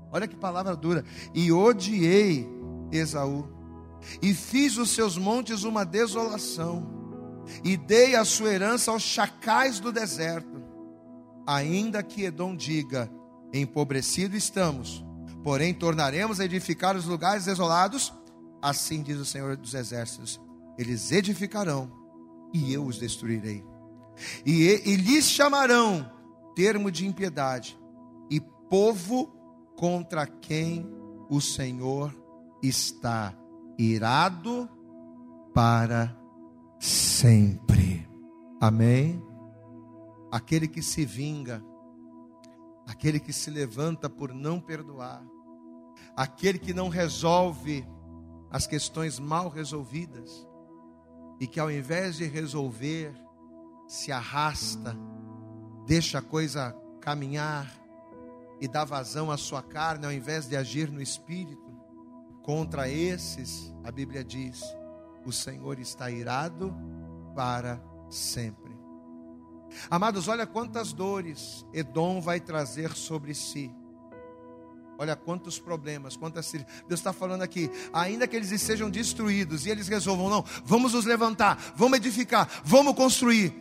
Olha 0.10 0.26
que 0.26 0.36
palavra 0.38 0.74
dura. 0.74 1.04
E 1.34 1.52
odiei 1.52 2.48
Esaú, 2.90 3.46
e 4.22 4.34
fiz 4.34 4.78
os 4.78 4.92
seus 4.92 5.18
montes 5.18 5.64
uma 5.64 5.84
desolação, 5.86 6.88
e 7.66 7.76
dei 7.76 8.16
a 8.16 8.24
sua 8.24 8.54
herança 8.54 8.92
aos 8.92 9.04
chacais 9.04 9.82
do 9.82 9.92
deserto. 9.92 10.64
Ainda 11.46 12.02
que 12.02 12.24
Edom 12.24 12.56
diga: 12.56 13.12
empobrecido 13.54 14.38
estamos, 14.38 15.04
porém 15.44 15.74
tornaremos 15.74 16.40
a 16.40 16.46
edificar 16.46 16.96
os 16.96 17.06
lugares 17.06 17.44
desolados, 17.44 18.14
assim 18.62 19.04
diz 19.04 19.18
o 19.18 19.26
Senhor 19.26 19.58
dos 19.58 19.74
Exércitos: 19.74 20.40
eles 20.78 21.12
edificarão, 21.12 21.92
e 22.54 22.74
eu 22.74 22.86
os 22.86 22.98
destruirei. 22.98 23.66
E, 24.46 24.82
e 24.86 24.96
lhes 24.96 25.26
chamarão 25.26 26.10
termo 26.56 26.92
de 26.92 27.06
impiedade, 27.06 27.79
povo 28.70 29.28
contra 29.76 30.28
quem 30.28 30.86
o 31.30 31.42
Senhor 31.42 32.16
está 32.62 33.36
irado 33.78 34.70
para 35.54 36.16
sempre. 36.80 38.08
Amém? 38.62 39.24
Aquele 40.32 40.68
que 40.68 40.82
se 40.82 41.06
vinga, 41.06 41.64
aquele 42.86 43.20
que 43.20 43.34
se 43.34 43.50
levanta 43.50 44.10
por 44.10 44.34
não 44.34 44.60
perdoar, 44.60 45.24
aquele 46.16 46.60
que 46.60 46.74
não 46.74 46.90
resolve 46.90 47.88
as 48.52 48.68
questões 48.68 49.20
mal 49.20 49.50
resolvidas 49.50 50.48
e 51.40 51.48
que 51.48 51.60
ao 51.60 51.72
invés 51.72 52.18
de 52.18 52.26
resolver, 52.26 53.14
se 53.88 54.12
arrasta, 54.12 54.96
deixa 55.86 56.20
a 56.20 56.22
coisa 56.22 56.76
caminhar, 57.00 57.72
e 58.62 58.68
dá 58.68 58.84
vazão 58.84 59.32
à 59.32 59.38
sua 59.38 59.62
carne 59.62 60.06
ao 60.06 60.12
invés 60.12 60.48
de 60.48 60.56
agir 60.56 60.92
no 60.92 61.02
espírito, 61.02 61.70
contra 62.44 62.90
esses, 62.90 63.74
a 63.84 63.92
Bíblia 63.92 64.24
diz, 64.24 64.62
o 65.26 65.32
Senhor 65.32 65.80
está 65.80 66.10
irado 66.10 66.74
para 67.36 67.82
sempre. 68.10 68.78
Amados, 69.90 70.28
olha 70.28 70.48
quantas 70.48 70.92
dores 70.92 71.66
Edom 71.74 72.20
vai 72.20 72.40
trazer 72.40 72.94
sobre 72.94 73.34
si. 73.34 73.72
Olha 74.98 75.16
quantos 75.16 75.58
problemas, 75.58 76.18
quantas. 76.18 76.52
Deus 76.52 77.00
está 77.00 77.14
falando 77.14 77.42
aqui, 77.42 77.72
ainda 77.94 78.28
que 78.28 78.36
eles 78.36 78.62
sejam 78.62 78.90
destruídos 78.90 79.66
e 79.66 79.70
eles 79.70 79.88
resolvam, 79.88 80.30
não, 80.30 80.44
vamos 80.66 80.94
nos 80.94 81.06
levantar, 81.06 81.58
vamos 81.76 82.00
edificar, 82.00 82.50
vamos 82.66 82.96
construir. 82.96 83.54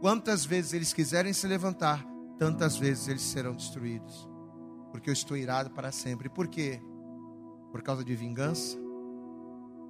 Quantas 0.00 0.44
vezes 0.44 0.72
eles 0.72 0.92
quiserem 0.92 1.32
se 1.32 1.46
levantar, 1.46 2.04
tantas 2.36 2.76
vezes 2.76 3.06
eles 3.06 3.22
serão 3.22 3.52
destruídos. 3.52 4.31
Porque 4.92 5.10
eu 5.10 5.12
estou 5.12 5.36
irado 5.36 5.70
para 5.70 5.90
sempre. 5.90 6.28
Por 6.28 6.46
quê? 6.46 6.80
Por 7.72 7.82
causa 7.82 8.04
de 8.04 8.14
vingança, 8.14 8.78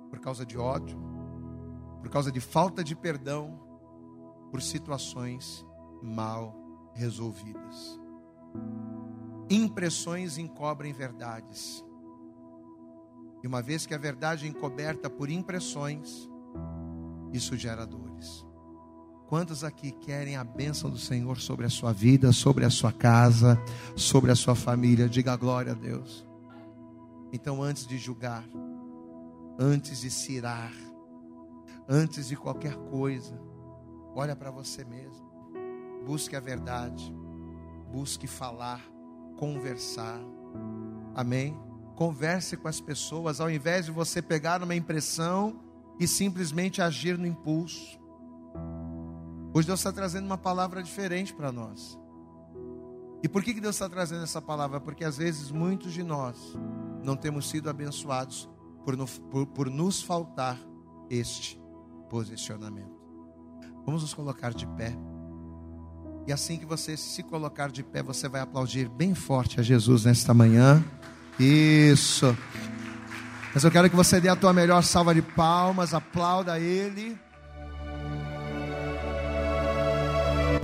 por 0.08 0.20
causa 0.20 0.46
de 0.46 0.56
ódio, 0.56 0.96
por 2.00 2.08
causa 2.08 2.32
de 2.32 2.40
falta 2.40 2.82
de 2.82 2.96
perdão, 2.96 3.60
por 4.50 4.62
situações 4.62 5.66
mal 6.00 6.54
resolvidas. 6.94 8.00
Impressões 9.50 10.38
encobrem 10.38 10.92
verdades. 10.92 11.84
E 13.42 13.46
uma 13.46 13.60
vez 13.60 13.84
que 13.84 13.94
a 13.94 13.98
verdade 13.98 14.46
é 14.46 14.48
encoberta 14.48 15.10
por 15.10 15.28
impressões, 15.28 16.30
isso 17.32 17.56
gera 17.56 17.84
dores. 17.84 18.46
Quantos 19.32 19.64
aqui 19.64 19.92
querem 19.92 20.36
a 20.36 20.44
bênção 20.44 20.90
do 20.90 20.98
Senhor 20.98 21.40
sobre 21.40 21.64
a 21.64 21.70
sua 21.70 21.90
vida, 21.90 22.32
sobre 22.32 22.66
a 22.66 22.70
sua 22.70 22.92
casa, 22.92 23.58
sobre 23.96 24.30
a 24.30 24.34
sua 24.34 24.54
família? 24.54 25.08
Diga 25.08 25.34
glória 25.36 25.72
a 25.72 25.74
Deus. 25.74 26.28
Então, 27.32 27.62
antes 27.62 27.86
de 27.86 27.96
julgar, 27.96 28.44
antes 29.58 30.02
de 30.02 30.10
se 30.10 30.32
irar, 30.32 30.70
antes 31.88 32.28
de 32.28 32.36
qualquer 32.36 32.76
coisa, 32.90 33.40
olha 34.14 34.36
para 34.36 34.50
você 34.50 34.84
mesmo. 34.84 35.32
Busque 36.04 36.36
a 36.36 36.40
verdade, 36.40 37.10
busque 37.90 38.26
falar 38.26 38.84
conversar. 39.38 40.20
Amém? 41.14 41.58
Converse 41.96 42.54
com 42.54 42.68
as 42.68 42.82
pessoas, 42.82 43.40
ao 43.40 43.50
invés 43.50 43.86
de 43.86 43.92
você 43.92 44.20
pegar 44.20 44.62
uma 44.62 44.74
impressão 44.74 45.58
e 45.98 46.06
simplesmente 46.06 46.82
agir 46.82 47.16
no 47.16 47.26
impulso. 47.26 48.01
Hoje 49.54 49.66
Deus 49.66 49.80
está 49.80 49.92
trazendo 49.92 50.24
uma 50.24 50.38
palavra 50.38 50.82
diferente 50.82 51.34
para 51.34 51.52
nós. 51.52 51.98
E 53.22 53.28
por 53.28 53.42
que, 53.42 53.54
que 53.54 53.60
Deus 53.60 53.74
está 53.76 53.88
trazendo 53.88 54.24
essa 54.24 54.40
palavra? 54.40 54.80
Porque 54.80 55.04
às 55.04 55.18
vezes 55.18 55.50
muitos 55.50 55.92
de 55.92 56.02
nós 56.02 56.36
não 57.04 57.16
temos 57.16 57.48
sido 57.48 57.68
abençoados 57.68 58.48
por, 58.84 58.96
no, 58.96 59.06
por, 59.06 59.46
por 59.46 59.70
nos 59.70 60.02
faltar 60.02 60.58
este 61.10 61.60
posicionamento. 62.08 63.00
Vamos 63.84 64.02
nos 64.02 64.14
colocar 64.14 64.54
de 64.54 64.66
pé. 64.68 64.96
E 66.26 66.32
assim 66.32 66.56
que 66.56 66.64
você 66.64 66.96
se 66.96 67.22
colocar 67.22 67.70
de 67.70 67.82
pé, 67.82 68.02
você 68.02 68.28
vai 68.28 68.40
aplaudir 68.40 68.88
bem 68.88 69.14
forte 69.14 69.60
a 69.60 69.62
Jesus 69.62 70.04
nesta 70.04 70.32
manhã. 70.32 70.82
Isso. 71.38 72.36
Mas 73.52 73.64
eu 73.64 73.70
quero 73.70 73.90
que 73.90 73.96
você 73.96 74.20
dê 74.20 74.28
a 74.28 74.36
tua 74.36 74.52
melhor 74.52 74.82
salva 74.82 75.14
de 75.14 75.20
palmas, 75.20 75.92
aplauda 75.92 76.58
Ele. 76.58 77.18